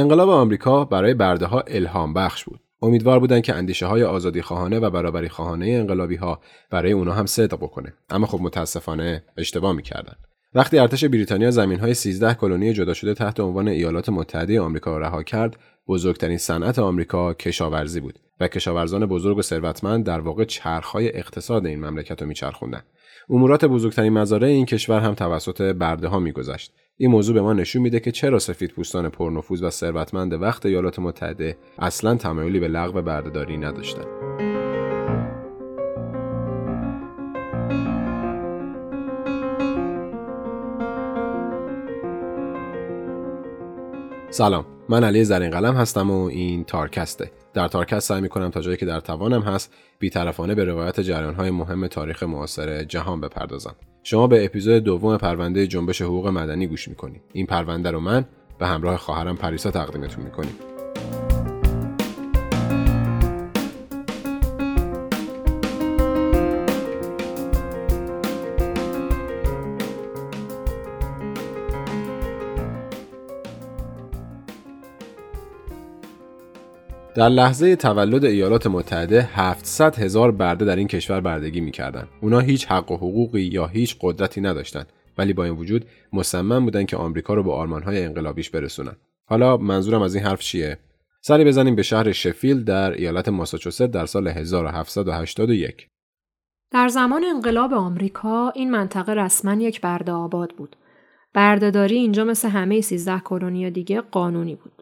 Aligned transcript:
انقلاب 0.00 0.28
آمریکا 0.28 0.84
برای 0.84 1.14
برده 1.14 1.46
ها 1.46 1.60
الهام 1.60 2.14
بخش 2.14 2.44
بود. 2.44 2.60
امیدوار 2.82 3.18
بودند 3.18 3.42
که 3.42 3.54
اندیشه 3.54 3.86
های 3.86 4.02
آزادی 4.02 4.42
خواهانه 4.42 4.78
و 4.78 4.90
برابری 4.90 5.28
خواهانه 5.28 5.66
انقلابی 5.66 6.16
ها 6.16 6.40
برای 6.70 6.92
اونا 6.92 7.12
هم 7.12 7.26
صدق 7.26 7.56
بکنه. 7.56 7.94
اما 8.10 8.26
خب 8.26 8.40
متاسفانه 8.40 9.24
اشتباه 9.36 9.72
می‌کردن 9.72 10.14
وقتی 10.54 10.78
ارتش 10.78 11.04
بریتانیا 11.04 11.50
زمین 11.50 11.78
های 11.80 11.94
13 11.94 12.34
کلونی 12.34 12.72
جدا 12.72 12.94
شده 12.94 13.14
تحت 13.14 13.40
عنوان 13.40 13.68
ایالات 13.68 14.08
متحده 14.08 14.60
آمریکا 14.60 14.98
را 14.98 15.06
رها 15.06 15.22
کرد 15.22 15.56
بزرگترین 15.88 16.38
صنعت 16.38 16.78
آمریکا 16.78 17.34
کشاورزی 17.34 18.00
بود 18.00 18.18
و 18.40 18.48
کشاورزان 18.48 19.06
بزرگ 19.06 19.38
و 19.38 19.42
ثروتمند 19.42 20.04
در 20.04 20.20
واقع 20.20 20.44
چرخهای 20.44 21.16
اقتصاد 21.16 21.66
این 21.66 21.84
مملکت 21.84 22.22
رو 22.22 22.28
میچرخوندن. 22.28 22.82
امورات 23.30 23.64
بزرگترین 23.64 24.12
مزارع 24.12 24.48
این 24.48 24.66
کشور 24.66 25.00
هم 25.00 25.14
توسط 25.14 25.62
برده 25.62 26.08
ها 26.08 26.18
میگذشت. 26.18 26.72
این 27.02 27.10
موضوع 27.10 27.34
به 27.34 27.42
ما 27.42 27.52
نشون 27.52 27.82
میده 27.82 28.00
که 28.00 28.12
چرا 28.12 28.38
سفید 28.38 28.70
پوستان 28.70 29.08
پرنفوذ 29.08 29.62
و 29.62 29.70
ثروتمند 29.70 30.32
وقت 30.32 30.66
ایالات 30.66 30.98
متحده 30.98 31.56
اصلا 31.78 32.14
تمایلی 32.14 32.60
به 32.60 32.68
لغو 32.68 33.02
بردهداری 33.02 33.56
نداشتند. 33.56 34.06
سلام 44.30 44.64
من 44.88 45.04
علی 45.04 45.24
زرین 45.24 45.50
قلم 45.50 45.74
هستم 45.74 46.10
و 46.10 46.24
این 46.24 46.64
تارکسته 46.64 47.30
در 47.54 47.68
تارکست 47.68 48.08
سعی 48.08 48.20
می‌کنم 48.20 48.50
تا 48.50 48.60
جایی 48.60 48.76
که 48.76 48.86
در 48.86 49.00
توانم 49.00 49.42
هست 49.42 49.74
بیطرفانه 49.98 50.54
به 50.54 50.64
روایت 50.64 51.00
جریانهای 51.00 51.50
مهم 51.50 51.86
تاریخ 51.86 52.22
معاصر 52.22 52.84
جهان 52.84 53.20
بپردازم. 53.20 53.74
شما 54.02 54.26
به 54.26 54.44
اپیزود 54.44 54.84
دوم 54.84 55.16
پرونده 55.16 55.66
جنبش 55.66 56.02
حقوق 56.02 56.28
مدنی 56.28 56.66
گوش 56.66 56.88
می‌کنید. 56.88 57.22
این 57.32 57.46
پرونده 57.46 57.90
رو 57.90 58.00
من 58.00 58.24
به 58.58 58.66
همراه 58.66 58.96
خواهرم 58.96 59.36
پریسا 59.36 59.70
تقدیمتون 59.70 60.24
می‌کنیم. 60.24 60.69
در 77.14 77.28
لحظه 77.28 77.76
تولد 77.76 78.24
ایالات 78.24 78.66
متحده 78.66 79.22
700 79.22 79.98
هزار 79.98 80.32
برده 80.32 80.64
در 80.64 80.76
این 80.76 80.88
کشور 80.88 81.20
بردگی 81.20 81.60
می‌کردند. 81.60 82.08
اونا 82.20 82.38
هیچ 82.40 82.66
حق 82.66 82.90
و 82.90 82.96
حقوقی 82.96 83.40
یا 83.40 83.66
هیچ 83.66 83.96
قدرتی 84.00 84.40
نداشتند 84.40 84.92
ولی 85.18 85.32
با 85.32 85.44
این 85.44 85.54
وجود 85.54 85.86
مصمم 86.12 86.64
بودن 86.64 86.84
که 86.84 86.96
آمریکا 86.96 87.34
رو 87.34 87.42
به 87.42 87.52
آرمانهای 87.52 88.04
انقلابیش 88.04 88.50
برسونن. 88.50 88.96
حالا 89.24 89.56
منظورم 89.56 90.02
از 90.02 90.14
این 90.14 90.24
حرف 90.24 90.40
چیه؟ 90.40 90.78
سری 91.22 91.44
بزنیم 91.44 91.74
به 91.74 91.82
شهر 91.82 92.12
شفیل 92.12 92.64
در 92.64 92.92
ایالت 92.92 93.28
ماساچوست 93.28 93.82
در 93.82 94.06
سال 94.06 94.28
1781. 94.28 95.88
در 96.70 96.88
زمان 96.88 97.24
انقلاب 97.24 97.74
آمریکا 97.74 98.50
این 98.50 98.70
منطقه 98.70 99.14
رسما 99.14 99.54
یک 99.54 99.80
برده 99.80 100.12
آباد 100.12 100.50
بود. 100.50 100.76
بردهداری 101.34 101.96
اینجا 101.96 102.24
مثل 102.24 102.48
همه 102.48 102.80
13 102.80 103.20
کلونی 103.24 103.70
دیگه 103.70 104.00
قانونی 104.00 104.54
بود. 104.54 104.79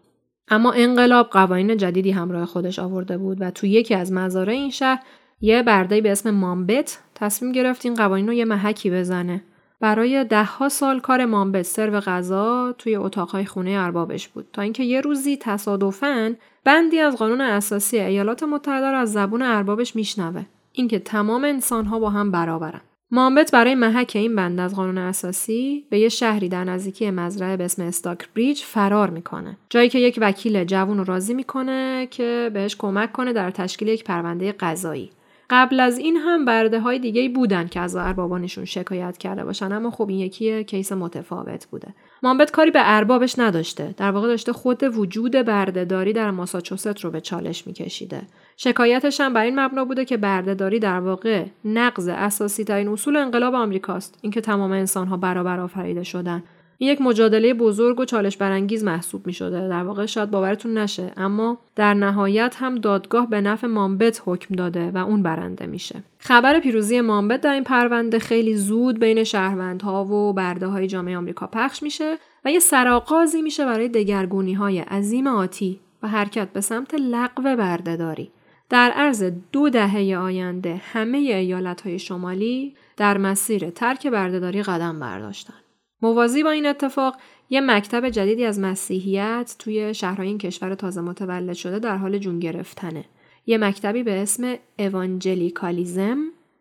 اما 0.50 0.72
انقلاب 0.72 1.30
قوانین 1.30 1.76
جدیدی 1.76 2.10
همراه 2.10 2.46
خودش 2.46 2.78
آورده 2.78 3.18
بود 3.18 3.40
و 3.40 3.50
تو 3.50 3.66
یکی 3.66 3.94
از 3.94 4.12
مزارع 4.12 4.52
این 4.52 4.70
شهر 4.70 5.02
یه 5.40 5.62
برده 5.62 6.00
به 6.00 6.12
اسم 6.12 6.30
مامبت 6.30 6.98
تصمیم 7.14 7.52
گرفت 7.52 7.86
این 7.86 7.94
قوانین 7.94 8.26
رو 8.26 8.32
یه 8.32 8.44
محکی 8.44 8.90
بزنه. 8.90 9.42
برای 9.80 10.24
دهها 10.24 10.68
سال 10.68 11.00
کار 11.00 11.24
مامبت 11.24 11.62
سرو 11.62 12.00
غذا 12.00 12.74
توی 12.78 12.96
اتاقهای 12.96 13.44
خونه 13.44 13.70
اربابش 13.70 14.28
بود. 14.28 14.46
تا 14.52 14.62
اینکه 14.62 14.84
یه 14.84 15.00
روزی 15.00 15.36
تصادفاً 15.36 16.34
بندی 16.64 16.98
از 16.98 17.16
قانون 17.16 17.40
اساسی 17.40 17.98
ایالات 17.98 18.42
متحده 18.42 18.86
رو 18.86 18.98
از 18.98 19.12
زبون 19.12 19.42
اربابش 19.42 19.96
میشنوه. 19.96 20.44
اینکه 20.72 20.98
تمام 20.98 21.44
انسانها 21.44 21.98
با 21.98 22.10
هم 22.10 22.30
برابرن. 22.30 22.80
مامبت 23.10 23.50
برای 23.52 23.74
محک 23.74 24.12
این 24.14 24.36
بند 24.36 24.60
از 24.60 24.74
قانون 24.74 24.98
اساسی 24.98 25.86
به 25.90 25.98
یه 25.98 26.08
شهری 26.08 26.48
در 26.48 26.64
نزدیکی 26.64 27.10
مزرعه 27.10 27.56
به 27.56 27.64
اسم 27.64 27.82
استاک 27.82 28.28
بریج 28.34 28.62
فرار 28.62 29.10
می‌کنه. 29.10 29.56
جایی 29.70 29.88
که 29.88 29.98
یک 29.98 30.18
وکیل 30.22 30.64
جوون 30.64 31.06
راضی 31.06 31.34
می‌کنه 31.34 32.08
که 32.10 32.50
بهش 32.54 32.76
کمک 32.76 33.12
کنه 33.12 33.32
در 33.32 33.50
تشکیل 33.50 33.88
یک 33.88 34.04
پرونده 34.04 34.52
قضایی. 34.52 35.10
قبل 35.50 35.80
از 35.80 35.98
این 35.98 36.16
هم 36.16 36.44
برده 36.44 36.80
های 36.80 36.98
دیگه 36.98 37.28
بودن 37.28 37.68
که 37.68 37.80
از 37.80 37.96
اربابانشون 37.96 38.64
شکایت 38.64 39.18
کرده 39.18 39.44
باشن 39.44 39.72
اما 39.72 39.90
خب 39.90 40.08
این 40.08 40.18
یکی 40.18 40.64
کیس 40.64 40.92
متفاوت 40.92 41.66
بوده. 41.66 41.94
مامبت 42.22 42.50
کاری 42.50 42.70
به 42.70 42.80
اربابش 42.82 43.38
نداشته. 43.38 43.94
در 43.96 44.10
واقع 44.10 44.26
داشته 44.26 44.52
خود 44.52 44.82
وجود 44.82 45.32
بردهداری 45.32 46.12
در 46.12 46.30
ماساچوست 46.30 47.00
رو 47.00 47.10
به 47.10 47.20
چالش 47.20 47.66
میکشیده. 47.66 48.22
شکایتش 48.60 49.20
هم 49.20 49.32
بر 49.32 49.44
این 49.44 49.60
مبنا 49.60 49.84
بوده 49.84 50.04
که 50.04 50.16
بردهداری 50.16 50.78
در 50.78 51.00
واقع 51.00 51.44
نقض 51.64 52.08
اساسی 52.08 52.64
ترین 52.64 52.88
اصول 52.88 53.16
انقلاب 53.16 53.54
آمریکاست 53.54 54.18
اینکه 54.22 54.40
تمام 54.40 54.72
انسانها 54.72 55.16
برابر 55.16 55.60
آفریده 55.60 56.02
شدن 56.02 56.42
این 56.78 56.90
یک 56.90 57.00
مجادله 57.00 57.54
بزرگ 57.54 58.00
و 58.00 58.04
چالش 58.04 58.36
برانگیز 58.36 58.84
محسوب 58.84 59.26
می 59.26 59.32
شده. 59.32 59.68
در 59.68 59.82
واقع 59.82 60.06
شاید 60.06 60.30
باورتون 60.30 60.78
نشه 60.78 61.12
اما 61.16 61.58
در 61.76 61.94
نهایت 61.94 62.56
هم 62.58 62.74
دادگاه 62.74 63.30
به 63.30 63.40
نفع 63.40 63.66
مامبت 63.66 64.22
حکم 64.24 64.54
داده 64.54 64.90
و 64.90 64.98
اون 64.98 65.22
برنده 65.22 65.66
میشه. 65.66 66.02
خبر 66.18 66.60
پیروزی 66.60 67.00
مامبت 67.00 67.40
در 67.40 67.52
این 67.52 67.64
پرونده 67.64 68.18
خیلی 68.18 68.56
زود 68.56 69.00
بین 69.00 69.24
شهروندها 69.24 70.04
و 70.04 70.32
برده 70.32 70.66
های 70.66 70.86
جامعه 70.86 71.16
آمریکا 71.16 71.46
پخش 71.46 71.82
میشه 71.82 72.18
و 72.44 72.52
یه 72.52 72.58
سرآغازی 72.58 73.42
میشه 73.42 73.64
برای 73.64 73.88
دگرگونی 73.88 74.54
های 74.54 74.78
عظیم 74.78 75.26
آتی 75.26 75.80
و 76.02 76.08
حرکت 76.08 76.48
به 76.52 76.60
سمت 76.60 76.94
لغو 76.94 77.56
بردهداری. 77.56 78.30
در 78.70 78.90
عرض 78.90 79.22
دو 79.52 79.70
دهه 79.70 80.18
آینده 80.18 80.82
همه 80.92 81.18
ایالت 81.18 81.80
های 81.80 81.98
شمالی 81.98 82.74
در 82.96 83.18
مسیر 83.18 83.70
ترک 83.70 84.06
بردهداری 84.06 84.62
قدم 84.62 85.00
برداشتن. 85.00 85.54
موازی 86.02 86.42
با 86.42 86.50
این 86.50 86.66
اتفاق 86.66 87.16
یه 87.50 87.60
مکتب 87.60 88.08
جدیدی 88.08 88.44
از 88.44 88.60
مسیحیت 88.60 89.56
توی 89.58 89.94
شهرهای 89.94 90.28
این 90.28 90.38
کشور 90.38 90.74
تازه 90.74 91.00
متولد 91.00 91.52
شده 91.52 91.78
در 91.78 91.96
حال 91.96 92.18
جون 92.18 92.38
گرفتنه. 92.38 93.04
یه 93.46 93.58
مکتبی 93.58 94.02
به 94.02 94.22
اسم 94.22 94.54
اوانجلیکالیزم 94.78 96.18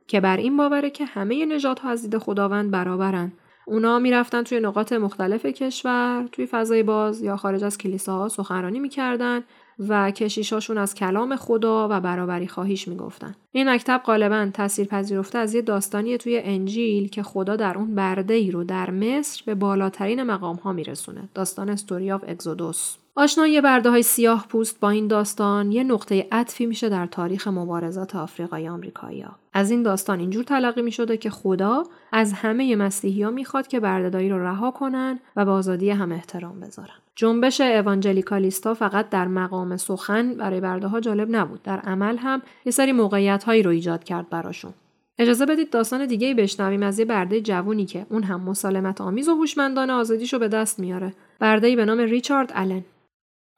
که 0.07 0.19
بر 0.19 0.38
این 0.38 0.57
باوره 0.57 0.90
که 0.90 1.06
همه 1.06 1.46
نژادها 1.46 1.90
از 1.90 2.01
دید 2.01 2.17
خداوند 2.17 2.72
برابرن. 2.72 3.31
اونا 3.66 4.00
می‌رفتن 4.00 4.44
توی 4.44 4.59
نقاط 4.59 4.94
مختلف 4.94 5.46
کشور، 5.46 6.29
توی 6.31 6.46
فضای 6.46 6.84
باز 6.84 7.22
یا 7.22 7.38
خارج 7.38 7.63
از 7.63 7.78
کلیساها 7.78 8.28
سخنرانی 8.28 8.79
می‌کردن 8.79 9.44
و 9.79 10.11
کشیشاشون 10.11 10.77
از 10.77 10.95
کلام 10.95 11.35
خدا 11.35 11.88
و 11.91 11.99
برابری 12.01 12.47
خواهیش 12.47 12.88
می‌گفتن. 12.88 13.35
این 13.51 13.69
مکتب 13.69 14.01
غالبا 14.05 14.49
تاثیر 14.53 14.88
پذیرفته 14.88 15.38
از 15.38 15.53
یه 15.53 15.61
داستانی 15.61 16.17
توی 16.17 16.41
انجیل 16.43 17.09
که 17.09 17.23
خدا 17.23 17.55
در 17.55 17.77
اون 17.77 17.95
برده 17.95 18.33
ای 18.33 18.51
رو 18.51 18.63
در 18.63 18.89
مصر 18.89 19.43
به 19.45 19.55
بالاترین 19.55 20.23
مقام 20.23 20.55
ها 20.55 20.73
میرسونه. 20.73 21.29
داستان 21.33 21.69
استوری 21.69 22.11
آف 22.11 22.23
اگزودوس. 22.27 22.95
آشنایی 23.16 23.61
برده 23.61 23.89
های 23.89 24.03
سیاه 24.03 24.45
پوست 24.49 24.79
با 24.79 24.89
این 24.89 25.07
داستان 25.07 25.71
یه 25.71 25.83
نقطه 25.83 26.27
عطفی 26.31 26.66
میشه 26.66 26.89
در 26.89 27.05
تاریخ 27.05 27.47
مبارزات 27.47 28.16
آفریقای 28.16 28.69
آمریکایی 28.69 29.25
از 29.53 29.71
این 29.71 29.83
داستان 29.83 30.19
اینجور 30.19 30.43
تلقی 30.43 30.81
می 30.81 30.91
شده 30.91 31.17
که 31.17 31.29
خدا 31.29 31.83
از 32.11 32.33
همه 32.33 32.75
مسیحی 32.75 33.23
ها 33.23 33.31
می‌خواد 33.31 33.67
که 33.67 33.79
بردهداری 33.79 34.29
رو 34.29 34.43
رها 34.43 34.71
کنن 34.71 35.19
و 35.35 35.45
به 35.45 35.51
آزادی 35.51 35.89
هم 35.89 36.11
احترام 36.11 36.59
بذارن. 36.59 37.06
جنبش 37.17 37.61
اوانجلیکالیستا 37.61 38.73
فقط 38.73 39.09
در 39.09 39.28
مقام 39.28 39.78
سخن 39.78 40.33
برای 40.33 40.61
برده 40.61 40.88
ها 40.88 41.00
جالب 41.00 41.28
نبود. 41.31 41.63
در 41.63 41.79
عمل 41.79 42.17
هم 42.17 42.41
یه 42.66 42.72
سری 42.72 42.91
موقعیت 42.91 43.44
هایی 43.44 43.63
رو 43.63 43.72
ایجاد 43.72 44.03
کرد 44.03 44.29
براشون. 44.29 44.73
اجازه 45.19 45.45
بدید 45.45 45.69
داستان 45.69 46.05
دیگه 46.05 46.28
ای 46.28 46.33
بشنویم 46.33 46.83
از 46.83 47.00
یه 47.00 47.05
برده 47.05 47.41
جوونی 47.41 47.85
که 47.85 48.05
اون 48.09 48.23
هم 48.23 48.41
مسالمت 48.41 49.01
آمیز 49.01 49.29
و 49.29 49.35
هوشمندانه 49.35 49.94
آزادیشو 49.94 50.39
به 50.39 50.47
دست 50.47 50.79
میاره. 50.79 51.13
برده 51.39 51.75
به 51.75 51.85
نام 51.85 52.00
ریچارد 52.00 52.51
آلن. 52.51 52.83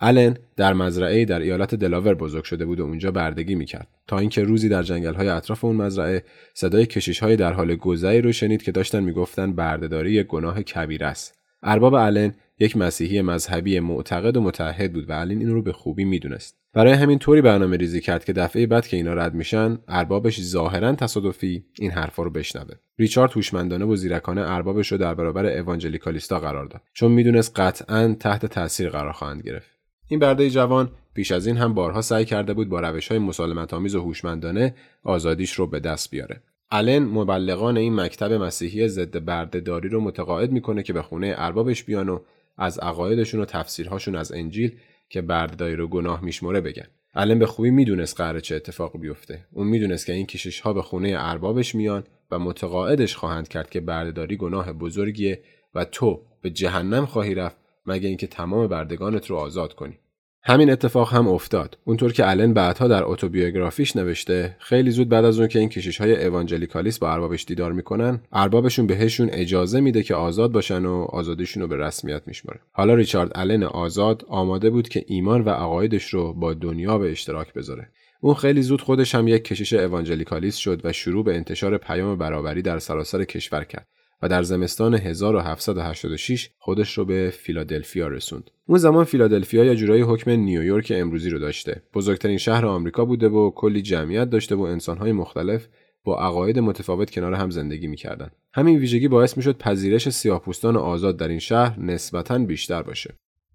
آلن 0.01 0.37
در 0.55 0.73
مزرعه 0.73 1.25
در 1.25 1.39
ایالت 1.39 1.75
دلاور 1.75 2.13
بزرگ 2.13 2.43
شده 2.43 2.65
بود 2.65 2.79
و 2.79 2.83
اونجا 2.83 3.11
بردگی 3.11 3.55
می‌کرد 3.55 3.87
تا 4.07 4.19
اینکه 4.19 4.43
روزی 4.43 4.69
در 4.69 4.83
جنگل 4.83 5.13
های 5.13 5.27
اطراف 5.27 5.65
اون 5.65 5.75
مزرعه 5.75 6.23
صدای 6.53 6.85
کشیش 6.85 7.19
های 7.19 7.35
در 7.35 7.53
حال 7.53 7.75
گذری 7.75 8.21
رو 8.21 8.31
شنید 8.31 8.63
که 8.63 8.71
داشتن 8.71 8.99
می‌گفتن 8.99 9.53
بردهداری 9.53 10.11
یک 10.11 10.27
گناه 10.27 10.63
کبیر 10.63 11.03
است 11.03 11.39
ارباب 11.63 11.95
آلن 11.95 12.33
یک 12.59 12.77
مسیحی 12.77 13.21
مذهبی 13.21 13.79
معتقد 13.79 14.37
و 14.37 14.41
متحد 14.41 14.93
بود 14.93 15.09
و 15.09 15.13
آلن 15.13 15.39
این 15.39 15.49
رو 15.49 15.61
به 15.61 15.73
خوبی 15.73 16.05
می‌دونست. 16.05 16.59
برای 16.73 16.93
همین 16.93 17.19
طوری 17.19 17.41
برنامه 17.41 17.77
ریزی 17.77 18.01
کرد 18.01 18.25
که 18.25 18.33
دفعه 18.33 18.67
بعد 18.67 18.87
که 18.87 18.97
اینا 18.97 19.13
رد 19.13 19.33
میشن 19.33 19.77
اربابش 19.87 20.41
ظاهرا 20.41 20.95
تصادفی 20.95 21.65
این 21.79 21.91
حرفا 21.91 22.23
رو 22.23 22.29
بشنوه. 22.29 22.75
ریچارد 22.99 23.31
هوشمندانه 23.31 23.85
و 23.85 23.95
زیرکانه 23.95 24.41
اربابش 24.41 24.91
رو 24.91 24.97
در 24.97 25.13
برابر 25.13 25.45
اوانجلیکالیستا 25.45 26.39
قرار 26.39 26.65
داد 26.65 26.81
چون 26.93 27.11
می‌دونست 27.11 27.59
قطعا 27.59 28.15
تحت 28.19 28.45
تاثیر 28.45 28.89
قرار 28.89 29.11
خواهند 29.11 29.41
گرفت. 29.41 29.69
این 30.07 30.19
برده 30.19 30.49
جوان 30.49 30.91
پیش 31.13 31.31
از 31.31 31.47
این 31.47 31.57
هم 31.57 31.73
بارها 31.73 32.01
سعی 32.01 32.25
کرده 32.25 32.53
بود 32.53 32.69
با 32.69 32.79
روش 32.79 33.07
های 33.07 33.19
مسالمت 33.19 33.73
آمیز 33.73 33.95
و 33.95 34.01
هوشمندانه 34.01 34.75
آزادیش 35.03 35.53
رو 35.53 35.67
به 35.67 35.79
دست 35.79 36.11
بیاره. 36.11 36.41
آلن 36.71 36.99
مبلغان 36.99 37.77
این 37.77 37.95
مکتب 37.95 38.33
مسیحی 38.33 38.87
ضد 38.87 39.25
بردهداری 39.25 39.89
رو 39.89 40.01
متقاعد 40.01 40.51
می‌کنه 40.51 40.83
که 40.83 40.93
به 40.93 41.01
خونه 41.01 41.33
اربابش 41.37 41.83
بیان 41.83 42.09
و 42.09 42.19
از 42.59 42.79
عقایدشون 42.79 43.41
و 43.41 43.45
تفسیرهاشون 43.45 44.15
از 44.15 44.31
انجیل 44.31 44.77
که 45.09 45.21
بردهداری 45.21 45.75
رو 45.75 45.87
گناه 45.87 46.23
میشمره 46.23 46.61
بگن. 46.61 46.87
الان 47.13 47.39
به 47.39 47.45
خوبی 47.45 47.69
می‌دونست 47.69 48.17
قراره 48.17 48.41
چه 48.41 48.55
اتفاقی 48.55 48.99
بیفته. 48.99 49.45
اون 49.51 49.67
می‌دونست 49.67 50.05
که 50.05 50.13
این 50.13 50.25
کشیش 50.25 50.59
ها 50.59 50.73
به 50.73 50.81
خونه 50.81 51.15
اربابش 51.17 51.75
میان 51.75 52.03
و 52.31 52.39
متقاعدش 52.39 53.15
خواهند 53.15 53.47
کرد 53.47 53.69
که 53.69 53.79
بردهداری 53.79 54.37
گناه 54.37 54.73
بزرگیه 54.73 55.43
و 55.75 55.85
تو 55.85 56.21
به 56.41 56.49
جهنم 56.49 57.05
خواهی 57.05 57.35
رفت 57.35 57.57
مگه 57.85 58.07
اینکه 58.07 58.27
تمام 58.27 58.67
بردگانت 58.67 59.27
رو 59.27 59.35
آزاد 59.35 59.73
کنی. 59.73 59.99
همین 60.43 60.69
اتفاق 60.69 61.13
هم 61.13 61.27
افتاد. 61.27 61.77
اونطور 61.85 62.13
که 62.13 62.29
الن 62.29 62.53
بعدها 62.53 62.87
در 62.87 63.03
اتوبیوگرافیش 63.03 63.95
نوشته 63.95 64.55
خیلی 64.59 64.91
زود 64.91 65.09
بعد 65.09 65.25
از 65.25 65.39
اون 65.39 65.47
که 65.47 65.59
این 65.59 65.69
کشیش 65.69 66.01
های 66.01 66.25
اوانجلیکالیس 66.25 66.99
با 66.99 67.11
اربابش 67.11 67.45
دیدار 67.45 67.71
می‌کنن 67.71 68.19
اربابشون 68.31 68.87
بهشون 68.87 69.29
اجازه 69.31 69.79
میده 69.79 70.03
که 70.03 70.15
آزاد 70.15 70.51
باشن 70.51 70.85
و 70.85 70.93
آزادیشون 71.09 71.61
رو 71.61 71.67
به 71.67 71.77
رسمیت 71.77 72.21
میشماره. 72.25 72.59
حالا 72.71 72.93
ریچارد 72.93 73.31
الن 73.35 73.63
آزاد 73.63 74.25
آماده 74.27 74.69
بود 74.69 74.89
که 74.89 75.03
ایمان 75.07 75.41
و 75.41 75.49
عقایدش 75.49 76.13
رو 76.13 76.33
با 76.33 76.53
دنیا 76.53 76.97
به 76.97 77.11
اشتراک 77.11 77.53
بذاره. 77.53 77.89
اون 78.21 78.33
خیلی 78.33 78.61
زود 78.61 78.81
خودش 78.81 79.15
هم 79.15 79.27
یک 79.27 79.43
کشیش 79.43 79.73
اوانجلیکالیس 79.73 80.55
شد 80.55 80.81
و 80.83 80.93
شروع 80.93 81.23
به 81.23 81.35
انتشار 81.35 81.77
پیام 81.77 82.17
برابری 82.17 82.61
در 82.61 82.79
سراسر 82.79 83.23
کشور 83.23 83.63
کرد. 83.63 83.87
و 84.21 84.29
در 84.29 84.43
زمستان 84.43 84.93
1786 84.93 86.49
خودش 86.57 86.97
رو 86.97 87.05
به 87.05 87.33
فیلادلفیا 87.37 88.07
رسوند. 88.07 88.51
اون 88.65 88.77
زمان 88.77 89.03
فیلادلفیا 89.05 89.63
یا 89.63 89.75
جورایی 89.75 90.01
حکم 90.01 90.31
نیویورک 90.31 90.93
امروزی 90.95 91.29
رو 91.29 91.39
داشته. 91.39 91.81
بزرگترین 91.93 92.37
شهر 92.37 92.65
آمریکا 92.65 93.05
بوده 93.05 93.29
و 93.29 93.51
کلی 93.51 93.81
جمعیت 93.81 94.29
داشته 94.29 94.55
و 94.55 94.61
انسانهای 94.61 95.11
مختلف 95.11 95.67
با 96.03 96.19
عقاید 96.19 96.59
متفاوت 96.59 97.11
کنار 97.11 97.33
هم 97.33 97.49
زندگی 97.49 97.87
می‌کردن. 97.87 98.29
همین 98.53 98.77
ویژگی 98.77 99.07
باعث 99.07 99.37
می‌شد 99.37 99.57
پذیرش 99.57 100.09
سیاهپوستان 100.09 100.77
آزاد 100.77 101.17
در 101.17 101.27
این 101.27 101.39
شهر 101.39 101.79
نسبتا 101.79 102.37
بیشتر 102.37 102.83
باشه. 102.83 103.13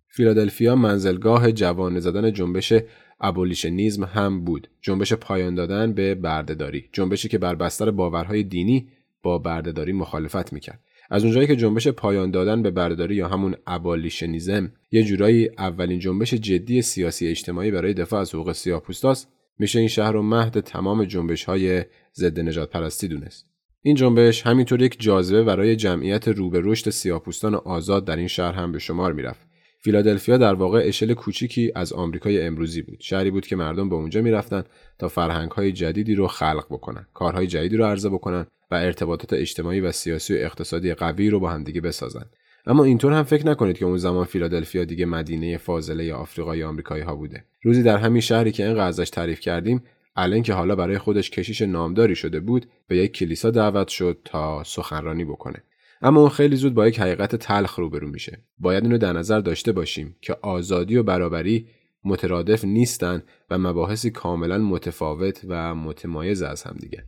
فیلادلفیا 0.08 0.76
منزلگاه 0.76 1.52
جوانه 1.52 2.00
زدن 2.00 2.32
جنبش 2.32 2.72
abolitionism 3.20 4.04
هم 4.04 4.44
بود 4.44 4.68
جنبش 4.82 5.12
پایان 5.12 5.54
دادن 5.54 5.92
به 5.92 6.14
بردهداری 6.14 6.88
جنبشی 6.92 7.28
که 7.28 7.38
بر 7.38 7.54
بستر 7.54 7.90
باورهای 7.90 8.42
دینی 8.42 8.88
با 9.24 9.38
بردهداری 9.38 9.92
مخالفت 9.92 10.52
می‌کرد. 10.52 10.80
از 11.10 11.24
اونجایی 11.24 11.46
که 11.46 11.56
جنبش 11.56 11.88
پایان 11.88 12.30
دادن 12.30 12.62
به 12.62 12.70
بردهداری 12.70 13.14
یا 13.14 13.28
همون 13.28 13.54
abolitionism 13.66 14.72
یه 14.92 15.02
جورایی 15.02 15.50
اولین 15.58 15.98
جنبش 15.98 16.34
جدی 16.34 16.82
سیاسی 16.82 17.26
اجتماعی 17.26 17.70
برای 17.70 17.94
دفاع 17.94 18.20
از 18.20 18.34
حقوق 18.34 18.52
سیاه‌پوستاست 18.52 19.28
میشه 19.58 19.78
این 19.78 19.88
شهر 19.88 20.12
رو 20.12 20.22
مهد 20.22 20.60
تمام 20.60 21.04
جنبش 21.04 21.44
های 21.44 21.84
ضد 22.14 22.40
نجات 22.40 22.70
پرستی 22.70 23.08
دونست. 23.08 23.46
این 23.82 23.94
جنبش 23.94 24.46
همینطور 24.46 24.82
یک 24.82 25.00
جاذبه 25.00 25.42
برای 25.42 25.76
جمعیت 25.76 26.28
رو 26.28 26.50
به 26.50 26.60
رشد 26.64 26.90
سیاه‌پوستان 26.90 27.54
آزاد 27.54 28.04
در 28.04 28.16
این 28.16 28.28
شهر 28.28 28.52
هم 28.52 28.72
به 28.72 28.78
شمار 28.78 29.12
می‌رفت. 29.12 29.53
فیلادلفیا 29.84 30.36
در 30.36 30.54
واقع 30.54 30.82
اشل 30.84 31.14
کوچیکی 31.14 31.72
از 31.74 31.92
آمریکای 31.92 32.42
امروزی 32.42 32.82
بود. 32.82 33.00
شهری 33.00 33.30
بود 33.30 33.46
که 33.46 33.56
مردم 33.56 33.88
به 33.88 33.94
اونجا 33.94 34.22
می‌رفتن 34.22 34.64
تا 34.98 35.08
فرهنگ‌های 35.08 35.72
جدیدی 35.72 36.14
رو 36.14 36.26
خلق 36.26 36.66
بکنن 36.70 37.06
کارهای 37.14 37.46
جدیدی 37.46 37.76
رو 37.76 37.84
عرضه 37.84 38.08
بکنن 38.08 38.46
و 38.70 38.74
ارتباطات 38.74 39.32
اجتماعی 39.32 39.80
و 39.80 39.92
سیاسی 39.92 40.34
و 40.34 40.36
اقتصادی 40.36 40.94
قوی 40.94 41.30
رو 41.30 41.40
با 41.40 41.50
همدیگه 41.50 41.80
بسازن. 41.80 42.24
اما 42.66 42.84
اینطور 42.84 43.12
هم 43.12 43.22
فکر 43.22 43.46
نکنید 43.46 43.78
که 43.78 43.84
اون 43.84 43.96
زمان 43.96 44.24
فیلادلفیا 44.24 44.84
دیگه 44.84 45.06
مدینه 45.06 45.56
فاضله 45.56 46.04
یا 46.04 46.16
آفریقای 46.16 46.62
آمریکایی 46.62 47.02
ها 47.02 47.14
بوده. 47.14 47.44
روزی 47.62 47.82
در 47.82 47.96
همین 47.96 48.20
شهری 48.20 48.52
که 48.52 48.66
اینقدر 48.66 48.86
ازش 48.86 49.10
تعریف 49.10 49.40
کردیم 49.40 49.82
الان 50.16 50.42
که 50.42 50.52
حالا 50.52 50.76
برای 50.76 50.98
خودش 50.98 51.30
کشیش 51.30 51.62
نامداری 51.62 52.16
شده 52.16 52.40
بود 52.40 52.66
به 52.88 52.96
یک 52.96 53.12
کلیسا 53.12 53.50
دعوت 53.50 53.88
شد 53.88 54.20
تا 54.24 54.62
سخنرانی 54.64 55.24
بکنه. 55.24 55.62
اما 56.02 56.20
اون 56.20 56.30
خیلی 56.30 56.56
زود 56.56 56.74
با 56.74 56.88
یک 56.88 57.00
حقیقت 57.00 57.36
تلخ 57.36 57.78
روبرو 57.78 58.08
میشه. 58.08 58.44
باید 58.58 58.84
اینو 58.84 58.98
در 58.98 59.12
نظر 59.12 59.40
داشته 59.40 59.72
باشیم 59.72 60.16
که 60.20 60.36
آزادی 60.42 60.96
و 60.96 61.02
برابری 61.02 61.68
مترادف 62.04 62.64
نیستن 62.64 63.22
و 63.50 63.58
مباحثی 63.58 64.10
کاملا 64.10 64.58
متفاوت 64.58 65.40
و 65.48 65.74
متمایز 65.74 66.42
از 66.42 66.62
هم 66.62 66.76
دیگه 66.80 67.04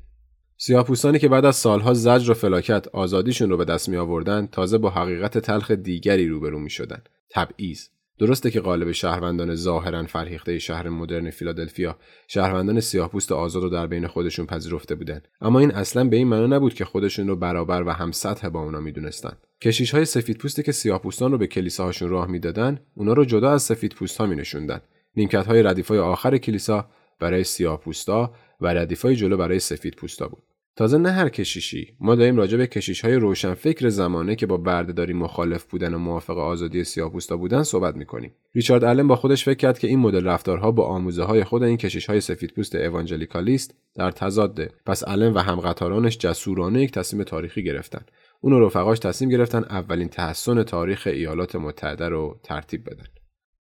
سیاهپوستانی 0.57 1.19
که 1.19 1.29
بعد 1.29 1.45
از 1.45 1.57
سالها 1.57 1.95
زجر 1.95 2.31
و 2.31 2.35
فلاکت 2.35 2.89
آزادیشون 2.89 3.51
رو 3.51 3.57
به 3.57 3.65
دست 3.65 3.89
می 3.89 3.97
آوردن 3.97 4.47
تازه 4.47 4.79
با 4.79 4.91
حقیقت 4.91 5.39
تلخ 5.39 5.71
دیگری 5.71 6.29
روبرو 6.29 6.59
می 6.59 6.71
شدن 6.71 7.03
تبعیض. 7.31 7.89
درسته 8.19 8.51
که 8.51 8.61
قالب 8.61 8.93
شهروندان 8.93 9.55
ظاهرا 9.55 10.05
فرهیخته 10.05 10.59
شهر 10.59 10.89
مدرن 10.89 11.31
فیلادلفیا 11.31 11.97
شهروندان 12.29 12.81
سیاهپوست 12.81 13.33
آزاد 13.33 13.63
رو 13.63 13.69
در 13.69 13.87
بین 13.87 14.07
خودشون 14.07 14.47
پذیرفته 14.47 14.95
بودن. 14.95 15.21
اما 15.41 15.61
این 15.61 15.71
اصلا 15.71 16.05
به 16.05 16.17
این 16.17 16.29
معنا 16.29 16.57
نبود 16.57 16.75
که 16.75 16.85
خودشون 16.85 17.29
رو 17.29 17.37
برابر 17.37 17.83
و 17.87 17.91
هم 17.91 18.13
سطح 18.13 18.49
با 18.49 18.63
اونا 18.63 18.81
می‌دونستن. 18.81 19.37
کشیش 19.61 19.95
های 19.95 20.05
سفید 20.05 20.63
که 20.65 20.73
سیاهپوستان 20.73 21.33
رو 21.33 21.39
به 21.39 21.47
کلیساهاشون 21.47 22.09
راه 22.09 22.27
می‌دادن 22.27 22.81
اونا 22.95 23.13
رو 23.13 23.25
جدا 23.25 23.51
از 23.51 23.63
سفید 23.63 23.95
پوست 23.95 24.19
ها 24.19 24.27
می 24.27 24.37
نشوندن 24.37 24.81
نیمکت 25.17 25.47
های 25.47 25.63
ردیف 25.63 25.89
های 25.89 25.99
آخر 25.99 26.39
کلیسا 26.39 26.89
برای 27.21 27.45
سیاهپوستا 27.45 28.35
و 28.61 28.67
ردیف 28.67 29.03
های 29.03 29.17
جلو 29.17 29.37
برای 29.37 29.59
سفید 29.59 29.95
پوستا 29.95 30.29
بود. 30.29 30.43
تازه 30.77 30.99
نه 30.99 31.11
هر 31.11 31.29
کشیشی. 31.29 31.95
ما 32.01 32.15
داریم 32.15 32.37
راجع 32.37 32.59
به 32.59 32.67
کشیش 32.67 33.05
های 33.05 33.15
روشن 33.15 33.55
فکر 33.55 33.89
زمانه 33.89 34.37
که 34.37 34.47
با 34.47 34.57
بردهداری 34.57 35.13
مخالف 35.13 35.65
بودن 35.65 35.95
و 35.95 35.99
موافق 35.99 36.39
آزادی 36.39 36.85
سیاه‌پوستا 36.85 37.37
بودن 37.37 37.63
صحبت 37.63 37.97
می‌کنیم. 37.97 38.33
ریچارد 38.55 38.85
آلن 38.85 39.09
با 39.09 39.17
خودش 39.17 39.45
فکر 39.45 39.57
کرد 39.57 39.79
که 39.79 39.89
این 39.89 39.99
مدل 39.99 40.25
رفتارها 40.25 40.71
با 40.71 40.87
آموزه 40.87 41.23
های 41.23 41.45
خود 41.45 41.63
این 41.63 41.77
کشیش 41.77 42.07
های 42.07 42.21
سفیدپوست 42.21 42.75
اوانجلیکالیست 42.75 43.75
در 43.95 44.11
تضاده. 44.11 44.71
پس 44.87 45.05
آلن 45.05 45.33
و 45.33 45.39
همقطارانش 45.39 46.19
جسورانه 46.19 46.83
یک 46.83 46.93
تصمیم 46.93 47.23
تاریخی 47.23 47.65
گرفتن. 47.65 48.05
اون 48.41 48.53
و 48.53 48.67
رفقاش 48.67 48.99
تصمیم 48.99 49.31
گرفتن 49.31 49.65
اولین 49.65 50.09
تحسن 50.09 50.63
تاریخ 50.63 51.07
ایالات 51.07 51.57
متحده 51.57 52.09
رو 52.09 52.41
ترتیب 52.43 52.85
بدن. 52.85 53.07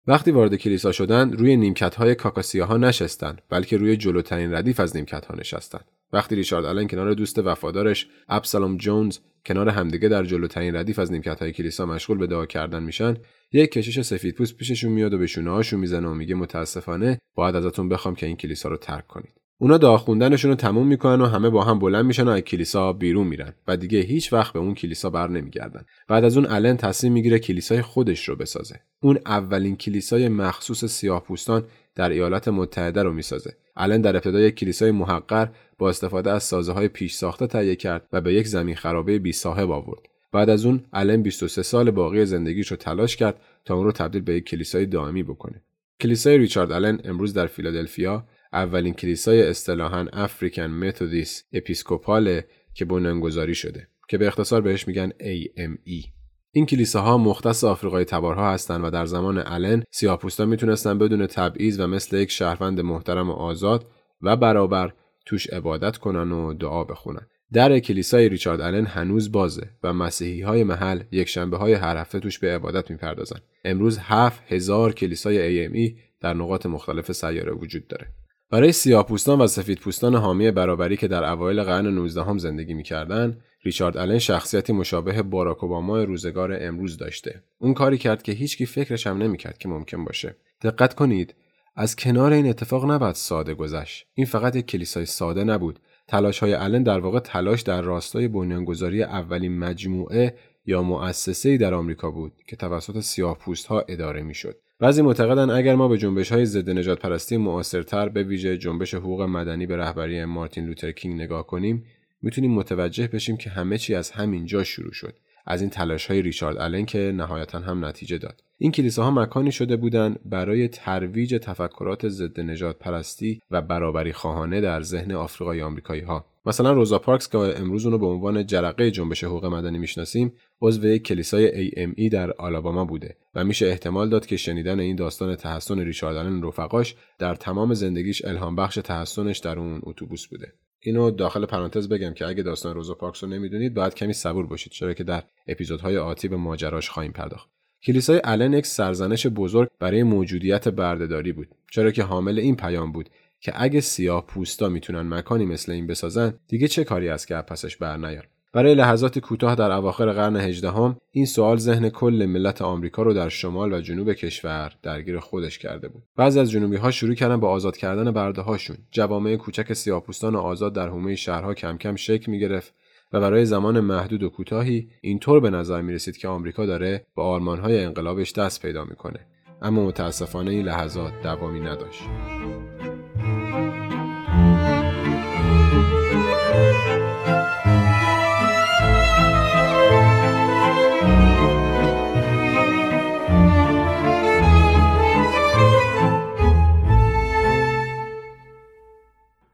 وقتی 0.07 0.31
وارد 0.31 0.56
کلیسا 0.56 0.92
شدن 0.92 1.31
روی 1.31 1.57
نیمکت 1.57 1.96
های 1.96 2.16
کاکاسیاها 2.16 2.78
نشستن 2.78 3.38
بلکه 3.50 3.78
روی 3.78 3.98
جلوترین 3.98 4.54
ردیف 4.54 4.80
از 4.80 4.96
نیمکت 4.96 5.25
ها 5.25 5.36
نشستن. 5.36 5.80
وقتی 6.13 6.36
ریچارد 6.36 6.66
آلن 6.66 6.88
کنار 6.88 7.13
دوست 7.13 7.40
وفادارش 7.40 8.08
ابسالوم 8.30 8.78
جونز 8.78 9.18
کنار 9.46 9.69
همدیگه 9.69 10.10
در 10.10 10.24
جلوترین 10.24 10.75
ردیف 10.75 11.00
از 11.00 11.12
نیمکت 11.12 11.42
های 11.42 11.52
کلیسا 11.52 11.86
مشغول 11.86 12.18
به 12.18 12.28
دعا 12.28 12.46
کردن 12.46 12.84
میشن 12.84 13.18
یک 13.54 13.72
کشیش 13.72 14.00
سفیدپوست 14.00 14.58
پیششون 14.58 14.92
میاد 14.92 15.13
و 15.13 15.18
به 15.18 15.28
شونه 15.28 15.52
هاشون 15.52 15.80
می‌زنه 15.80 16.08
و 16.08 16.13
میگه 16.13 16.36
متاسفانه 16.36 17.19
باید 17.36 17.56
ازتون 17.56 17.90
بخوام 17.90 18.16
که 18.16 18.25
این 18.25 18.38
کلیسا 18.38 18.69
رو 18.69 18.78
ترک 18.78 19.08
کنید. 19.08 19.34
اونا 19.58 19.78
دعا 19.78 19.98
خوندنشون 19.98 20.52
رو 20.52 20.56
تموم 20.56 20.88
می‌کنن 20.88 21.22
و 21.22 21.25
همه 21.25 21.50
با 21.50 21.63
هم 21.63 21.80
بلند 21.80 22.06
میشن 22.06 22.28
و 22.28 22.30
از 22.30 22.42
کلیسا 22.42 22.94
بیرون 22.94 23.28
میرن 23.28 23.54
و 23.68 23.78
دیگه 23.78 24.00
هیچ 24.00 24.34
وقت 24.34 24.54
به 24.54 24.60
اون 24.60 24.74
کلیسا 24.74 25.10
بر 25.10 25.28
نمیگردن. 25.28 25.86
بعد 26.07 26.24
از 26.24 26.38
اون 26.38 26.46
الن 26.46 26.78
تصمیم 26.78 27.14
می‌گیره 27.14 27.40
کلیسای 27.40 27.81
خودش 27.81 28.30
رو 28.30 28.36
بسازه. 28.36 28.80
اون 29.02 29.19
اولین 29.25 29.75
کلیسای 29.75 30.30
مخصوص 30.30 30.86
سیاهپوستان 30.86 31.64
در 31.96 32.10
ایالات 32.10 32.48
متحده 32.48 33.04
رو 33.04 33.14
می‌سازه. 33.14 33.56
الن 33.76 34.02
در 34.02 34.16
ابتدا 34.16 34.40
یک 34.40 34.56
کلیسای 34.56 34.92
محقر 34.92 35.48
با 35.78 35.90
استفاده 35.90 36.31
از 36.31 36.44
سازه 36.44 36.71
های 36.71 36.88
پیش 36.88 37.14
ساخته 37.14 37.48
تهیه 37.48 37.76
کرد 37.76 38.07
و 38.14 38.21
به 38.21 38.33
یک 38.33 38.48
زمین 38.48 38.76
خرابه 38.76 39.19
بی 39.19 39.31
صاحب 39.31 39.71
آورد. 39.71 40.02
بعد 40.31 40.50
از 40.50 40.66
اون 40.66 40.83
الن 40.94 41.21
23 41.21 41.62
سال 41.62 41.92
باقی 41.92 42.26
زندگیش 42.26 42.68
رو 42.68 42.78
تلاش 42.78 43.16
کرد 43.16 43.42
تا 43.66 43.76
اون 43.76 43.86
رو 43.86 43.92
تبدیل 43.92 44.21
به 44.21 44.33
یک 44.33 44.44
کلیسای 44.45 44.86
دائمی 44.86 45.24
بکنه. 45.24 45.62
کلیسای 46.00 46.38
ریچارد 46.38 46.71
آلن 46.71 47.00
امروز 47.04 47.33
در 47.33 47.48
فیلادلفیا 47.48 48.26
اولین 48.54 48.94
کلیسای 48.94 49.44
اصطلاحا 49.44 50.07
افریکن 50.14 50.66
متودیس 50.66 51.44
اپیسکوپاله 51.54 52.45
که 52.74 52.86
بنیانگذاری 52.86 53.56
شده 53.56 53.88
که 54.07 54.18
به 54.18 54.28
اختصار 54.28 54.62
بهش 54.62 54.88
میگن 54.88 55.10
AME 55.10 56.20
این 56.54 56.66
کلیساها 56.66 57.18
مختص 57.18 57.64
آفریقای 57.64 58.06
تبارها 58.06 58.54
هستند 58.54 58.84
و 58.84 58.90
در 58.90 59.06
زمان 59.06 59.38
الن 59.38 59.84
سیاهپوستا 59.92 60.46
می‌تونستن 60.46 60.98
بدون 60.98 61.28
تبعیض 61.28 61.80
و 61.80 61.88
مثل 61.88 62.18
یک 62.18 62.31
شهروند 62.31 62.81
محترم 62.81 63.30
و 63.30 63.34
آزاد 63.34 63.86
و 64.22 64.36
برابر 64.36 64.94
توش 65.26 65.48
عبادت 65.48 65.98
کنن 65.98 66.31
و 66.31 66.54
دعا 66.54 66.84
بخونن. 66.84 67.28
در 67.54 67.80
کلیسای 67.80 68.30
ریچارد 68.30 68.62
آلن 68.62 68.86
هنوز 68.86 69.31
بازه 69.31 69.70
و 69.84 69.94
مسیحی 69.94 70.42
های 70.42 70.64
محل 70.64 71.04
یک 71.12 71.28
شنبه 71.28 71.58
های 71.58 71.74
هر 71.74 71.98
هفته 71.98 72.20
توش 72.20 72.40
به 72.40 72.56
عبادت 72.56 72.92
می‌پردازن. 72.92 73.40
امروز 73.66 73.98
هفت 74.02 74.42
هزار 74.48 74.94
کلیسای 74.94 75.68
AME 75.68 76.00
در 76.22 76.34
نقاط 76.34 76.66
مختلف 76.66 77.12
سیاره 77.12 77.52
وجود 77.52 77.88
داره. 77.88 78.08
برای 78.52 78.72
سیاهپوستان 78.72 79.42
و 79.42 79.48
سفیدپوستان 79.48 80.16
حامی 80.16 80.52
برابری 80.52 80.98
که 80.98 81.08
در 81.08 81.24
اوایل 81.24 81.64
قرن 81.64 81.88
19 81.88 82.24
هم 82.24 82.38
زندگی 82.38 82.74
می‌کردن 82.74 83.38
ریچارد 83.63 83.97
آلن 83.97 84.19
شخصیتی 84.19 84.73
مشابه 84.73 85.21
باراک 85.21 85.63
اوباما 85.63 86.03
روزگار 86.03 86.57
امروز 86.61 86.97
داشته. 86.97 87.44
اون 87.59 87.73
کاری 87.73 87.97
کرد 87.97 88.23
که 88.23 88.31
هیچکی 88.31 88.65
فکرش 88.65 89.07
هم 89.07 89.18
نمی‌کرد 89.18 89.57
که 89.57 89.69
ممکن 89.69 90.06
باشه. 90.06 90.35
دقت 90.61 90.94
کنید 90.94 91.35
از 91.75 91.95
کنار 91.95 92.33
این 92.33 92.49
اتفاق 92.49 92.91
نباید 92.91 93.15
ساده 93.15 93.53
گذشت. 93.53 94.06
این 94.13 94.25
فقط 94.25 94.56
یک 94.56 94.65
کلیسای 94.65 95.06
ساده 95.06 95.44
نبود. 95.44 95.80
تلاش 96.07 96.39
های 96.39 96.56
آلن 96.56 96.83
در 96.83 96.99
واقع 96.99 97.19
تلاش 97.19 97.61
در 97.61 97.81
راستای 97.81 98.27
بنیانگذاری 98.27 99.03
اولین 99.03 99.57
مجموعه 99.59 100.35
یا 100.65 100.81
مؤسسه 100.81 101.57
در 101.57 101.73
آمریکا 101.73 102.11
بود 102.11 102.33
که 102.47 102.56
توسط 102.56 102.99
سیاهپوست 102.99 103.65
ها 103.65 103.81
اداره 103.87 104.21
می‌شد. 104.21 104.57
بعضی 104.80 105.01
معتقدن 105.01 105.49
اگر 105.49 105.75
ما 105.75 105.87
به 105.87 105.97
جنبش 105.97 106.31
های 106.31 106.45
ضد 106.45 106.69
نجات 106.69 106.99
پرستی 106.99 107.37
معاصرتر 107.37 108.09
به 108.09 108.23
ویژه 108.23 108.57
جنبش 108.57 108.94
حقوق 108.94 109.21
مدنی 109.21 109.65
به 109.65 109.77
رهبری 109.77 110.25
مارتین 110.25 110.65
لوتر 110.65 110.91
کینگ 110.91 111.21
نگاه 111.21 111.47
کنیم 111.47 111.85
می‌تونیم 112.21 112.51
متوجه 112.51 113.07
بشیم 113.07 113.37
که 113.37 113.49
همه 113.49 113.78
چی 113.78 113.95
از 113.95 114.11
همین 114.11 114.45
جا 114.45 114.63
شروع 114.63 114.94
شد. 114.94 115.18
از 115.45 115.61
این 115.61 115.69
تلاش 115.69 116.06
های 116.06 116.21
ریچارد 116.21 116.57
آلن 116.57 116.85
که 116.85 117.11
نهایتا 117.16 117.59
هم 117.59 117.85
نتیجه 117.85 118.18
داد. 118.18 118.44
این 118.57 118.71
کلیساها 118.71 119.11
مکانی 119.11 119.51
شده 119.51 119.75
بودند 119.75 120.19
برای 120.25 120.68
ترویج 120.68 121.35
تفکرات 121.42 122.09
ضد 122.09 122.40
نجات 122.40 122.80
پرستی 122.80 123.42
و 123.51 123.61
برابری 123.61 124.13
خواهانه 124.13 124.61
در 124.61 124.81
ذهن 124.81 125.11
آفریقای 125.11 125.61
آمریکایی 125.61 126.01
ها 126.01 126.25
مثلا 126.45 126.71
روزا 126.71 126.99
پارکس 126.99 127.30
که 127.30 127.37
امروز 127.37 127.85
اونو 127.85 127.97
به 127.97 128.06
عنوان 128.06 128.45
جرقه 128.45 128.92
جنبش 128.92 129.23
حقوق 129.23 129.45
مدنی 129.45 129.78
می‌شناسیم 129.78 130.33
عضو 130.61 130.87
یک 130.87 131.04
کلیسای 131.04 131.71
AME 131.71 132.09
در 132.11 132.31
آلاباما 132.31 132.85
بوده 132.85 133.18
و 133.35 133.44
میشه 133.44 133.66
احتمال 133.66 134.09
داد 134.09 134.25
که 134.25 134.37
شنیدن 134.37 134.80
این 134.80 134.95
داستان 134.95 135.35
تحسن 135.35 135.80
ریچارد 135.80 136.18
آلن 136.18 136.44
رفقاش 136.44 136.95
در 137.19 137.35
تمام 137.35 137.73
زندگیش 137.73 138.25
الهام 138.25 138.56
بخش 138.56 138.75
تحسنش 138.75 139.37
در 139.37 139.59
اون 139.59 139.80
اتوبوس 139.83 140.28
بوده. 140.28 140.54
اینو 140.83 141.11
داخل 141.11 141.45
پرانتز 141.45 141.90
بگم 141.90 142.14
که 142.14 142.28
اگه 142.28 142.44
داستان 142.44 142.76
روزا 142.76 142.94
پارکس 142.94 143.23
رو 143.23 143.30
نمی‌دونید 143.30 143.73
باید 143.73 143.95
کمی 143.95 144.14
صبور 144.14 144.45
باشید 144.45 144.71
چرا 144.71 144.94
که 144.94 145.04
در 145.04 145.23
اپیزودهای 145.47 145.97
آتی 145.97 146.28
به 146.28 146.35
ماجراش 146.38 146.90
خواهیم 146.90 147.11
پرداخت. 147.11 147.50
کلیسای 147.83 148.19
آلن 148.19 148.54
یک 148.54 148.66
سرزنش 148.66 149.28
بزرگ 149.28 149.69
برای 149.80 150.04
موجودیت 150.04 150.68
بردهداری 150.68 151.31
بود 151.31 151.47
چرا 151.71 151.92
که 151.92 152.04
حامل 152.04 152.40
این 152.40 152.56
پیام 152.56 152.92
بود 152.92 153.09
که 153.40 153.54
اگه 153.56 153.81
سیاه 153.81 154.26
پوستا 154.26 154.69
می‌تونن 154.69 155.02
مکانی 155.02 155.45
مثل 155.45 155.71
این 155.71 155.88
بسازن 155.88 156.33
دیگه 156.47 156.68
چه 156.68 156.83
کاری 156.83 157.09
است 157.09 157.28
که 157.28 157.35
پسش 157.35 157.78
بر 157.78 157.97
نیار 157.97 158.28
برای 158.54 158.76
لحظات 158.76 159.20
کوتاه 159.20 159.56
در 159.56 159.72
اواخر 159.72 160.12
قرن 160.12 160.36
هجدهم 160.36 160.98
این 161.12 161.26
سوال 161.26 161.58
ذهن 161.58 161.90
کل 161.90 162.26
ملت 162.30 162.62
آمریکا 162.62 163.04
رو 163.04 163.14
در 163.14 163.30
شمال 163.30 163.74
و 163.74 163.81
جنوب 163.81 164.14
کشور 164.14 164.72
درگیر 164.84 165.20
خودش 165.20 165.60
کرده 165.60 165.88
بود. 165.88 166.04
بعضی 166.16 166.40
از 166.40 166.52
جنوبی 166.52 166.76
ها 166.76 166.92
شروع 166.92 167.16
کردن 167.16 167.40
به 167.40 167.48
آزاد 167.48 167.78
کردن 167.78 168.12
برده 168.12 168.42
هاشون 168.42 168.78
جوامع 168.92 169.36
کوچک 169.36 169.74
سیاهپوستان 169.74 170.36
آزاد 170.36 170.74
در 170.74 170.88
حومه 170.88 171.16
شهرها 171.16 171.54
کم 171.54 171.78
کم 171.78 171.96
شکل 171.96 172.31
می 172.31 172.40
گرفت 172.40 172.74
و 173.14 173.20
برای 173.20 173.46
زمان 173.46 173.80
محدود 173.80 174.24
و 174.24 174.30
کوتاهی 174.30 174.90
اینطور 175.02 175.40
به 175.40 175.50
نظر 175.50 175.81
می 175.81 175.94
رسید 175.94 176.18
که 176.18 176.28
آمریکا 176.28 176.66
داره 176.66 177.06
به 177.16 177.22
آرمانهای 177.22 177.84
انقلابش 177.84 178.34
دست 178.34 178.62
پیدا 178.62 178.86
می‌کنه. 178.86 179.20
اما 179.62 179.86
متاسفانه 179.86 180.52
این 180.52 180.66
لحظات 180.66 181.14
دوامی 181.24 181.60
نداشت. 181.60 182.04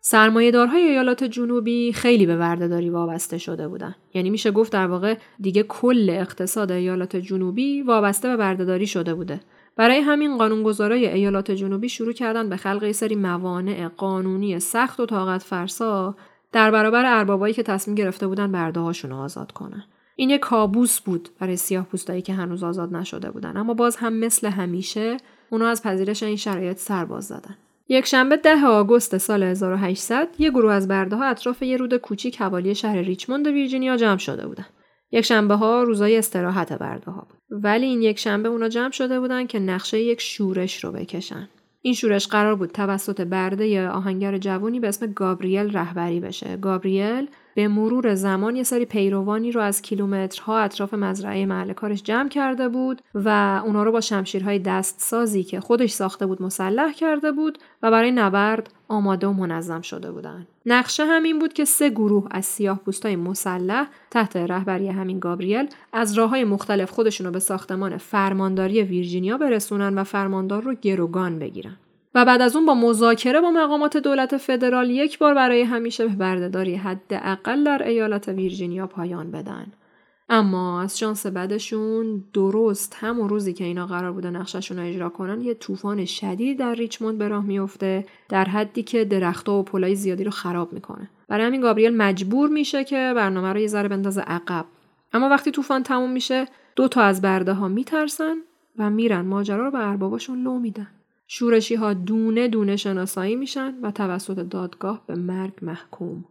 سرمایهدارهای 0.09 0.81
ایالات 0.81 1.23
جنوبی 1.23 1.93
خیلی 1.93 2.25
به 2.25 2.37
بردهداری 2.37 2.89
وابسته 2.89 3.37
شده 3.37 3.67
بودن. 3.67 3.95
یعنی 4.13 4.29
میشه 4.29 4.51
گفت 4.51 4.71
در 4.71 4.87
واقع 4.87 5.17
دیگه 5.39 5.63
کل 5.63 6.09
اقتصاد 6.09 6.71
ایالات 6.71 7.15
جنوبی 7.15 7.81
وابسته 7.81 8.27
به 8.27 8.37
بردهداری 8.37 8.87
شده 8.87 9.13
بوده. 9.13 9.39
برای 9.75 9.99
همین 9.99 10.37
قانونگذارای 10.37 11.07
ایالات 11.07 11.51
جنوبی 11.51 11.89
شروع 11.89 12.13
کردن 12.13 12.49
به 12.49 12.57
خلق 12.57 12.91
سری 12.91 13.15
موانع 13.15 13.87
قانونی 13.87 14.59
سخت 14.59 14.99
و 14.99 15.05
طاقت 15.05 15.43
فرسا 15.43 16.15
در 16.51 16.71
برابر 16.71 17.03
اربابایی 17.05 17.53
که 17.53 17.63
تصمیم 17.63 17.95
گرفته 17.95 18.27
بودن 18.27 18.51
برده 18.51 18.79
هاشون 18.79 19.11
آزاد 19.11 19.51
کنن. 19.51 19.83
این 20.15 20.29
یک 20.29 20.41
کابوس 20.41 21.01
بود 21.01 21.29
برای 21.39 21.57
سیاه 21.57 21.85
پوستایی 21.85 22.21
که 22.21 22.33
هنوز 22.33 22.63
آزاد 22.63 22.95
نشده 22.95 23.31
بودن 23.31 23.57
اما 23.57 23.73
باز 23.73 23.95
هم 23.95 24.13
مثل 24.13 24.47
همیشه 24.47 25.17
اونا 25.49 25.67
از 25.67 25.83
پذیرش 25.83 26.23
این 26.23 26.35
شرایط 26.35 26.77
سرباز 26.77 27.27
زدن. 27.27 27.55
یک 27.89 28.05
شنبه 28.05 28.37
ده 28.37 28.65
آگوست 28.65 29.17
سال 29.17 29.43
1800 29.43 30.27
یک 30.39 30.51
گروه 30.51 30.73
از 30.73 30.87
برده 30.87 31.15
ها 31.15 31.25
اطراف 31.25 31.61
یه 31.61 31.77
رود 31.77 31.97
کوچیک 31.97 32.41
حوالی 32.41 32.75
شهر 32.75 32.97
ریچموند 32.97 33.47
ویرجینیا 33.47 33.97
جمع 33.97 34.17
شده 34.17 34.47
بودند. 34.47 34.69
یک 35.11 35.25
شنبه 35.25 35.55
ها 35.55 35.83
روزای 35.83 36.17
استراحت 36.17 36.73
برده 36.73 37.11
ها 37.11 37.27
بود. 37.29 37.63
ولی 37.63 37.85
این 37.85 38.01
یک 38.01 38.19
شنبه 38.19 38.49
اونا 38.49 38.69
جمع 38.69 38.91
شده 38.91 39.19
بودن 39.19 39.47
که 39.47 39.59
نقشه 39.59 39.99
یک 39.99 40.21
شورش 40.21 40.83
رو 40.83 40.91
بکشن. 40.91 41.49
این 41.81 41.93
شورش 41.93 42.27
قرار 42.27 42.55
بود 42.55 42.71
توسط 42.71 43.21
برده 43.21 43.67
یا 43.67 43.91
آهنگر 43.91 44.37
جوانی 44.37 44.79
به 44.79 44.87
اسم 44.87 45.13
گابریل 45.13 45.77
رهبری 45.77 46.19
بشه. 46.19 46.57
گابریل 46.57 47.27
به 47.57 47.67
مرور 47.67 48.15
زمان 48.15 48.55
یه 48.55 48.63
سری 48.63 48.85
پیروانی 48.85 49.51
رو 49.51 49.61
از 49.61 49.81
کیلومترها 49.81 50.59
اطراف 50.59 50.93
مزرعه 50.93 51.45
محل 51.45 51.73
کارش 51.73 52.03
جمع 52.03 52.29
کرده 52.29 52.69
بود 52.69 53.01
و 53.15 53.61
اونا 53.65 53.83
رو 53.83 53.91
با 53.91 54.01
شمشیرهای 54.01 54.59
دستسازی 54.59 55.43
که 55.43 55.59
خودش 55.59 55.91
ساخته 55.91 56.25
بود 56.25 56.41
مسلح 56.41 56.93
کرده 56.93 57.31
بود 57.31 57.57
و 57.83 57.91
برای 57.91 58.11
نبرد 58.11 58.69
آماده 58.87 59.27
و 59.27 59.33
منظم 59.33 59.81
شده 59.81 60.11
بودن. 60.11 60.47
نقشه 60.65 61.05
همین 61.05 61.39
بود 61.39 61.53
که 61.53 61.65
سه 61.65 61.89
گروه 61.89 62.27
از 62.31 62.45
سیاه 62.45 62.79
پوستای 62.79 63.15
مسلح 63.15 63.87
تحت 64.11 64.35
رهبری 64.35 64.87
همین 64.87 65.19
گابریل 65.19 65.67
از 65.93 66.13
راه 66.13 66.29
های 66.29 66.43
مختلف 66.43 66.91
خودشون 66.91 67.27
رو 67.27 67.33
به 67.33 67.39
ساختمان 67.39 67.97
فرمانداری 67.97 68.81
ویرجینیا 68.81 69.37
برسونن 69.37 69.97
و 69.97 70.03
فرماندار 70.03 70.63
رو 70.63 70.73
گروگان 70.73 71.39
بگیرن. 71.39 71.77
و 72.17 72.25
بعد 72.25 72.41
از 72.41 72.55
اون 72.55 72.65
با 72.65 72.73
مذاکره 72.73 73.41
با 73.41 73.51
مقامات 73.51 73.97
دولت 73.97 74.37
فدرال 74.37 74.89
یک 74.89 75.19
بار 75.19 75.33
برای 75.33 75.61
همیشه 75.61 76.07
به 76.07 76.15
بردهداری 76.15 76.75
حداقل 76.75 77.63
در 77.63 77.87
ایالت 77.87 78.27
ویرجینیا 78.27 78.87
پایان 78.87 79.31
بدن. 79.31 79.71
اما 80.29 80.81
از 80.81 80.99
شانس 80.99 81.25
بدشون 81.25 82.23
درست 82.33 82.97
همون 82.99 83.29
روزی 83.29 83.53
که 83.53 83.63
اینا 83.63 83.87
قرار 83.87 84.11
بوده 84.11 84.29
نقششون 84.29 84.77
رو 84.77 84.85
اجرا 84.85 85.09
کنن 85.09 85.41
یه 85.41 85.53
طوفان 85.53 86.05
شدید 86.05 86.59
در 86.59 86.75
ریچموند 86.75 87.17
به 87.17 87.27
راه 87.27 87.45
میفته 87.45 88.05
در 88.29 88.45
حدی 88.45 88.83
که 88.83 89.05
درختها 89.05 89.59
و 89.59 89.63
پلای 89.63 89.95
زیادی 89.95 90.23
رو 90.23 90.31
خراب 90.31 90.73
می‌کنه. 90.73 91.09
برای 91.27 91.45
همین 91.45 91.61
گابریل 91.61 91.97
مجبور 91.97 92.49
میشه 92.49 92.83
که 92.83 93.13
برنامه 93.15 93.53
رو 93.53 93.59
یه 93.59 93.67
ذره 93.67 93.87
بندازه 93.87 94.21
عقب. 94.21 94.65
اما 95.13 95.29
وقتی 95.29 95.51
طوفان 95.51 95.83
تموم 95.83 96.11
میشه 96.11 96.45
دو 96.75 96.87
تا 96.87 97.01
از 97.01 97.21
برده 97.21 97.53
ها 97.53 97.67
میترسن 97.67 98.35
و 98.77 98.89
میرن 98.89 99.21
ماجرا 99.21 99.65
رو 99.65 99.71
به 99.71 99.87
ارباباشون 99.87 100.43
لو 100.43 100.59
میدن. 100.59 100.87
شورشی 101.27 101.75
ها 101.75 101.93
دونه 101.93 102.47
دونه 102.47 102.75
شناسایی 102.75 103.35
میشن 103.35 103.73
و 103.81 103.91
توسط 103.91 104.39
دادگاه 104.39 105.03
به 105.07 105.15
مرگ 105.15 105.53
محکوم. 105.61 106.25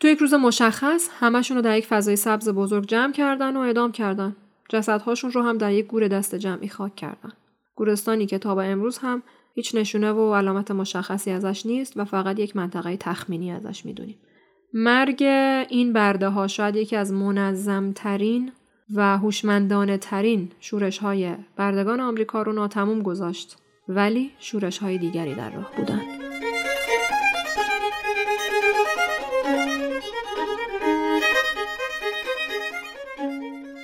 تو 0.00 0.08
یک 0.08 0.18
روز 0.18 0.34
مشخص 0.34 1.08
همشون 1.20 1.56
رو 1.56 1.62
در 1.62 1.78
یک 1.78 1.86
فضای 1.86 2.16
سبز 2.16 2.48
بزرگ 2.48 2.86
جمع 2.86 3.12
کردن 3.12 3.56
و 3.56 3.60
اعدام 3.60 3.92
کردن. 3.92 4.36
جسدهاشون 4.68 5.32
رو 5.32 5.42
هم 5.42 5.58
در 5.58 5.72
یک 5.72 5.86
گور 5.86 6.08
دست 6.08 6.34
جمعی 6.34 6.68
خاک 6.68 6.96
کردن. 6.96 7.32
گورستانی 7.76 8.26
که 8.26 8.38
تا 8.38 8.54
به 8.54 8.64
امروز 8.64 8.98
هم 8.98 9.22
هیچ 9.54 9.74
نشونه 9.74 10.12
و 10.12 10.34
علامت 10.34 10.70
مشخصی 10.70 11.30
ازش 11.30 11.66
نیست 11.66 11.92
و 11.96 12.04
فقط 12.04 12.38
یک 12.38 12.56
منطقه 12.56 12.96
تخمینی 12.96 13.52
ازش 13.52 13.86
می‌دونیم. 13.86 14.18
مرگ 14.74 15.22
این 15.68 15.92
برده 15.92 16.28
ها 16.28 16.46
شاید 16.46 16.76
یکی 16.76 16.96
از 16.96 17.12
منظم 17.12 17.92
ترین 17.92 18.52
و 18.94 19.18
هوشمندانه 19.18 19.98
ترین 19.98 20.50
شورش 20.60 20.98
های 20.98 21.34
بردگان 21.56 22.00
آمریکا 22.00 22.42
رو 22.42 22.52
ناتموم 22.52 23.02
گذاشت 23.02 23.56
ولی 23.96 24.30
شورش 24.38 24.78
های 24.78 24.98
دیگری 24.98 25.34
در 25.34 25.50
راه 25.50 25.72
بودند. 25.76 26.22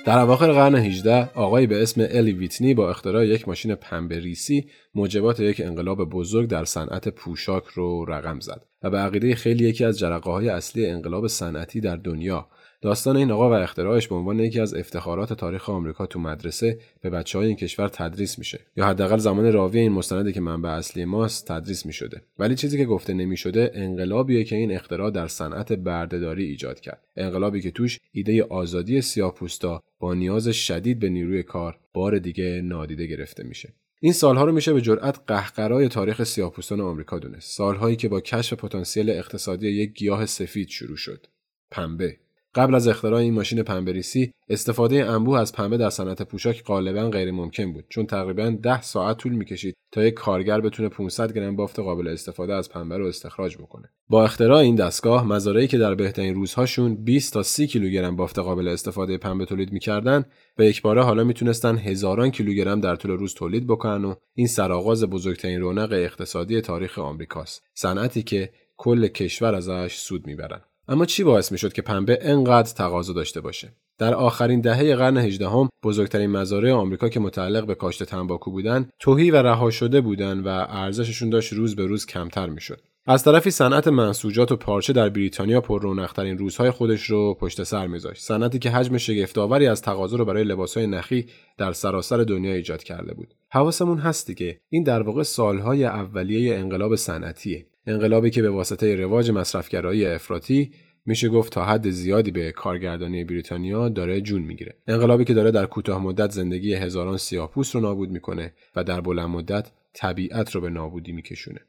در 0.05 0.19
اواخر 0.19 0.51
قرن 0.51 0.75
18 0.75 1.29
آقایی 1.35 1.67
به 1.67 1.83
اسم 1.83 2.07
الی 2.09 2.31
ویتنی 2.31 2.73
با 2.73 2.89
اختراع 2.89 3.27
یک 3.27 3.47
ماشین 3.47 3.75
پنبه 3.75 4.19
ریسی 4.19 4.69
موجبات 4.95 5.39
یک 5.39 5.61
انقلاب 5.65 6.09
بزرگ 6.09 6.49
در 6.49 6.65
صنعت 6.65 7.09
پوشاک 7.09 7.63
رو 7.65 8.05
رقم 8.05 8.39
زد 8.39 8.65
و 8.83 8.89
به 8.89 8.97
عقیده 8.97 9.35
خیلی 9.35 9.69
یکی 9.69 9.85
از 9.85 9.99
جرقه 9.99 10.31
های 10.31 10.49
اصلی 10.49 10.85
انقلاب 10.85 11.27
صنعتی 11.27 11.81
در 11.81 11.95
دنیا 11.95 12.47
داستان 12.81 13.17
این 13.17 13.31
آقا 13.31 13.49
و 13.49 13.53
اختراعش 13.53 14.07
به 14.07 14.15
عنوان 14.15 14.39
یکی 14.39 14.59
از 14.59 14.73
افتخارات 14.73 15.33
تاریخ 15.33 15.69
آمریکا 15.69 16.05
تو 16.05 16.19
مدرسه 16.19 16.79
به 17.01 17.09
بچه 17.09 17.37
های 17.37 17.47
این 17.47 17.55
کشور 17.55 17.87
تدریس 17.87 18.39
میشه. 18.39 18.59
یا 18.75 18.85
حداقل 18.85 19.17
زمان 19.17 19.53
راوی 19.53 19.79
این 19.79 19.91
مستندی 19.91 20.33
که 20.33 20.41
منبع 20.41 20.69
اصلی 20.69 21.05
ماست 21.05 21.47
تدریس 21.47 21.85
می‌شده. 21.85 22.21
ولی 22.39 22.55
چیزی 22.55 22.77
که 22.77 22.85
گفته 22.85 23.13
نمی‌شده 23.13 23.71
انقلابیه 23.73 24.43
که 24.43 24.55
این 24.55 24.71
اختراع 24.71 25.11
در 25.11 25.27
صنعت 25.27 25.73
بردهداری 25.73 26.45
ایجاد 26.45 26.79
کرد. 26.79 27.03
انقلابی 27.17 27.61
که 27.61 27.71
توش 27.71 27.99
ایده 28.11 28.43
آزادی 28.43 29.01
سیاهپوستا 29.01 29.83
با 29.99 30.13
نیاز 30.13 30.47
شدید 30.47 30.99
به 30.99 31.09
نیروی 31.09 31.43
کار 31.43 31.79
بار 31.93 32.19
دیگه 32.19 32.61
نادیده 32.63 33.05
گرفته 33.05 33.43
میشه. 33.43 33.73
این 34.01 34.13
سالها 34.13 34.45
رو 34.45 34.51
میشه 34.51 34.73
به 34.73 34.81
جرأت 34.81 35.19
قهقرای 35.27 35.87
تاریخ 35.87 36.23
سیاهپوستان 36.23 36.81
آمریکا 36.81 37.19
دونست. 37.19 37.57
سالهایی 37.57 37.95
که 37.95 38.09
با 38.09 38.21
کشف 38.21 38.53
پتانسیل 38.53 39.09
اقتصادی 39.09 39.69
یک 39.69 39.93
گیاه 39.93 40.25
سفید 40.25 40.69
شروع 40.69 40.97
شد. 40.97 41.27
پنبه. 41.71 42.17
قبل 42.55 42.75
از 42.75 42.87
اختراع 42.87 43.19
این 43.19 43.33
ماشین 43.33 43.63
پنبریسی 43.63 44.33
استفاده 44.49 45.05
انبوه 45.05 45.39
از 45.39 45.53
پنبه 45.53 45.77
در 45.77 45.89
صنعت 45.89 46.21
پوشاک 46.21 46.63
غالبا 46.63 47.09
غیر 47.09 47.31
ممکن 47.31 47.73
بود 47.73 47.85
چون 47.89 48.05
تقریبا 48.05 48.57
10 48.63 48.81
ساعت 48.81 49.17
طول 49.17 49.33
می‌کشید 49.33 49.75
تا 49.91 50.03
یک 50.03 50.13
کارگر 50.13 50.61
بتونه 50.61 50.89
500 50.89 51.33
گرم 51.33 51.55
بافت 51.55 51.79
قابل 51.79 52.07
استفاده 52.07 52.53
از 52.53 52.69
پنبه 52.69 52.97
رو 52.97 53.07
استخراج 53.07 53.57
بکنه. 53.57 53.89
با 54.09 54.23
اختراع 54.23 54.57
این 54.57 54.75
دستگاه 54.75 55.27
مزارعی 55.27 55.67
که 55.67 55.77
در 55.77 55.95
بهترین 55.95 56.35
روزهاشون 56.35 56.95
20 56.95 57.33
تا 57.33 57.43
30 57.43 57.67
کیلوگرم 57.67 58.15
بافت 58.15 58.39
قابل 58.39 58.67
استفاده 58.67 59.17
پنبه 59.17 59.45
تولید 59.45 59.71
می‌کردن 59.71 60.25
به 60.55 60.65
یک 60.65 60.81
باره 60.81 61.03
حالا 61.03 61.23
می‌تونستن 61.23 61.77
هزاران 61.77 62.31
کیلوگرم 62.31 62.81
در 62.81 62.95
طول 62.95 63.11
روز 63.11 63.33
تولید 63.33 63.67
بکنن 63.67 64.05
و 64.05 64.15
این 64.35 64.47
سرآغاز 64.47 65.03
بزرگترین 65.03 65.61
رونق 65.61 65.91
اقتصادی 65.91 66.61
تاریخ 66.61 66.99
آمریکاست 66.99 67.63
صنعتی 67.73 68.23
که 68.23 68.49
کل 68.77 69.07
کشور 69.07 69.55
ازش 69.55 69.95
سود 69.95 70.27
می‌برن. 70.27 70.61
اما 70.91 71.05
چی 71.05 71.23
باعث 71.23 71.51
می‌شد 71.51 71.73
که 71.73 71.81
پنبه 71.81 72.19
انقدر 72.21 72.73
تقاضا 72.73 73.13
داشته 73.13 73.41
باشه؟ 73.41 73.71
در 73.97 74.13
آخرین 74.13 74.61
دهه 74.61 74.95
قرن 74.95 75.17
هجدهم 75.17 75.69
بزرگترین 75.83 76.29
مزارع 76.29 76.71
آمریکا 76.71 77.09
که 77.09 77.19
متعلق 77.19 77.65
به 77.65 77.75
کاشت 77.75 78.03
تنباکو 78.03 78.51
بودند 78.51 78.89
توهی 78.99 79.31
و 79.31 79.35
رها 79.35 79.69
شده 79.69 80.01
بودند 80.01 80.45
و 80.45 80.49
ارزششون 80.69 81.29
داشت 81.29 81.53
روز 81.53 81.75
به 81.75 81.85
روز 81.85 82.05
کمتر 82.05 82.49
می‌شد. 82.49 82.81
از 83.05 83.23
طرفی 83.23 83.51
صنعت 83.51 83.87
منسوجات 83.87 84.51
و 84.51 84.55
پارچه 84.55 84.93
در 84.93 85.09
بریتانیا 85.09 85.61
پر 85.61 85.81
رونقترین 85.81 86.37
روزهای 86.37 86.71
خودش 86.71 87.03
رو 87.03 87.33
پشت 87.33 87.63
سر 87.63 87.87
میذاشت. 87.87 88.23
صنعتی 88.23 88.59
که 88.59 88.69
حجم 88.69 88.97
شگفتآوری 88.97 89.67
از 89.67 89.81
تقاضا 89.81 90.17
رو 90.17 90.25
برای 90.25 90.43
لباسهای 90.43 90.87
نخی 90.87 91.25
در 91.57 91.73
سراسر 91.73 92.17
دنیا 92.17 92.53
ایجاد 92.53 92.83
کرده 92.83 93.13
بود. 93.13 93.33
حواسمون 93.51 93.97
هست 93.97 94.27
دیگه 94.27 94.59
این 94.69 94.83
در 94.83 95.01
واقع 95.01 95.23
سالهای 95.23 95.85
اولیه 95.85 96.55
انقلاب 96.55 96.95
صنعتیه. 96.95 97.65
انقلابی 97.89 98.29
که 98.29 98.41
به 98.41 98.49
واسطه 98.49 98.95
رواج 98.95 99.31
مصرفگرایی 99.31 100.05
افراطی 100.05 100.71
میشه 101.05 101.29
گفت 101.29 101.53
تا 101.53 101.65
حد 101.65 101.89
زیادی 101.89 102.31
به 102.31 102.51
کارگردانی 102.51 103.23
بریتانیا 103.23 103.89
داره 103.89 104.21
جون 104.21 104.41
می‌گیره. 104.41 104.75
انقلابی 104.87 105.25
که 105.25 105.33
داره 105.33 105.51
در 105.51 105.65
کوتاه 105.65 106.03
مدت 106.03 106.31
زندگی 106.31 106.73
هزاران 106.73 107.17
سیاهپوست 107.17 107.75
رو 107.75 107.81
نابود 107.81 108.09
می‌کنه 108.09 108.53
و 108.75 108.83
در 108.83 109.01
بلند 109.01 109.29
مدت 109.29 109.71
طبیعت 109.93 110.51
رو 110.51 110.61
به 110.61 110.69
نابودی 110.69 111.11
میکشونه. 111.11 111.59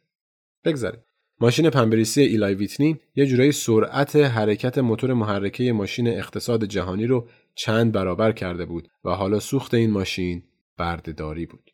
بگذاریم. 0.65 1.01
ماشین 1.41 1.71
پنبریسی 1.71 2.23
ایلای 2.23 2.55
ویتنی 2.55 3.01
یه 3.15 3.27
جورایی 3.27 3.53
سرعت 3.53 4.17
حرکت 4.17 4.79
موتور 4.79 5.13
محرکه 5.13 5.73
ماشین 5.73 6.09
اقتصاد 6.09 6.65
جهانی 6.65 7.07
رو 7.07 7.29
چند 7.55 7.93
برابر 7.93 8.33
کرده 8.33 8.65
بود 8.65 8.89
و 9.05 9.11
حالا 9.11 9.41
سوخت 9.41 9.75
این 9.75 9.91
ماشین 9.91 10.43
بردهداری 10.77 11.47
بود. 11.47 11.71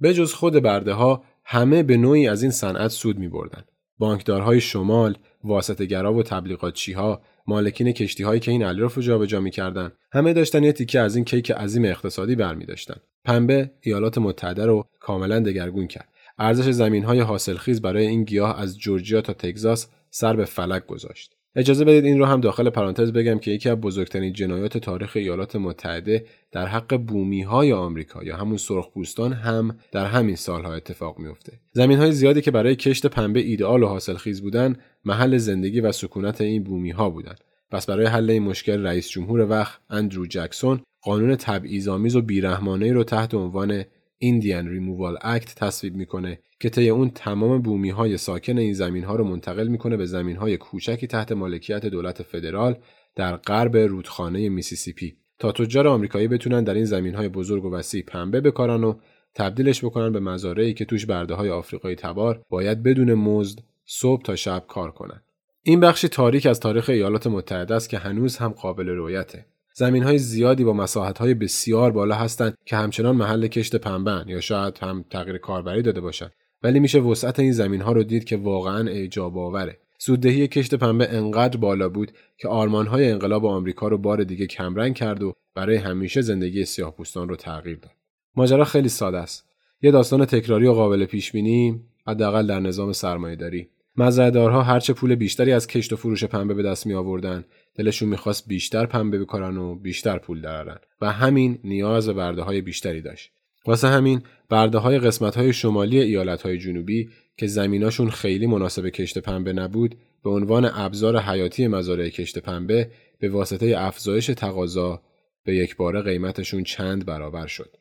به 0.00 0.14
جز 0.14 0.34
خود 0.34 0.62
برده 0.62 0.92
ها 0.92 1.24
همه 1.44 1.82
به 1.82 1.96
نوعی 1.96 2.28
از 2.28 2.42
این 2.42 2.52
صنعت 2.52 2.90
سود 2.90 3.18
می 3.18 3.28
بردن. 3.28 3.62
بانکدارهای 3.98 4.60
شمال، 4.60 5.18
واسطه‌گرا 5.44 6.14
و 6.14 6.22
تبلیغاتچی 6.22 6.92
ها، 6.92 7.22
مالکین 7.46 7.92
کشتی 7.92 8.22
هایی 8.22 8.40
که 8.40 8.50
این 8.50 8.64
الیاف 8.64 8.94
رو 8.94 9.02
جابجا 9.02 9.40
می‌کردن 9.40 9.92
همه 10.12 10.32
داشتن 10.32 10.64
یه 10.64 10.72
تیکه 10.72 11.00
از 11.00 11.16
این 11.16 11.24
کیک 11.24 11.50
عظیم 11.50 11.84
اقتصادی 11.84 12.36
برمی 12.36 12.66
داشتن. 12.66 12.96
پنبه 13.24 13.70
ایالات 13.80 14.18
متحده 14.18 14.66
رو 14.66 14.84
کاملا 15.00 15.40
دگرگون 15.40 15.86
کرد. 15.86 16.08
ارزش 16.38 16.70
زمین 16.70 17.04
های 17.04 17.20
حاصلخیز 17.20 17.82
برای 17.82 18.06
این 18.06 18.24
گیاه 18.24 18.60
از 18.60 18.78
جورجیا 18.78 19.20
تا 19.20 19.32
تگزاس 19.32 19.88
سر 20.10 20.36
به 20.36 20.44
فلک 20.44 20.86
گذاشت. 20.86 21.36
اجازه 21.56 21.84
بدید 21.84 22.04
این 22.04 22.18
رو 22.18 22.24
هم 22.24 22.40
داخل 22.40 22.70
پرانتز 22.70 23.12
بگم 23.12 23.38
که 23.38 23.50
یکی 23.50 23.68
از 23.68 23.76
بزرگترین 23.76 24.32
جنایات 24.32 24.78
تاریخ 24.78 25.16
ایالات 25.16 25.56
متحده 25.56 26.26
در 26.52 26.66
حق 26.66 26.96
بومی 26.96 27.42
های 27.42 27.72
آمریکا 27.72 28.22
یا 28.24 28.36
همون 28.36 28.56
سرخپوستان 28.56 29.32
هم 29.32 29.76
در 29.92 30.06
همین 30.06 30.36
سالها 30.36 30.74
اتفاق 30.74 31.18
میفته. 31.18 31.52
زمین 31.72 31.98
های 31.98 32.12
زیادی 32.12 32.42
که 32.42 32.50
برای 32.50 32.76
کشت 32.76 33.06
پنبه 33.06 33.40
ایدئال 33.40 33.82
و 33.82 33.86
حاصلخیز 33.86 34.42
بودن 34.42 34.76
محل 35.04 35.36
زندگی 35.36 35.80
و 35.80 35.92
سکونت 35.92 36.40
این 36.40 36.64
بومی 36.64 36.90
ها 36.90 37.10
بودن. 37.10 37.34
پس 37.70 37.86
برای 37.86 38.06
حل 38.06 38.30
این 38.30 38.42
مشکل 38.42 38.86
رئیس 38.86 39.08
جمهور 39.08 39.50
وقت 39.50 39.80
اندرو 39.90 40.26
جکسون 40.26 40.80
قانون 41.02 41.36
تبعیض‌آمیز 41.36 42.16
و 42.16 42.22
بیرحمانه 42.22 42.92
رو 42.92 43.04
تحت 43.04 43.34
عنوان 43.34 43.84
ایندیان 44.22 44.68
ریمووال 44.68 45.16
اکت 45.22 45.54
تصویب 45.54 45.94
می‌کنه 45.94 46.38
که 46.60 46.70
طی 46.70 46.88
اون 46.88 47.10
تمام 47.10 47.62
بومی 47.62 47.90
های 47.90 48.16
ساکن 48.16 48.58
این 48.58 48.72
زمین 48.72 49.04
ها 49.04 49.16
رو 49.16 49.24
منتقل 49.24 49.68
می‌کنه 49.68 49.96
به 49.96 50.06
زمین 50.06 50.36
های 50.36 50.56
کوچکی 50.56 51.06
تحت 51.06 51.32
مالکیت 51.32 51.86
دولت 51.86 52.22
فدرال 52.22 52.78
در 53.16 53.36
غرب 53.36 53.76
رودخانه 53.76 54.48
میسیسیپی 54.48 55.16
تا 55.38 55.52
تجار 55.52 55.88
آمریکایی 55.88 56.28
بتونن 56.28 56.64
در 56.64 56.74
این 56.74 56.84
زمین 56.84 57.14
های 57.14 57.28
بزرگ 57.28 57.64
و 57.64 57.74
وسیع 57.74 58.02
پنبه 58.02 58.40
بکارن 58.40 58.84
و 58.84 58.94
تبدیلش 59.34 59.84
بکنن 59.84 60.12
به 60.12 60.20
مزارعی 60.20 60.74
که 60.74 60.84
توش 60.84 61.06
برده 61.06 61.34
های 61.34 61.50
آفریقایی 61.50 61.96
تبار 61.96 62.42
باید 62.48 62.82
بدون 62.82 63.14
مزد 63.14 63.58
صبح 63.84 64.22
تا 64.22 64.36
شب 64.36 64.64
کار 64.68 64.90
کنن. 64.90 65.22
این 65.62 65.80
بخشی 65.80 66.08
تاریک 66.08 66.46
از 66.46 66.60
تاریخ 66.60 66.90
ایالات 66.90 67.26
متحده 67.26 67.74
است 67.74 67.88
که 67.88 67.98
هنوز 67.98 68.36
هم 68.36 68.48
قابل 68.48 68.88
رویته. 68.88 69.46
زمین 69.80 70.02
های 70.02 70.18
زیادی 70.18 70.64
با 70.64 70.72
مساحت 70.72 71.18
های 71.18 71.34
بسیار 71.34 71.92
بالا 71.92 72.14
هستند 72.14 72.56
که 72.64 72.76
همچنان 72.76 73.16
محل 73.16 73.46
کشت 73.46 73.76
پنبن 73.76 74.24
یا 74.28 74.40
شاید 74.40 74.78
هم 74.78 75.04
تغییر 75.10 75.38
کاربری 75.38 75.82
داده 75.82 76.00
باشند. 76.00 76.32
ولی 76.62 76.80
میشه 76.80 77.00
وسعت 77.00 77.38
این 77.38 77.52
زمین 77.52 77.80
ها 77.80 77.92
رو 77.92 78.02
دید 78.02 78.24
که 78.24 78.36
واقعا 78.36 78.90
اعجاب 78.90 79.38
آوره. 79.38 79.78
سوددهی 79.98 80.48
کشت 80.48 80.74
پنبه 80.74 81.14
انقدر 81.14 81.56
بالا 81.56 81.88
بود 81.88 82.12
که 82.38 82.48
آرمان 82.48 82.86
های 82.86 83.10
انقلاب 83.10 83.46
آمریکا 83.46 83.88
رو 83.88 83.98
بار 83.98 84.24
دیگه 84.24 84.46
کمرنگ 84.46 84.94
کرد 84.94 85.22
و 85.22 85.32
برای 85.54 85.76
همیشه 85.76 86.20
زندگی 86.20 86.64
سیاهپوستان 86.64 87.28
رو 87.28 87.36
تغییر 87.36 87.76
داد. 87.76 87.92
ماجرا 88.36 88.64
خیلی 88.64 88.88
ساده 88.88 89.18
است. 89.18 89.44
یه 89.82 89.90
داستان 89.90 90.24
تکراری 90.24 90.66
و 90.66 90.72
قابل 90.72 91.04
پیش 91.04 91.32
بینی 91.32 91.80
حداقل 92.06 92.46
در 92.46 92.60
نظام 92.60 92.92
سرمایهداری. 92.92 93.68
مزرعه‌دارها 93.96 94.62
هرچه 94.62 94.92
پول 94.92 95.14
بیشتری 95.14 95.52
از 95.52 95.66
کشت 95.66 95.92
و 95.92 95.96
فروش 95.96 96.24
پنبه 96.24 96.54
به 96.54 96.62
دست 96.62 96.86
می 96.86 96.94
آوردن 96.94 97.44
دلشون 97.80 98.08
می‌خواست 98.08 98.48
بیشتر 98.48 98.86
پنبه 98.86 99.18
بکارن 99.18 99.56
و 99.56 99.74
بیشتر 99.74 100.18
پول 100.18 100.40
درارن 100.40 100.78
و 101.00 101.12
همین 101.12 101.58
نیاز 101.64 102.06
به 102.06 102.12
برده 102.12 102.42
های 102.42 102.60
بیشتری 102.60 103.00
داشت. 103.00 103.30
واسه 103.66 103.88
همین 103.88 104.22
برده 104.48 104.78
های 104.78 104.98
قسمت 104.98 105.36
های 105.36 105.52
شمالی 105.52 106.00
ایالت 106.00 106.42
های 106.42 106.58
جنوبی 106.58 107.10
که 107.36 107.46
زمیناشون 107.46 108.10
خیلی 108.10 108.46
مناسب 108.46 108.88
کشت 108.88 109.18
پنبه 109.18 109.52
نبود 109.52 109.94
به 110.24 110.30
عنوان 110.30 110.70
ابزار 110.74 111.18
حیاتی 111.18 111.66
مزارع 111.66 112.08
کشت 112.08 112.38
پنبه 112.38 112.90
به 113.18 113.28
واسطه 113.28 113.74
افزایش 113.78 114.26
تقاضا 114.26 115.02
به 115.44 115.56
یک 115.56 115.76
بار 115.76 116.02
قیمتشون 116.02 116.62
چند 116.62 117.06
برابر 117.06 117.46
شد. 117.46 117.76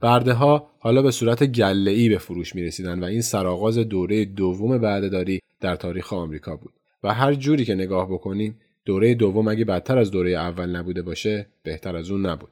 برده 0.00 0.32
ها 0.32 0.70
حالا 0.78 1.02
به 1.02 1.10
صورت 1.10 1.44
گله 1.44 1.90
ای 1.90 2.08
به 2.08 2.18
فروش 2.18 2.54
می 2.54 2.62
رسیدن 2.62 3.00
و 3.00 3.04
این 3.04 3.20
سرآغاز 3.20 3.78
دوره 3.78 4.24
دوم 4.24 4.78
بردهداری 4.78 5.40
در 5.60 5.76
تاریخ 5.76 6.12
آمریکا 6.12 6.56
بود. 6.56 6.72
و 7.02 7.14
هر 7.14 7.34
جوری 7.34 7.64
که 7.64 7.74
نگاه 7.74 8.08
بکنیم 8.08 8.58
دوره 8.86 9.14
دوم 9.14 9.48
اگه 9.48 9.64
بدتر 9.64 9.98
از 9.98 10.10
دوره 10.10 10.30
اول 10.30 10.76
نبوده 10.76 11.02
باشه 11.02 11.46
بهتر 11.62 11.96
از 11.96 12.10
اون 12.10 12.26
نبود. 12.26 12.50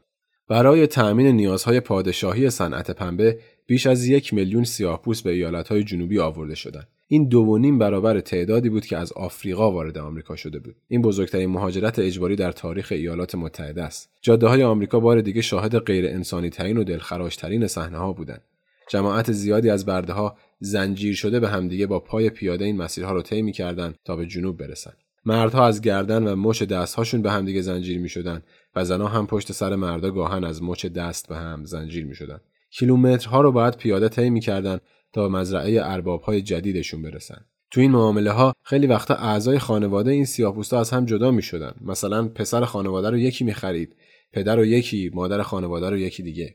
برای 0.48 0.86
تأمین 0.86 1.26
نیازهای 1.26 1.80
پادشاهی 1.80 2.50
صنعت 2.50 2.90
پنبه 2.90 3.38
بیش 3.66 3.86
از 3.86 4.06
یک 4.06 4.34
میلیون 4.34 4.64
سیاهپوست 4.64 5.24
به 5.24 5.30
ایالتهای 5.30 5.84
جنوبی 5.84 6.18
آورده 6.18 6.54
شدند. 6.54 6.88
این 7.08 7.28
دو 7.28 7.40
و 7.40 7.58
نیم 7.58 7.78
برابر 7.78 8.20
تعدادی 8.20 8.68
بود 8.68 8.86
که 8.86 8.96
از 8.96 9.12
آفریقا 9.12 9.72
وارد 9.72 9.98
آمریکا 9.98 10.36
شده 10.36 10.58
بود. 10.58 10.76
این 10.88 11.02
بزرگترین 11.02 11.50
مهاجرت 11.50 11.98
اجباری 11.98 12.36
در 12.36 12.52
تاریخ 12.52 12.92
ایالات 12.92 13.34
متحده 13.34 13.82
است. 13.82 14.10
جاده 14.22 14.46
های 14.46 14.62
آمریکا 14.62 15.00
بار 15.00 15.20
دیگه 15.20 15.42
شاهد 15.42 15.78
غیر 15.78 16.06
انسانی 16.06 16.50
ترین 16.50 16.76
و 16.76 16.84
دلخراش 16.84 17.36
ترین 17.36 17.66
صحنه 17.66 17.98
ها 17.98 18.12
بودند. 18.12 18.42
جماعت 18.88 19.32
زیادی 19.32 19.70
از 19.70 19.86
برده 19.86 20.12
ها 20.12 20.36
زنجیر 20.60 21.14
شده 21.14 21.40
به 21.40 21.48
همدیگه 21.48 21.86
با 21.86 22.00
پای 22.00 22.30
پیاده 22.30 22.64
این 22.64 22.76
مسیرها 22.76 23.12
رو 23.12 23.22
طی 23.22 23.42
می‌کردند 23.42 23.94
تا 24.04 24.16
به 24.16 24.26
جنوب 24.26 24.56
برسند. 24.56 24.96
مردها 25.26 25.66
از 25.66 25.80
گردن 25.80 26.22
و 26.26 26.36
مچ 26.36 26.62
دستهاشون 26.62 27.22
به 27.22 27.30
همدیگه 27.30 27.62
زنجیر 27.62 27.98
می 27.98 28.08
شدن 28.08 28.42
و 28.76 28.84
زنها 28.84 29.08
هم 29.08 29.26
پشت 29.26 29.52
سر 29.52 29.76
مردا 29.76 30.10
گاهن 30.10 30.44
از 30.44 30.62
مچ 30.62 30.86
دست 30.86 31.28
به 31.28 31.36
هم 31.36 31.64
زنجیر 31.64 32.06
می 32.06 32.14
شدن. 32.14 32.40
کیلومترها 32.70 33.40
رو 33.40 33.52
باید 33.52 33.76
پیاده 33.76 34.08
طی 34.08 34.30
می‌کردن 34.30 34.78
تا 35.12 35.28
مزرعه 35.28 35.80
ارباب 35.82 36.22
های 36.22 36.42
جدیدشون 36.42 37.02
برسن. 37.02 37.44
تو 37.70 37.80
این 37.80 37.90
معامله 37.90 38.30
ها 38.30 38.52
خیلی 38.62 38.86
وقتا 38.86 39.14
اعضای 39.14 39.58
خانواده 39.58 40.10
این 40.10 40.24
سیاه‌پوستا 40.24 40.80
از 40.80 40.90
هم 40.90 41.04
جدا 41.04 41.30
می 41.30 41.42
شدن. 41.42 41.74
مثلا 41.80 42.28
پسر 42.28 42.64
خانواده 42.64 43.10
رو 43.10 43.18
یکی 43.18 43.44
می 43.44 43.54
خرید، 43.54 43.96
پدر 44.32 44.56
رو 44.56 44.64
یکی، 44.64 45.10
مادر 45.14 45.42
خانواده 45.42 45.90
رو 45.90 45.98
یکی 45.98 46.22
دیگه. 46.22 46.54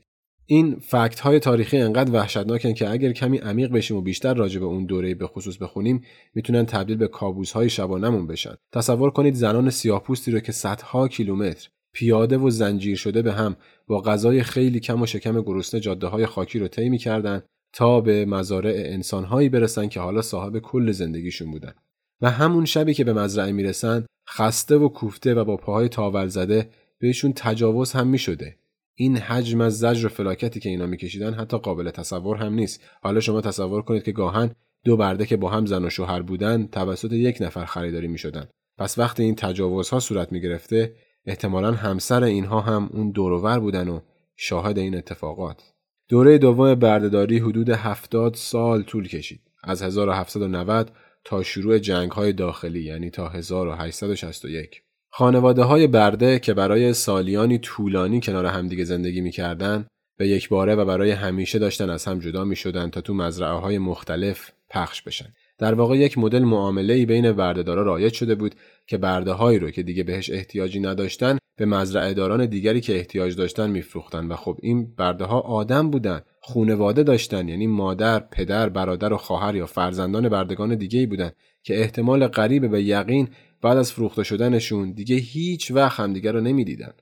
این 0.52 0.76
فکت 0.80 1.20
های 1.20 1.38
تاریخی 1.38 1.78
انقدر 1.78 2.12
وحشتناکن 2.12 2.72
که 2.72 2.90
اگر 2.90 3.12
کمی 3.12 3.38
عمیق 3.38 3.72
بشیم 3.72 3.96
و 3.96 4.00
بیشتر 4.00 4.34
راجع 4.34 4.60
به 4.60 4.66
اون 4.66 4.84
دوره 4.84 5.14
به 5.14 5.26
خصوص 5.26 5.56
بخونیم 5.56 6.02
می‌تونن 6.34 6.66
تبدیل 6.66 6.96
به 6.96 7.08
کابوس 7.08 7.52
های 7.52 7.70
شبانمون 7.70 8.26
بشن. 8.26 8.54
تصور 8.72 9.10
کنید 9.10 9.34
زنان 9.34 9.70
سیاهپوستی 9.70 10.30
رو 10.30 10.40
که 10.40 10.52
صدها 10.52 11.08
کیلومتر 11.08 11.68
پیاده 11.92 12.38
و 12.38 12.50
زنجیر 12.50 12.96
شده 12.96 13.22
به 13.22 13.32
هم 13.32 13.56
با 13.86 14.00
غذای 14.00 14.42
خیلی 14.42 14.80
کم 14.80 15.02
و 15.02 15.06
شکم 15.06 15.42
گرسنه 15.42 15.80
جاده 15.80 16.06
های 16.06 16.26
خاکی 16.26 16.58
رو 16.58 16.68
طی 16.68 16.88
می‌کردن 16.88 17.42
تا 17.72 18.00
به 18.00 18.24
مزارع 18.24 18.74
انسانهایی 18.76 19.48
برسن 19.48 19.88
که 19.88 20.00
حالا 20.00 20.22
صاحب 20.22 20.58
کل 20.58 20.92
زندگیشون 20.92 21.50
بودن. 21.50 21.72
و 22.20 22.30
همون 22.30 22.64
شبی 22.64 22.94
که 22.94 23.04
به 23.04 23.12
مزرعه 23.12 23.52
می‌رسن 23.52 24.06
خسته 24.28 24.76
و 24.76 24.88
کوفته 24.88 25.34
و 25.34 25.44
با 25.44 25.56
پاهای 25.56 25.88
تاول 25.88 26.26
زده 26.26 26.70
بهشون 26.98 27.32
تجاوز 27.36 27.92
هم 27.92 28.06
می‌شده. 28.06 28.59
این 29.00 29.16
حجم 29.16 29.60
از 29.60 29.78
زجر 29.78 30.06
و 30.06 30.08
فلاکتی 30.08 30.60
که 30.60 30.68
اینا 30.68 30.86
میکشیدن 30.86 31.34
حتی 31.34 31.58
قابل 31.58 31.90
تصور 31.90 32.36
هم 32.36 32.54
نیست. 32.54 32.80
حالا 33.02 33.20
شما 33.20 33.40
تصور 33.40 33.82
کنید 33.82 34.02
که 34.02 34.12
گاهن 34.12 34.50
دو 34.84 34.96
برده 34.96 35.26
که 35.26 35.36
با 35.36 35.50
هم 35.50 35.66
زن 35.66 35.84
و 35.84 35.90
شوهر 35.90 36.22
بودن 36.22 36.66
توسط 36.66 37.12
یک 37.12 37.38
نفر 37.40 37.64
خریداری 37.64 38.08
می‌شدن. 38.08 38.48
پس 38.78 38.98
وقتی 38.98 39.22
این 39.22 39.34
تجاوزها 39.34 40.00
صورت 40.00 40.32
می‌گرفته 40.32 40.94
احتمالا 41.26 41.72
همسر 41.72 42.24
اینها 42.24 42.60
هم 42.60 42.90
اون 42.92 43.10
دورور 43.10 43.60
بودن 43.60 43.88
و 43.88 44.00
شاهد 44.36 44.78
این 44.78 44.96
اتفاقات. 44.96 45.62
دوره 46.08 46.38
دوم 46.38 46.74
بردهداری 46.74 47.38
حدود 47.38 47.68
70 47.70 48.34
سال 48.34 48.82
طول 48.82 49.08
کشید. 49.08 49.40
از 49.64 49.82
1790 49.82 50.92
تا 51.24 51.42
شروع 51.42 51.78
جنگ 51.78 52.10
های 52.10 52.32
داخلی 52.32 52.82
یعنی 52.82 53.10
تا 53.10 53.28
1861 53.28 54.82
خانواده 55.10 55.62
های 55.62 55.86
برده 55.86 56.38
که 56.38 56.54
برای 56.54 56.92
سالیانی 56.92 57.58
طولانی 57.58 58.20
کنار 58.20 58.46
همدیگه 58.46 58.84
زندگی 58.84 59.20
می‌کردن 59.20 59.86
به 60.16 60.28
یک 60.28 60.48
باره 60.48 60.74
و 60.74 60.84
برای 60.84 61.10
همیشه 61.10 61.58
داشتن 61.58 61.90
از 61.90 62.04
هم 62.04 62.18
جدا 62.18 62.44
می 62.44 62.56
شدن 62.56 62.90
تا 62.90 63.00
تو 63.00 63.14
مزرعه 63.14 63.58
های 63.58 63.78
مختلف 63.78 64.50
پخش 64.70 65.02
بشن. 65.02 65.26
در 65.58 65.74
واقع 65.74 65.96
یک 65.96 66.18
مدل 66.18 66.38
معامله 66.38 66.94
ای 66.94 67.06
بین 67.06 67.32
بردهدارا 67.32 67.82
رایج 67.82 68.12
شده 68.12 68.34
بود 68.34 68.54
که 68.86 68.98
برده 68.98 69.32
هایی 69.32 69.58
رو 69.58 69.70
که 69.70 69.82
دیگه 69.82 70.02
بهش 70.02 70.30
احتیاجی 70.30 70.80
نداشتن 70.80 71.38
به 71.56 71.66
مزرعه 71.66 72.14
داران 72.14 72.46
دیگری 72.46 72.80
که 72.80 72.96
احتیاج 72.96 73.36
داشتن 73.36 73.70
میفروختن 73.70 74.28
و 74.28 74.36
خب 74.36 74.58
این 74.62 74.94
برده 74.96 75.24
ها 75.24 75.40
آدم 75.40 75.90
بودن 75.90 76.20
خونواده 76.40 77.02
داشتن 77.02 77.48
یعنی 77.48 77.66
مادر، 77.66 78.18
پدر، 78.20 78.68
برادر 78.68 79.12
و 79.12 79.16
خواهر 79.16 79.54
یا 79.54 79.66
فرزندان 79.66 80.28
بردگان 80.28 80.74
دیگه 80.74 80.98
ای 80.98 81.06
بودن 81.06 81.30
که 81.62 81.80
احتمال 81.80 82.26
قریب 82.26 82.70
به 82.70 82.82
یقین 82.82 83.28
بعد 83.62 83.78
از 83.78 83.92
فروخته 83.92 84.22
شدنشون 84.22 84.92
دیگه 84.92 85.16
هیچ 85.16 85.70
وقت 85.70 86.00
همدیگه 86.00 86.32
رو 86.32 86.40
نمی‌دیدن. 86.40 86.92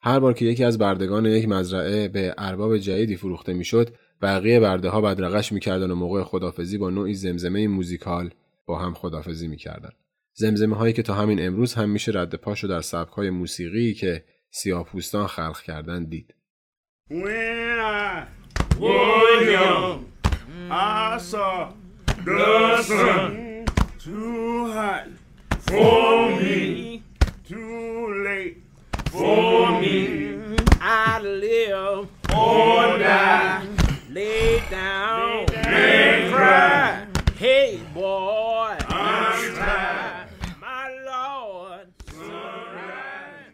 هر 0.00 0.20
بار 0.20 0.32
که 0.32 0.44
یکی 0.44 0.64
از 0.64 0.78
بردگان 0.78 1.26
یک 1.26 1.48
مزرعه 1.48 2.08
به 2.08 2.34
ارباب 2.38 2.78
جدیدی 2.78 3.16
فروخته 3.16 3.52
می‌شد، 3.52 3.94
بقیه 4.22 4.60
برده 4.60 4.88
ها 4.88 5.00
بدرقش 5.00 5.52
می‌کردن 5.52 5.90
و 5.90 5.94
موقع 5.94 6.22
خدافزی 6.22 6.78
با 6.78 6.90
نوعی 6.90 7.14
زمزمه 7.14 7.68
موزیکال 7.68 8.30
با 8.66 8.78
هم 8.78 8.94
خدافزی 8.94 9.48
می‌کردن. 9.48 9.90
زمزمه 10.34 10.76
هایی 10.76 10.92
که 10.92 11.02
تا 11.02 11.14
همین 11.14 11.46
امروز 11.46 11.74
هم 11.74 11.90
میشه 11.90 12.12
رد 12.14 12.34
پاشو 12.34 12.66
در 12.66 12.80
سبک 12.80 13.12
های 13.12 13.30
موسیقی 13.30 13.94
که 13.94 14.24
سیاپوستان 14.50 15.26
خلق 15.26 15.60
کردن 15.60 16.04
دید. 16.04 16.34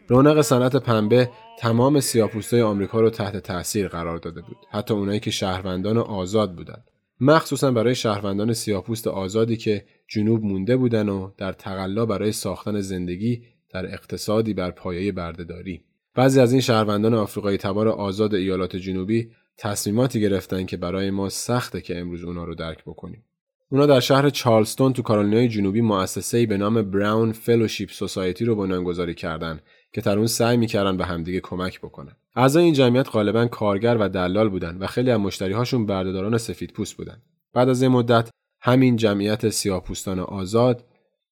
رونق 0.07 0.41
صنعت 0.41 0.75
پنبه 0.75 1.29
تمام 1.59 1.99
سیاپوستای 1.99 2.61
آمریکا 2.61 3.01
رو 3.01 3.09
تحت 3.09 3.37
تاثیر 3.37 3.87
قرار 3.87 4.17
داده 4.17 4.41
بود. 4.41 4.57
حتی 4.71 4.93
اونایی 4.93 5.19
که 5.19 5.31
شهروندان 5.31 5.97
آزاد 5.97 6.55
بودند. 6.55 6.83
مخصوصا 7.19 7.71
برای 7.71 7.95
شهروندان 7.95 8.53
سیاپوست 8.53 9.07
آزادی 9.07 9.57
که 9.57 9.85
جنوب 10.13 10.43
مونده 10.43 10.77
بودن 10.77 11.09
و 11.09 11.31
در 11.37 11.53
تقلا 11.53 12.05
برای 12.05 12.31
ساختن 12.31 12.81
زندگی 12.81 13.43
در 13.69 13.85
اقتصادی 13.85 14.53
بر 14.53 14.71
پایه 14.71 15.11
بردهداری 15.11 15.81
بعضی 16.15 16.39
از 16.39 16.51
این 16.51 16.61
شهروندان 16.61 17.13
آفریقایی 17.13 17.57
تبار 17.57 17.87
آزاد 17.87 18.33
ایالات 18.35 18.75
جنوبی 18.75 19.31
تصمیماتی 19.57 20.21
گرفتن 20.21 20.65
که 20.65 20.77
برای 20.77 21.11
ما 21.11 21.29
سخته 21.29 21.81
که 21.81 21.99
امروز 21.99 22.23
اونا 22.23 22.43
رو 22.43 22.55
درک 22.55 22.83
بکنیم 22.85 23.23
اونا 23.69 23.85
در 23.85 23.99
شهر 23.99 24.29
چارلستون 24.29 24.93
تو 24.93 25.01
کارولینای 25.01 25.47
جنوبی 25.47 25.81
مؤسسه‌ای 25.81 26.45
به 26.45 26.57
نام 26.57 26.81
براون 26.81 27.31
فلوشیپ 27.31 27.89
سوسایتی 27.89 28.45
رو 28.45 28.55
بنیانگذاری 28.55 29.13
کردند 29.13 29.61
که 29.93 30.01
در 30.01 30.17
اون 30.17 30.27
سعی 30.27 30.57
می‌کردن 30.57 30.97
به 30.97 31.05
همدیگه 31.05 31.39
کمک 31.39 31.79
بکنن. 31.79 32.15
اعضای 32.35 32.63
این 32.63 32.73
جمعیت 32.73 33.09
غالبا 33.09 33.45
کارگر 33.45 33.97
و 33.99 34.09
دلال 34.09 34.49
بودن 34.49 34.77
و 34.77 34.87
خیلی 34.87 35.11
از 35.11 35.19
مشتریهاشون 35.19 35.85
بردهداران 35.85 36.37
سفید 36.37 36.73
پوست 36.73 36.97
بودن. 36.97 37.21
بعد 37.53 37.69
از 37.69 37.81
این 37.81 37.91
مدت 37.91 38.29
همین 38.65 38.95
جمعیت 38.95 39.49
سیاهپوستان 39.49 40.19
آزاد 40.19 40.85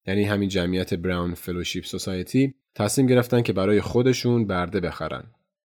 یعنی 0.06 0.24
همین 0.24 0.48
جمعیت 0.48 0.94
براون 0.94 1.34
فلوشیپ 1.34 1.84
سوسایتی 1.84 2.54
تصمیم 2.74 3.06
گرفتن 3.06 3.42
که 3.42 3.52
برای 3.52 3.80
خودشون 3.80 4.46
برده 4.46 4.80
بخرن. 4.80 5.24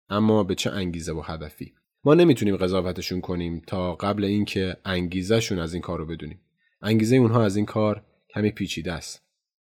اما 0.09 0.43
به 0.43 0.55
چه 0.55 0.71
انگیزه 0.71 1.13
و 1.13 1.21
هدفی؟ 1.21 1.73
ما 2.03 2.13
نمی‌تونیم 2.13 2.57
قضاوتشون 2.57 3.21
کنیم 3.21 3.61
تا 3.67 3.95
قبل 3.95 4.23
اینکه 4.23 4.77
انگیزهشون 4.85 5.59
از 5.59 5.73
این 5.73 5.81
کار 5.81 5.99
رو 5.99 6.05
بدونیم. 6.05 6.41
انگیزه 6.81 7.15
اونها 7.15 7.45
از 7.45 7.55
این 7.55 7.65
کار 7.65 8.03
کمی 8.29 8.51
پیچیده 8.51 8.93
است. 8.93 9.21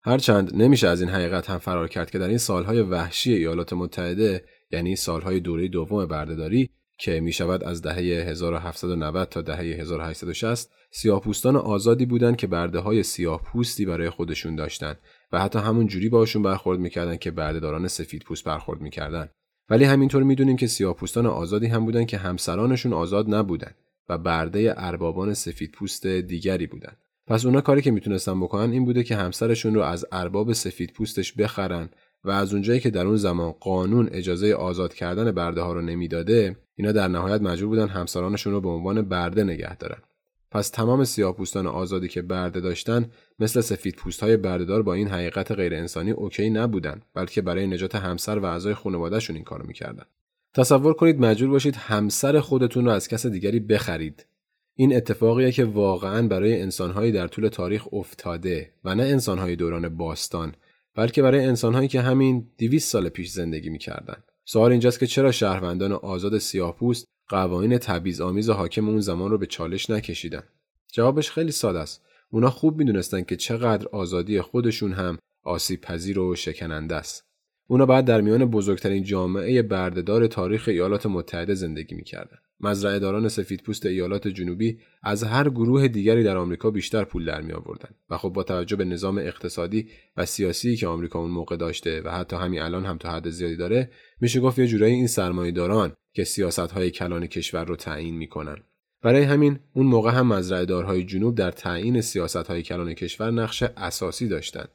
هرچند 0.02 0.54
نمیشه 0.54 0.88
از 0.88 1.00
این 1.00 1.10
حقیقت 1.10 1.50
هم 1.50 1.58
فرار 1.58 1.88
کرد 1.88 2.10
که 2.10 2.18
در 2.18 2.28
این 2.28 2.38
سالهای 2.38 2.80
وحشی 2.80 3.32
ایالات 3.32 3.72
متحده 3.72 4.44
یعنی 4.70 4.96
سالهای 4.96 5.40
دوره 5.40 5.68
دوم 5.68 6.06
بردهداری 6.06 6.70
که 6.98 7.20
می 7.20 7.32
شود 7.32 7.64
از 7.64 7.82
دهه 7.82 7.96
1790 7.96 9.28
تا 9.28 9.42
دهه 9.42 9.58
1860 9.58 10.70
سیاهپوستان 10.90 11.56
آزادی 11.56 12.06
بودند 12.06 12.36
که 12.36 12.46
برده 12.46 12.78
های 12.78 13.02
سیاه 13.02 13.42
پوستی 13.42 13.86
برای 13.86 14.10
خودشون 14.10 14.56
داشتند 14.56 14.98
و 15.32 15.40
حتی 15.40 15.58
همون 15.58 15.86
جوری 15.86 16.08
باشون 16.08 16.42
برخورد 16.42 16.78
می‌کردن 16.78 17.16
که 17.16 17.30
بردهداران 17.30 17.88
سفید 17.88 18.22
پوست 18.22 18.44
برخورد 18.44 18.80
می‌کردن. 18.80 19.28
ولی 19.70 19.84
همینطور 19.84 20.22
می‌دونیم 20.22 20.56
که 20.56 20.66
سیاهپوستان 20.66 21.26
آزادی 21.26 21.66
هم 21.66 21.84
بودند 21.84 22.06
که 22.06 22.18
همسرانشون 22.18 22.92
آزاد 22.92 23.34
نبودند 23.34 23.74
و 24.08 24.18
برده 24.18 24.74
اربابان 24.76 25.34
سفید 25.34 25.72
پوست 25.72 26.06
دیگری 26.06 26.66
بودند 26.66 26.96
پس 27.26 27.46
اونا 27.46 27.60
کاری 27.60 27.82
که 27.82 27.90
می‌تونستن 27.90 28.40
بکنن 28.40 28.72
این 28.72 28.84
بوده 28.84 29.02
که 29.02 29.16
همسرشون 29.16 29.74
رو 29.74 29.80
از 29.80 30.06
ارباب 30.12 30.52
سفید 30.52 30.92
پوستش 30.92 31.32
بخرن 31.32 31.88
و 32.24 32.30
از 32.30 32.52
اونجایی 32.52 32.80
که 32.80 32.90
در 32.90 33.06
اون 33.06 33.16
زمان 33.16 33.52
قانون 33.52 34.08
اجازه 34.12 34.54
آزاد 34.54 34.94
کردن 34.94 35.32
برده 35.32 35.60
ها 35.60 35.72
رو 35.72 35.80
نمی‌داده 35.80 36.56
اینا 36.74 36.92
در 36.92 37.08
نهایت 37.08 37.42
مجبور 37.42 37.68
بودن 37.68 37.88
همسرانشون 37.88 38.52
رو 38.52 38.60
به 38.60 38.68
عنوان 38.68 39.02
برده 39.02 39.44
نگه 39.44 39.76
دارن. 39.76 39.98
پس 40.50 40.68
تمام 40.68 41.04
سیاهپوستان 41.04 41.66
آزادی 41.66 42.08
که 42.08 42.22
برده 42.22 42.60
داشتن 42.60 43.10
مثل 43.38 43.60
سفید 43.60 43.94
پوست 43.94 44.22
های 44.22 44.36
بردهدار 44.36 44.82
با 44.82 44.94
این 44.94 45.08
حقیقت 45.08 45.52
غیر 45.52 45.74
انسانی 45.74 46.10
اوکی 46.10 46.50
نبودن 46.50 47.02
بلکه 47.14 47.42
برای 47.42 47.66
نجات 47.66 47.94
همسر 47.94 48.38
و 48.38 48.44
اعضای 48.44 48.74
خانوادهشون 48.74 49.36
این 49.36 49.44
کارو 49.44 49.66
می‌کردن 49.66 50.04
تصور 50.54 50.94
کنید 50.94 51.20
مجبور 51.20 51.50
باشید 51.50 51.76
همسر 51.76 52.40
خودتون 52.40 52.84
رو 52.84 52.90
از 52.90 53.08
کس 53.08 53.26
دیگری 53.26 53.60
بخرید 53.60 54.26
این 54.74 54.96
اتفاقیه 54.96 55.52
که 55.52 55.64
واقعا 55.64 56.28
برای 56.28 56.62
انسانهایی 56.62 57.12
در 57.12 57.26
طول 57.26 57.48
تاریخ 57.48 57.94
افتاده 57.94 58.72
و 58.84 58.94
نه 58.94 59.02
انسانهای 59.02 59.56
دوران 59.56 59.88
باستان 59.88 60.54
بلکه 60.94 61.22
برای 61.22 61.44
انسانهایی 61.44 61.88
که 61.88 62.00
همین 62.00 62.50
200 62.58 62.90
سال 62.90 63.08
پیش 63.08 63.30
زندگی 63.30 63.70
می‌کردن. 63.70 64.16
سوال 64.44 64.70
اینجاست 64.70 65.00
که 65.00 65.06
چرا 65.06 65.32
شهروندان 65.32 65.92
آزاد 65.92 66.38
سیاهپوست 66.38 67.06
قوانین 67.28 67.78
تبعیض 67.78 68.20
آمیز 68.20 68.50
حاکم 68.50 68.88
اون 68.88 69.00
زمان 69.00 69.30
رو 69.30 69.38
به 69.38 69.46
چالش 69.46 69.90
نکشیدن؟ 69.90 70.42
جوابش 70.92 71.30
خیلی 71.30 71.52
ساده 71.52 71.78
است. 71.78 72.04
اونا 72.30 72.50
خوب 72.50 72.78
می‌دونستن 72.78 73.22
که 73.22 73.36
چقدر 73.36 73.88
آزادی 73.88 74.40
خودشون 74.40 74.92
هم 74.92 75.18
آسیب 75.42 75.80
پذیر 75.80 76.18
و 76.18 76.34
شکننده 76.34 76.94
است. 76.94 77.24
اونا 77.66 77.86
بعد 77.86 78.04
در 78.04 78.20
میان 78.20 78.44
بزرگترین 78.44 79.04
جامعه 79.04 79.62
بردهدار 79.62 80.26
تاریخ 80.26 80.68
ایالات 80.68 81.06
متحده 81.06 81.54
زندگی 81.54 81.94
می‌کردن. 81.94 82.38
مزرعه 82.60 82.98
داران 82.98 83.28
سفیدپوست 83.28 83.86
ایالات 83.86 84.28
جنوبی 84.28 84.78
از 85.02 85.24
هر 85.24 85.50
گروه 85.50 85.88
دیگری 85.88 86.22
در 86.22 86.36
آمریکا 86.36 86.70
بیشتر 86.70 87.04
پول 87.04 87.24
در 87.24 87.40
می 87.40 87.52
آوردن 87.52 87.88
و 88.10 88.18
خب 88.18 88.28
با 88.28 88.42
توجه 88.42 88.76
به 88.76 88.84
نظام 88.84 89.18
اقتصادی 89.18 89.88
و 90.16 90.26
سیاسی 90.26 90.76
که 90.76 90.86
آمریکا 90.86 91.18
اون 91.18 91.30
موقع 91.30 91.56
داشته 91.56 92.02
و 92.04 92.10
حتی 92.10 92.36
همین 92.36 92.62
الان 92.62 92.84
هم 92.84 92.98
تا 92.98 93.12
حد 93.12 93.30
زیادی 93.30 93.56
داره 93.56 93.90
میشه 94.20 94.40
گفت 94.40 94.58
یه 94.58 94.66
جورایی 94.66 94.94
این 94.94 95.06
سرمایه‌داران 95.06 95.92
که 96.12 96.24
سیاست 96.24 96.58
های 96.58 96.90
کلان 96.90 97.26
کشور 97.26 97.64
رو 97.64 97.76
تعیین 97.76 98.16
می‌کنن. 98.16 98.56
برای 99.02 99.22
همین 99.22 99.58
اون 99.72 99.86
موقع 99.86 100.10
هم 100.10 100.26
مزرعه 100.26 100.64
دارهای 100.64 101.04
جنوب 101.04 101.34
در 101.34 101.50
تعیین 101.50 102.00
سیاست 102.00 102.36
های 102.36 102.62
کلان 102.62 102.94
کشور 102.94 103.30
نقش 103.30 103.62
اساسی 103.62 104.28
داشتند 104.28 104.68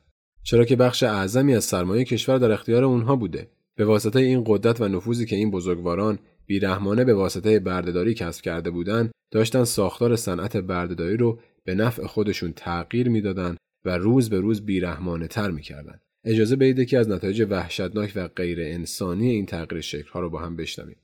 چرا 0.44 0.66
که 0.66 0.76
بخش 0.76 1.04
اعظمی 1.04 1.56
از 1.56 1.64
سرمایه 1.64 2.06
کشور 2.06 2.38
در 2.38 2.52
اختیار 2.52 2.84
اونها 2.84 3.16
بوده. 3.16 3.48
به 3.76 3.86
واسطه 3.86 4.20
این 4.20 4.44
قدرت 4.48 4.82
و 4.82 4.88
نفوذی 4.88 5.26
که 5.26 5.36
این 5.36 5.52
بزرگواران 5.52 6.20
بیرحمانه 6.46 7.04
به 7.04 7.14
واسطه 7.14 7.60
بردهداری 7.60 8.14
کسب 8.14 8.42
کرده 8.42 8.70
بودند 8.70 9.12
داشتن 9.32 9.64
ساختار 9.64 10.16
صنعت 10.16 10.58
بردهداری 10.58 11.18
رو 11.18 11.40
به 11.66 11.76
نفع 11.76 12.06
خودشون 12.06 12.54
تغییر 12.56 13.10
می‌دادند 13.10 13.58
و 13.86 13.98
روز 13.98 14.30
به 14.30 14.40
روز 14.40 14.66
بیرحمانه 14.66 15.28
تر 15.28 15.52
می‌کردن 15.52 16.00
اجازه 16.26 16.56
بدید 16.56 16.88
که 16.88 17.00
از 17.00 17.10
نتایج 17.10 17.48
وحشتناک 17.50 18.12
و 18.16 18.28
غیر 18.28 18.60
انسانی 18.62 19.30
این 19.30 19.46
تغییر 19.46 19.82
شکل‌ها 19.82 20.20
رو 20.20 20.30
با 20.30 20.40
هم 20.40 20.56
بشنویم 20.56 20.98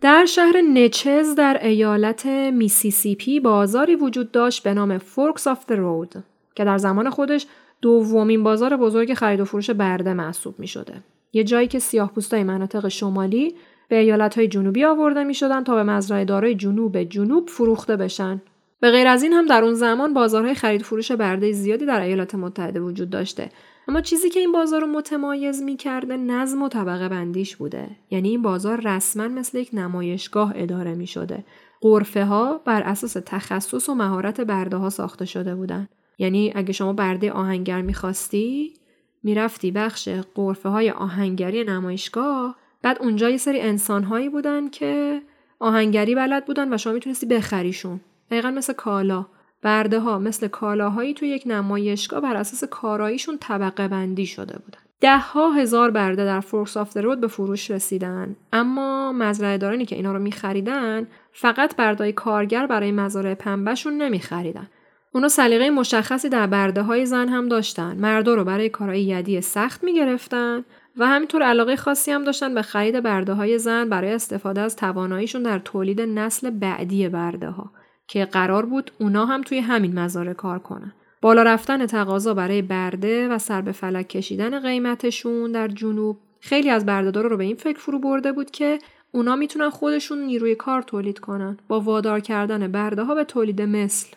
در 0.00 0.24
شهر 0.24 0.60
نچز 0.74 1.34
در 1.34 1.58
ایالت 1.62 2.26
میسیسیپی 2.26 3.40
بازاری 3.40 3.96
وجود 3.96 4.32
داشت 4.32 4.62
به 4.62 4.74
نام 4.74 4.98
Forks 4.98 5.46
of 5.46 5.64
the 5.68 5.72
Road 5.72 6.24
که 6.54 6.64
در 6.64 6.78
زمان 6.78 7.10
خودش 7.10 7.46
دومین 7.82 8.42
بازار 8.42 8.76
بزرگ 8.76 9.14
خرید 9.14 9.40
و 9.40 9.44
فروش 9.44 9.70
برده 9.70 10.14
محسوب 10.14 10.54
می 10.58 10.66
شده. 10.66 10.94
یه 11.32 11.44
جایی 11.44 11.68
که 11.68 11.78
سیاه 11.78 12.12
پوستای 12.12 12.44
مناطق 12.44 12.88
شمالی 12.88 13.54
به 13.90 13.96
ایالت 13.96 14.38
های 14.38 14.48
جنوبی 14.48 14.84
آورده 14.84 15.24
می 15.24 15.34
شدن 15.34 15.64
تا 15.64 15.74
به 15.74 15.82
مزرعه 15.82 16.24
دارای 16.24 16.54
جنوب 16.54 17.02
جنوب 17.02 17.48
فروخته 17.48 17.96
بشن. 17.96 18.42
به 18.80 18.90
غیر 18.90 19.06
از 19.06 19.22
این 19.22 19.32
هم 19.32 19.46
در 19.46 19.64
اون 19.64 19.74
زمان 19.74 20.14
بازارهای 20.14 20.54
خرید 20.54 20.82
فروش 20.82 21.12
برده 21.12 21.52
زیادی 21.52 21.86
در 21.86 22.00
ایالات 22.00 22.34
متحده 22.34 22.80
وجود 22.80 23.10
داشته. 23.10 23.48
اما 23.88 24.00
چیزی 24.00 24.30
که 24.30 24.40
این 24.40 24.52
بازار 24.52 24.80
رو 24.80 24.86
متمایز 24.86 25.62
می 25.62 25.76
کرده 25.76 26.16
نظم 26.16 26.62
و 26.62 26.68
طبقه 26.68 27.08
بندیش 27.08 27.56
بوده. 27.56 27.88
یعنی 28.10 28.28
این 28.28 28.42
بازار 28.42 28.80
رسما 28.84 29.28
مثل 29.28 29.58
یک 29.58 29.70
نمایشگاه 29.72 30.52
اداره 30.56 30.94
می 30.94 31.06
شده. 31.06 31.44
قرفه 31.80 32.24
ها 32.24 32.60
بر 32.64 32.82
اساس 32.82 33.16
تخصص 33.26 33.88
و 33.88 33.94
مهارت 33.94 34.40
برده 34.40 34.76
ها 34.76 34.90
ساخته 34.90 35.24
شده 35.24 35.54
بودن. 35.54 35.88
یعنی 36.18 36.52
اگه 36.54 36.72
شما 36.72 36.92
برده 36.92 37.32
آهنگر 37.32 37.82
می‌خواستی 37.82 38.74
می‌رفتی 39.22 39.70
بخش 39.70 40.08
قرفه 40.34 40.68
های 40.68 40.90
آهنگری 40.90 41.64
نمایشگاه 41.64 42.56
بعد 42.82 42.98
اونجا 43.00 43.30
یه 43.30 43.36
سری 43.36 43.60
انسانهایی 43.60 44.28
بودن 44.28 44.68
که 44.68 45.22
آهنگری 45.58 46.14
بلد 46.14 46.46
بودن 46.46 46.74
و 46.74 46.76
شما 46.76 46.92
می‌تونستی 46.92 47.26
بخریشون 47.26 48.00
دقیقا 48.30 48.50
مثل 48.50 48.72
کالا. 48.72 49.26
برده 49.62 50.00
ها 50.00 50.18
مثل 50.18 50.48
کالاهایی 50.48 51.14
توی 51.14 51.28
یک 51.28 51.42
نمایشگاه 51.46 52.20
بر 52.20 52.36
اساس 52.36 52.64
کاراییشون 52.64 53.38
طبقه 53.40 53.88
بندی 53.88 54.26
شده 54.26 54.58
بودن. 54.58 54.78
ده 55.00 55.18
ها 55.18 55.50
هزار 55.50 55.90
برده 55.90 56.24
در 56.24 56.40
فورس 56.40 56.76
آف 56.76 56.96
رود 56.96 57.20
به 57.20 57.28
فروش 57.28 57.70
رسیدن. 57.70 58.36
اما 58.52 59.12
مزرعه 59.12 59.58
دارانی 59.58 59.84
که 59.84 59.96
اینا 59.96 60.12
رو 60.12 60.18
میخریدن 60.18 61.06
فقط 61.32 61.76
بردای 61.76 62.12
کارگر 62.12 62.66
برای 62.66 62.92
مزارع 62.92 63.34
پنبهشون 63.34 64.02
نمیخریدن. 64.02 64.66
اونا 65.12 65.28
سلیقه 65.28 65.70
مشخصی 65.70 66.28
در 66.28 66.46
برده 66.46 66.82
های 66.82 67.06
زن 67.06 67.28
هم 67.28 67.48
داشتن. 67.48 67.96
مردا 67.96 68.34
رو 68.34 68.44
برای 68.44 68.68
کارهای 68.68 69.02
یدی 69.02 69.40
سخت 69.40 69.84
می‌گرفتن. 69.84 70.64
و 70.96 71.06
همینطور 71.06 71.42
علاقه 71.42 71.76
خاصی 71.76 72.10
هم 72.10 72.24
داشتن 72.24 72.54
به 72.54 72.62
خرید 72.62 73.00
برده 73.00 73.32
های 73.32 73.58
زن 73.58 73.88
برای 73.88 74.12
استفاده 74.12 74.60
از 74.60 74.76
تواناییشون 74.76 75.42
در 75.42 75.58
تولید 75.58 76.00
نسل 76.00 76.50
بعدی 76.50 77.08
برده 77.08 77.50
ها 77.50 77.72
که 78.06 78.24
قرار 78.24 78.66
بود 78.66 78.90
اونا 79.00 79.26
هم 79.26 79.42
توی 79.42 79.58
همین 79.58 79.98
مزارع 79.98 80.32
کار 80.32 80.58
کنن. 80.58 80.92
بالا 81.22 81.42
رفتن 81.42 81.86
تقاضا 81.86 82.34
برای 82.34 82.62
برده 82.62 83.28
و 83.28 83.38
سر 83.38 83.60
به 83.60 83.72
فلک 83.72 84.08
کشیدن 84.08 84.60
قیمتشون 84.60 85.52
در 85.52 85.68
جنوب 85.68 86.18
خیلی 86.40 86.70
از 86.70 86.86
بردهدارا 86.86 87.28
رو 87.28 87.36
به 87.36 87.44
این 87.44 87.56
فکر 87.56 87.78
فرو 87.78 87.98
برده 87.98 88.32
بود 88.32 88.50
که 88.50 88.78
اونا 89.12 89.36
می‌تونن 89.36 89.70
خودشون 89.70 90.18
نیروی 90.18 90.54
کار 90.54 90.82
تولید 90.82 91.18
کنن 91.18 91.58
با 91.68 91.80
وادار 91.80 92.20
کردن 92.20 92.72
برده 92.72 93.02
ها 93.02 93.14
به 93.14 93.24
تولید 93.24 93.62
مثل. 93.62 94.16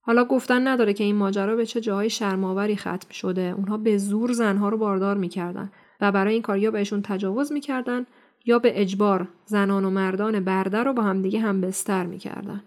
حالا 0.00 0.24
گفتن 0.24 0.68
نداره 0.68 0.92
که 0.92 1.04
این 1.04 1.16
ماجرا 1.16 1.56
به 1.56 1.66
چه 1.66 1.80
جاهای 1.80 2.10
شرماوری 2.10 2.76
ختم 2.76 3.10
شده. 3.10 3.54
اونها 3.56 3.76
به 3.76 3.98
زور 3.98 4.32
زنها 4.32 4.68
رو 4.68 4.78
باردار 4.78 5.16
می‌کردن 5.16 5.70
و 6.00 6.12
برای 6.12 6.32
این 6.32 6.42
کار 6.42 6.58
یا 6.58 6.70
بهشون 6.70 7.02
تجاوز 7.02 7.52
می‌کردن 7.52 8.06
یا 8.44 8.58
به 8.58 8.80
اجبار 8.80 9.28
زنان 9.46 9.84
و 9.84 9.90
مردان 9.90 10.40
برده 10.40 10.82
رو 10.82 10.92
با 10.92 11.02
همدیگه 11.02 11.40
هم 11.40 11.60
بستر 11.60 12.06
می‌کردن. 12.06 12.62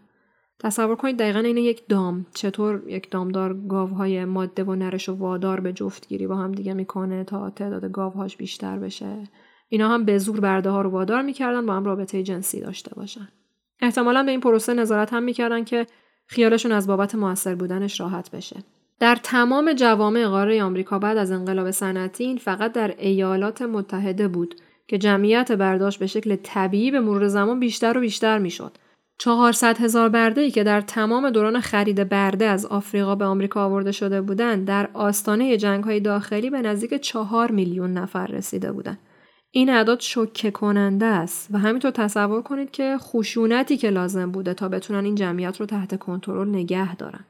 تصور 0.60 0.96
کنید 0.96 1.18
دقیقا 1.18 1.39
این 1.39 1.58
یک 1.58 1.88
دام. 1.88 2.26
چطور 2.34 2.84
یک 2.88 3.12
دامدار 3.12 3.54
گاوهای 3.54 4.26
ماده 4.26 4.63
و 4.63 4.76
نرش 4.76 5.10
و 5.10 5.15
وادار 5.15 5.60
به 5.60 5.74
جفتگیری 5.74 6.28
با 6.28 6.36
هم 6.36 6.52
دیگه 6.52 6.74
می‌کنه 6.74 7.24
تا 7.24 7.50
تعداد 7.50 7.92
گاوهاش 7.92 8.38
بیشتر 8.38 8.80
بشه؟ 8.80 9.24
اینا 9.70 9.89
هم 9.89 10.06
به 10.06 10.18
زور 10.18 10.39
برده 10.39 10.70
ها 10.70 10.82
رو 10.82 10.89
وادار 10.89 11.22
می‌کردن 11.22 11.65
با 11.65 11.74
هم 11.74 11.86
رابطه 11.86 12.24
جنسی 12.24 12.62
داشته 12.62 12.96
باشن. 12.96 13.28
احتمالا 13.82 14.24
به 14.24 14.32
این 14.32 14.39
پروسه 14.39 14.74
نظارت 14.74 15.13
هم 15.13 15.24
می‌کردن 15.24 15.63
که 15.63 15.88
خیالشون 16.28 16.72
از 16.72 16.88
بابت 16.88 17.15
موثر 17.15 17.56
بودنش 17.56 18.00
راحت 18.00 18.32
بشه. 18.32 18.63
در 18.99 19.15
تمام 19.15 19.73
جوامع 19.73 20.27
قاره 20.27 20.63
آمریکا 20.63 20.99
بعد 20.99 21.17
از 21.17 21.31
انقلاب 21.31 21.71
صنعتی 21.71 22.23
این 22.23 22.38
فقط 22.38 22.71
در 22.71 22.95
ایالات 22.97 23.62
متحده 23.62 24.27
بود 24.27 24.55
که 24.88 24.97
جمعیت 24.97 25.51
برداشت 25.51 25.99
به 25.99 26.07
شکل 26.07 26.35
طبیعی 26.43 26.91
به 26.91 26.99
مرور 26.99 27.27
زمان 27.27 27.59
بیشتر 27.59 27.97
و 27.97 28.01
بیشتر 28.01 28.38
می‌شد 28.38 28.77
400 29.17 29.77
هزار 29.77 30.09
برده 30.09 30.41
ای 30.41 30.51
که 30.51 30.63
در 30.63 30.81
تمام 30.81 31.29
دوران 31.29 31.59
خرید 31.59 32.09
برده 32.09 32.45
از 32.45 32.65
آفریقا 32.65 33.15
به 33.15 33.25
آمریکا 33.25 33.65
آورده 33.65 33.91
شده 33.91 34.21
بودند 34.21 34.67
در 34.67 34.89
آستانه 34.93 35.57
جنگ 35.57 35.83
های 35.83 35.99
داخلی 35.99 36.49
به 36.49 36.62
نزدیک 36.62 36.93
4 37.01 37.51
میلیون 37.51 37.93
نفر 37.93 38.27
رسیده 38.27 38.71
بودند. 38.71 38.99
این 39.51 39.69
اعداد 39.69 39.99
شوکه 39.99 40.51
کننده 40.51 41.05
است 41.05 41.47
و 41.51 41.57
همینطور 41.57 41.91
تصور 41.91 42.41
کنید 42.41 42.71
که 42.71 42.97
خشونتی 42.99 43.77
که 43.77 43.89
لازم 43.89 44.31
بوده 44.31 44.53
تا 44.53 44.69
بتونن 44.69 45.05
این 45.05 45.15
جمعیت 45.15 45.59
رو 45.59 45.65
تحت 45.65 45.99
کنترل 45.99 46.49
نگه 46.49 46.95
دارن. 46.95 47.25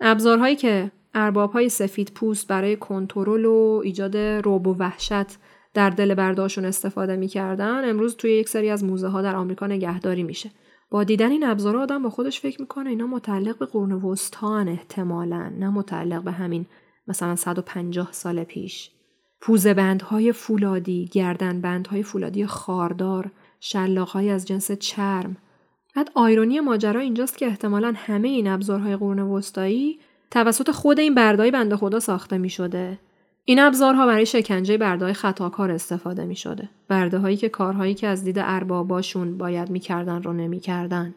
ابزارهایی 0.00 0.56
که 0.56 0.90
ارباب 1.16 1.52
های 1.52 1.68
سفید 1.68 2.12
پوست 2.14 2.48
برای 2.48 2.76
کنترل 2.76 3.44
و 3.44 3.80
ایجاد 3.84 4.16
روب 4.16 4.66
و 4.66 4.74
وحشت 4.74 5.38
در 5.74 5.90
دل 5.90 6.14
برداشون 6.14 6.64
استفاده 6.64 7.16
می‌کردن 7.16 7.90
امروز 7.90 8.16
توی 8.16 8.30
یک 8.30 8.48
سری 8.48 8.70
از 8.70 8.84
موزه 8.84 9.08
ها 9.08 9.22
در 9.22 9.36
آمریکا 9.36 9.66
نگهداری 9.66 10.22
میشه. 10.22 10.50
با 10.90 11.04
دیدن 11.04 11.30
این 11.30 11.44
ابزار 11.44 11.76
آدم 11.76 12.02
با 12.02 12.10
خودش 12.10 12.40
فکر 12.40 12.60
می‌کنه 12.60 12.90
اینا 12.90 13.06
متعلق 13.06 13.58
به 13.58 13.66
قرن 13.66 13.92
وسطان 13.92 14.68
احتمالا 14.68 15.52
نه 15.58 15.70
متعلق 15.70 16.22
به 16.22 16.32
همین 16.32 16.66
مثلا 17.08 17.36
150 17.36 18.12
سال 18.12 18.44
پیش 18.44 18.90
پوزه 19.40 19.74
بندهای 19.74 20.32
فولادی 20.32 21.08
گردن 21.12 21.60
بندهای 21.60 22.02
فولادی 22.02 22.46
خاردار 22.46 23.30
شلاقهای 23.60 24.30
از 24.30 24.46
جنس 24.46 24.72
چرم 24.72 25.36
بعد 25.96 26.10
آیرونی 26.14 26.60
ماجرا 26.60 27.00
اینجاست 27.00 27.38
که 27.38 27.46
احتمالا 27.46 27.92
همه 27.96 28.28
این 28.28 28.48
ابزارهای 28.48 28.96
قرن 28.96 29.18
وسطایی 29.18 29.98
توسط 30.30 30.70
خود 30.70 31.00
این 31.00 31.14
بردای 31.14 31.50
بنده 31.50 31.76
خدا 31.76 32.00
ساخته 32.00 32.38
می 32.38 32.50
شده 32.50 32.98
این 33.44 33.58
ابزارها 33.58 34.06
برای 34.06 34.26
شکنجه 34.26 34.76
برده 34.76 35.12
خطاکار 35.12 35.70
استفاده 35.70 36.24
می 36.24 36.36
شده. 36.36 36.68
برده 36.88 37.18
هایی 37.18 37.36
که 37.36 37.48
کارهایی 37.48 37.94
که 37.94 38.06
از 38.06 38.24
دید 38.24 38.38
ارباباشون 38.38 39.38
باید 39.38 39.70
می‌کردن 39.70 40.22
رو 40.22 40.32
نمی‌کردن. 40.32 41.14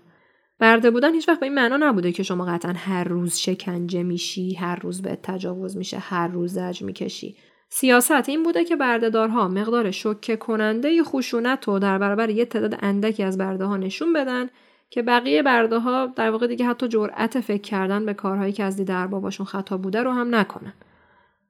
برده 0.60 0.92
بودن 0.92 1.14
هیچ 1.14 1.30
وقت 1.30 1.40
به 1.40 1.46
این 1.46 1.56
معنا 1.56 1.78
نبوده 1.78 2.12
که 2.12 2.24
شما 2.24 2.46
قطعا 2.46 2.74
هر 2.76 3.04
روز 3.04 3.36
شکنجه 3.38 4.04
میشی، 4.04 4.54
هر 4.54 4.76
روز 4.76 5.02
به 5.02 5.18
تجاوز 5.24 5.78
میشه، 5.78 5.98
هر 5.98 6.28
روز 6.28 6.54
زج 6.54 6.82
می‌کشی. 6.82 7.36
سیاست 7.70 8.30
این 8.30 8.44
بوده 8.44 8.64
که 8.64 8.76
بردهدارها 8.76 9.48
مقدار 9.48 9.92
شوکه 9.92 10.36
کننده 10.36 11.04
خشونت 11.04 11.68
رو 11.68 11.80
در 11.80 11.98
برابر 11.98 12.30
یه 12.30 12.46
تعداد 12.46 12.78
اندکی 12.82 13.24
از 13.24 13.38
برده 13.38 13.66
ها 13.66 13.78
نشون 13.78 14.14
بدن 14.14 14.50
که 14.90 15.02
بقیه 15.02 15.44
برده 15.44 15.80
ها 15.80 16.06
در 16.06 16.32
واقع 16.32 16.48
دیگه 16.48 16.66
حتی 16.66 16.88
جرأت 16.88 17.40
فکر 17.40 17.62
کردن 17.62 18.06
به 18.06 18.14
کارهایی 18.14 18.54
که 18.54 18.64
از 18.64 18.76
دید 18.76 18.92
ارباباشون 18.92 19.46
خطا 19.46 19.78
بوده 19.78 20.04
رو 20.04 20.12
هم 20.12 20.36
نکنن. 20.36 20.74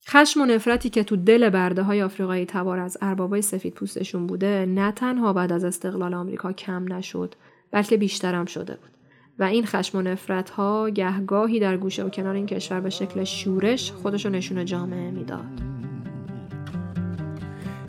خشم 0.08 0.42
و 0.42 0.46
نفرتی 0.46 0.90
که 0.90 1.04
تو 1.04 1.16
دل 1.16 1.50
برده 1.50 1.84
های 1.84 2.02
آفریقایی 2.02 2.46
تبار 2.46 2.80
از 2.80 2.98
اربابای 3.02 3.42
سفید 3.42 3.74
پوستشون 3.74 4.28
بوده 4.28 4.66
نه 4.66 4.92
تنها 4.92 5.34
بعد 5.34 5.52
از 5.52 5.64
استقلال 5.64 6.14
آمریکا 6.14 6.54
کم 6.54 6.94
نشد 6.94 7.36
بلکه 7.72 7.98
بیشترم 7.98 8.46
شده 8.46 8.76
بود 8.76 8.90
و 9.40 9.44
این 9.44 9.66
خشم 9.66 9.98
و 9.98 10.02
نفرت 10.02 10.50
ها 10.50 10.90
گهگاهی 10.90 11.60
در 11.60 11.78
گوشه 11.78 12.04
و 12.04 12.10
کنار 12.10 12.36
این 12.36 12.46
کشور 12.46 12.80
به 12.80 12.90
شکل 12.90 13.24
شورش 13.24 13.92
خودشو 13.92 14.30
نشون 14.30 14.66
جامعه 14.66 15.12
می‌داد. 15.12 15.89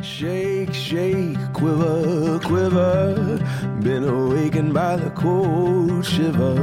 Shake, 0.02 0.72
shake, 0.72 1.52
quiver, 1.52 2.38
quiver. 2.38 3.38
Been 3.82 4.04
awakened 4.04 4.72
by 4.72 4.96
the 4.96 5.10
cold 5.10 6.06
shiver. 6.06 6.56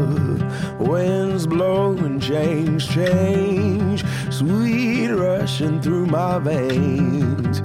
Winds 0.79 1.45
blow 1.45 1.91
and 1.97 2.19
change, 2.21 2.89
change. 2.89 4.03
Sweet 4.31 5.09
rushing 5.09 5.79
through 5.81 6.07
my 6.07 6.39
veins. 6.39 7.61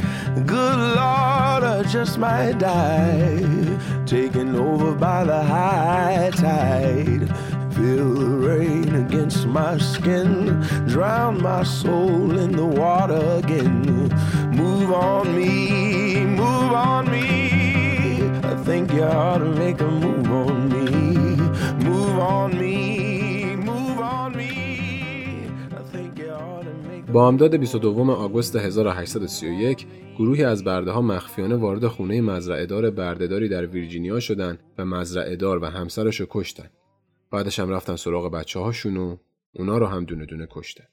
Good 0.47 0.79
Lord, 0.79 1.65
I 1.65 1.85
just 1.89 2.19
might 2.19 2.59
die. 2.59 3.79
Taken 4.05 4.55
over 4.57 4.95
by 4.95 5.25
the 5.25 5.43
high 5.43 6.31
tide. 6.35 7.35
Feel 7.75 8.13
the 8.15 8.37
rain 8.49 8.95
against 8.95 9.47
my 9.47 9.79
skin. 9.79 10.61
Drown 10.87 11.41
my 11.43 11.63
soul 11.63 12.39
in 12.39 12.53
the 12.53 12.67
water 12.67 13.41
again. 13.43 14.11
Move 14.61 14.91
on 14.93 15.25
me, 15.39 15.55
move 16.41 16.73
on 16.89 17.11
me. 17.11 17.29
I 18.53 18.55
think 18.67 18.93
you 18.93 19.05
ought 19.05 19.39
to 19.39 19.51
make 19.63 19.81
a 19.81 19.91
move 20.05 20.31
on 20.43 20.69
me. 20.73 20.87
Move 21.89 22.19
on 22.19 22.49
me, 22.61 23.57
move 23.57 23.83
با 27.13 27.29
امداد 27.29 27.57
22 27.57 28.11
آگوست 28.11 28.57
1831 28.57 29.87
گروهی 30.19 30.45
از 30.45 30.65
برده 30.65 30.91
ها 30.91 31.03
مخفیانه 31.03 31.57
وارد 31.57 31.87
خونه 31.87 32.21
مزرعه 32.21 32.67
دار 32.67 32.91
بردهداری 32.91 33.49
در 33.49 33.67
ویرجینیا 33.67 34.21
شدند 34.21 34.59
و 34.79 34.85
مزرعه 34.85 35.37
دار 35.37 35.63
و 35.63 35.67
همسرش 35.67 36.21
رو 36.21 36.27
کشتن. 36.31 36.71
بعدش 37.31 37.59
هم 37.59 37.71
رفتن 37.71 37.97
سراغ 37.97 38.33
بچه 38.33 38.61
هاشون 38.61 38.97
و 38.97 39.17
اونا 39.53 39.79
رو 39.79 39.87
هم 39.87 40.05
دونه 40.05 40.27
دونه 40.27 40.49
کشتن. 40.51 40.85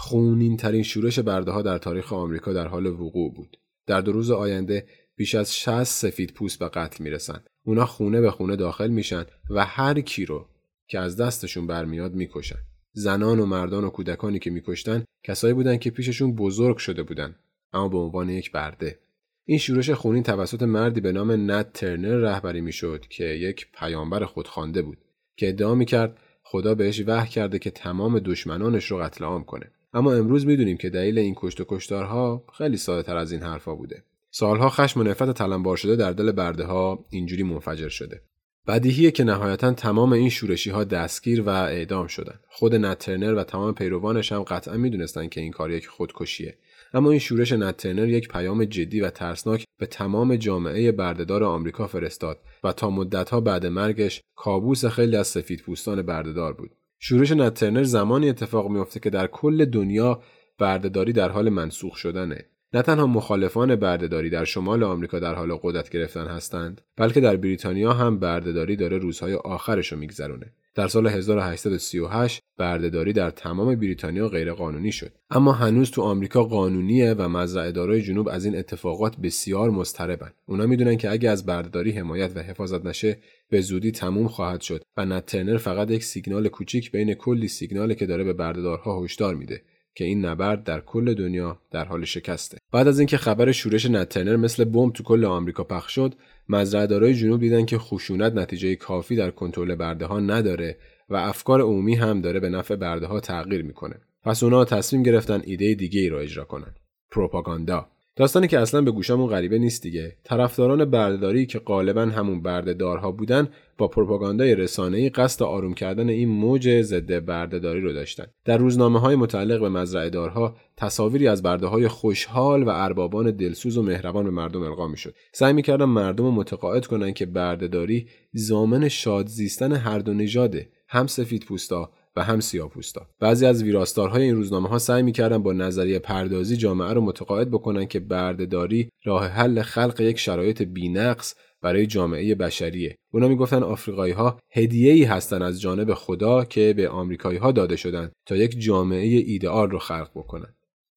خونین 0.00 0.56
ترین 0.56 0.82
شورش 0.82 1.18
برده 1.18 1.50
ها 1.50 1.62
در 1.62 1.78
تاریخ 1.78 2.12
آمریکا 2.12 2.52
در 2.52 2.68
حال 2.68 2.86
وقوع 2.86 3.34
بود. 3.34 3.56
در 3.86 4.00
دو 4.00 4.12
روز 4.12 4.30
آینده 4.30 4.86
بیش 5.16 5.34
از 5.34 5.56
60 5.56 5.84
سفید 5.84 6.32
پوست 6.32 6.58
به 6.58 6.68
قتل 6.68 7.04
می‌رسن. 7.04 7.40
اونا 7.64 7.86
خونه 7.86 8.20
به 8.20 8.30
خونه 8.30 8.56
داخل 8.56 8.88
میشن 8.88 9.24
و 9.50 9.64
هر 9.64 10.00
کی 10.00 10.24
رو 10.24 10.46
که 10.88 10.98
از 10.98 11.16
دستشون 11.16 11.66
برمیاد 11.66 12.14
می‌کشن. 12.14 12.58
زنان 12.92 13.40
و 13.40 13.46
مردان 13.46 13.84
و 13.84 13.90
کودکانی 13.90 14.38
که 14.38 14.50
میکشتن 14.50 15.04
کسایی 15.24 15.54
بودن 15.54 15.76
که 15.76 15.90
پیششون 15.90 16.36
بزرگ 16.36 16.76
شده 16.76 17.02
بودن 17.02 17.34
اما 17.72 17.88
به 17.88 17.98
عنوان 17.98 18.30
یک 18.30 18.52
برده. 18.52 18.98
این 19.44 19.58
شورش 19.58 19.90
خونین 19.90 20.22
توسط 20.22 20.62
مردی 20.62 21.00
به 21.00 21.12
نام 21.12 21.50
نت 21.50 21.72
ترنر 21.72 22.16
رهبری 22.16 22.60
می‌شد 22.60 23.04
که 23.10 23.24
یک 23.24 23.66
پیامبر 23.74 24.24
خودخوانده 24.24 24.82
بود 24.82 24.98
که 25.36 25.48
ادعا 25.48 25.74
می‌کرد 25.74 26.18
خدا 26.42 26.74
بهش 26.74 27.02
وحی 27.06 27.28
کرده 27.28 27.58
که 27.58 27.70
تمام 27.70 28.18
دشمنانش 28.18 28.84
رو 28.84 28.98
قتل 28.98 29.24
عام 29.24 29.44
کنه. 29.44 29.72
اما 29.92 30.12
امروز 30.12 30.46
می‌دونیم 30.46 30.76
که 30.76 30.90
دلیل 30.90 31.18
این 31.18 31.34
کشت 31.36 31.60
و 31.60 31.64
کشتارها 31.68 32.44
خیلی 32.58 32.76
ساده 32.76 33.02
تر 33.02 33.16
از 33.16 33.32
این 33.32 33.42
حرفا 33.42 33.74
بوده. 33.74 34.04
سالها 34.30 34.70
خشم 34.70 35.00
و 35.00 35.02
نفرت 35.02 35.30
تلمبار 35.30 35.76
شده 35.76 35.96
در 35.96 36.12
دل 36.12 36.32
برده 36.32 36.64
ها 36.64 37.04
اینجوری 37.10 37.42
منفجر 37.42 37.88
شده. 37.88 38.22
بدیهیه 38.66 39.10
که 39.10 39.24
نهایتا 39.24 39.72
تمام 39.72 40.12
این 40.12 40.28
شورشی 40.28 40.70
ها 40.70 40.84
دستگیر 40.84 41.42
و 41.42 41.48
اعدام 41.48 42.06
شدن. 42.06 42.40
خود 42.48 42.74
نترنر 42.74 43.34
و 43.34 43.44
تمام 43.44 43.74
پیروانش 43.74 44.32
هم 44.32 44.42
قطعا 44.42 44.76
می‌دونستن 44.76 45.28
که 45.28 45.40
این 45.40 45.52
کار 45.52 45.70
یک 45.70 45.86
خودکشیه. 45.86 46.58
اما 46.94 47.10
این 47.10 47.18
شورش 47.18 47.52
نترنر 47.52 48.08
یک 48.08 48.28
پیام 48.28 48.64
جدی 48.64 49.00
و 49.00 49.10
ترسناک 49.10 49.64
به 49.78 49.86
تمام 49.86 50.36
جامعه 50.36 50.92
بردهدار 50.92 51.44
آمریکا 51.44 51.86
فرستاد 51.86 52.38
و 52.64 52.72
تا 52.72 52.90
مدتها 52.90 53.40
بعد 53.40 53.66
مرگش 53.66 54.20
کابوس 54.36 54.84
خیلی 54.84 55.16
از 55.16 55.26
سفید 55.26 55.60
پوستان 55.60 56.02
بردهدار 56.02 56.52
بود. 56.52 56.70
شورش 56.98 57.32
نترنر 57.32 57.82
زمانی 57.82 58.28
اتفاق 58.28 58.70
میافته 58.70 59.00
که 59.00 59.10
در 59.10 59.26
کل 59.26 59.64
دنیا 59.64 60.22
بردهداری 60.58 61.12
در 61.12 61.28
حال 61.28 61.48
منسوخ 61.48 61.96
شدنه. 61.96 62.44
نه 62.74 62.82
تنها 62.82 63.06
مخالفان 63.06 63.76
بردهداری 63.76 64.30
در 64.30 64.44
شمال 64.44 64.82
آمریکا 64.82 65.18
در 65.18 65.34
حال 65.34 65.58
قدرت 65.62 65.90
گرفتن 65.90 66.26
هستند 66.26 66.80
بلکه 66.96 67.20
در 67.20 67.36
بریتانیا 67.36 67.92
هم 67.92 68.18
بردهداری 68.18 68.76
داره 68.76 68.98
روزهای 68.98 69.34
آخرش 69.34 69.92
رو 69.92 69.98
میگذرونه. 69.98 70.52
در 70.78 70.88
سال 70.88 71.06
1838 71.06 72.42
بردهداری 72.58 73.12
در 73.12 73.30
تمام 73.30 73.74
بریتانیا 73.74 74.28
غیرقانونی 74.28 74.92
شد. 74.92 75.12
اما 75.30 75.52
هنوز 75.52 75.90
تو 75.90 76.02
آمریکا 76.02 76.44
قانونیه 76.44 77.14
و 77.14 77.28
مزرعه 77.28 77.72
دارای 77.72 78.02
جنوب 78.02 78.28
از 78.28 78.44
این 78.44 78.56
اتفاقات 78.56 79.16
بسیار 79.16 79.70
مضطربن. 79.70 80.30
اونا 80.46 80.66
می‌دونن 80.66 80.96
که 80.96 81.10
اگه 81.10 81.30
از 81.30 81.46
بردهداری 81.46 81.90
حمایت 81.90 82.32
و 82.36 82.42
حفاظت 82.42 82.86
نشه 82.86 83.18
به 83.50 83.60
زودی 83.60 83.92
تموم 83.92 84.28
خواهد 84.28 84.60
شد 84.60 84.82
و 84.96 85.04
نت 85.04 85.26
ترنر 85.26 85.56
فقط 85.56 85.90
یک 85.90 86.04
سیگنال 86.04 86.48
کوچیک 86.48 86.92
بین 86.92 87.14
کلی 87.14 87.48
سیگناله 87.48 87.94
که 87.94 88.06
داره 88.06 88.24
به 88.24 88.32
بردهدارها 88.32 89.04
هشدار 89.04 89.34
میده 89.34 89.62
که 89.94 90.04
این 90.04 90.24
نبرد 90.24 90.64
در 90.64 90.80
کل 90.80 91.14
دنیا 91.14 91.60
در 91.70 91.84
حال 91.84 92.04
شکسته. 92.04 92.58
بعد 92.72 92.88
از 92.88 92.98
اینکه 92.98 93.16
خبر 93.16 93.52
شورش 93.52 93.86
نتنر 93.86 94.36
مثل 94.36 94.64
بمب 94.64 94.92
تو 94.92 95.02
کل 95.02 95.24
آمریکا 95.24 95.64
پخش 95.64 95.94
شد 95.94 96.14
مزرعهدارای 96.48 97.14
جنوب 97.14 97.40
دیدن 97.40 97.64
که 97.64 97.78
خشونت 97.78 98.32
نتیجه 98.32 98.74
کافی 98.74 99.16
در 99.16 99.30
کنترل 99.30 99.74
برده 99.74 100.06
ها 100.06 100.20
نداره 100.20 100.76
و 101.08 101.16
افکار 101.16 101.60
عمومی 101.60 101.94
هم 101.94 102.20
داره 102.20 102.40
به 102.40 102.48
نفع 102.48 102.76
برده 102.76 103.06
ها 103.06 103.20
تغییر 103.20 103.62
می‌کنه. 103.62 103.96
پس 104.24 104.42
اونا 104.42 104.64
تصمیم 104.64 105.02
گرفتن 105.02 105.42
ایده 105.44 105.74
دیگه 105.74 106.00
ای 106.00 106.08
را 106.08 106.20
اجرا 106.20 106.44
کنن. 106.44 106.74
پروپاگاندا 107.10 107.88
داستانی 108.18 108.48
که 108.48 108.58
اصلا 108.58 108.80
به 108.82 108.90
گوشمون 108.90 109.26
غریبه 109.28 109.58
نیست 109.58 109.82
دیگه. 109.82 110.16
طرفداران 110.24 110.84
بردهداری 110.84 111.46
که 111.46 111.58
غالبا 111.58 112.02
همون 112.02 112.42
بردهدارها 112.42 113.10
بودن 113.10 113.48
با 113.78 113.88
پروپاگاندای 113.88 114.54
رسانه‌ای 114.54 115.08
قصد 115.08 115.42
آروم 115.42 115.74
کردن 115.74 116.08
این 116.08 116.28
موج 116.28 116.82
ضد 116.82 117.24
بردهداری 117.24 117.80
رو 117.80 117.92
داشتن. 117.92 118.24
در 118.44 118.58
روزنامه 118.58 119.00
های 119.00 119.16
متعلق 119.16 119.60
به 119.60 119.68
مزرعه 119.68 120.10
دارها 120.10 120.56
تصاویری 120.76 121.28
از 121.28 121.42
برده 121.42 121.66
های 121.66 121.88
خوشحال 121.88 122.62
و 122.62 122.68
اربابان 122.68 123.30
دلسوز 123.30 123.78
و 123.78 123.82
مهربان 123.82 124.24
به 124.24 124.30
مردم 124.30 124.62
القا 124.62 124.88
می‌شد. 124.88 125.14
سعی 125.32 125.52
می‌کردن 125.52 125.84
مردم 125.84 126.24
رو 126.24 126.30
متقاعد 126.30 126.86
کنن 126.86 127.12
که 127.12 127.26
بردهداری 127.26 128.06
زامن 128.32 128.88
شاد 128.88 129.26
زیستن 129.26 129.72
هر 129.72 129.98
دو 129.98 130.14
نژاده 130.14 130.68
هم 130.88 131.06
سفید 131.06 131.44
پوستا 131.44 131.90
و 132.18 132.20
هم 132.20 132.40
سیاپوستا. 132.40 133.06
بعضی 133.20 133.46
از 133.46 133.62
ویراستارهای 133.62 134.22
این 134.22 134.34
روزنامه 134.34 134.68
ها 134.68 134.78
سعی 134.78 135.02
می‌کردن 135.02 135.42
با 135.42 135.52
نظریه 135.52 135.98
پردازی 135.98 136.56
جامعه 136.56 136.92
رو 136.92 137.00
متقاعد 137.00 137.50
بکنن 137.50 137.86
که 137.86 138.00
بردهداری 138.00 138.90
راه 139.04 139.26
حل 139.26 139.62
خلق 139.62 140.00
یک 140.00 140.18
شرایط 140.18 140.62
بینقص 140.62 141.34
برای 141.62 141.86
جامعه 141.86 142.34
بشریه. 142.34 142.96
اونا 143.12 143.28
می‌گفتن 143.28 143.62
آفریقایی 143.62 144.12
ها 144.12 144.38
هدیه 144.52 144.92
ای 144.92 145.04
هستن 145.04 145.42
از 145.42 145.60
جانب 145.60 145.94
خدا 145.94 146.44
که 146.44 146.74
به 146.76 146.88
آمریکایی 146.88 147.38
ها 147.38 147.52
داده 147.52 147.76
شدن 147.76 148.10
تا 148.26 148.36
یک 148.36 148.60
جامعه 148.60 149.06
ایدئال 149.06 149.70
رو 149.70 149.78
خلق 149.78 150.10
بکنن. 150.14 150.54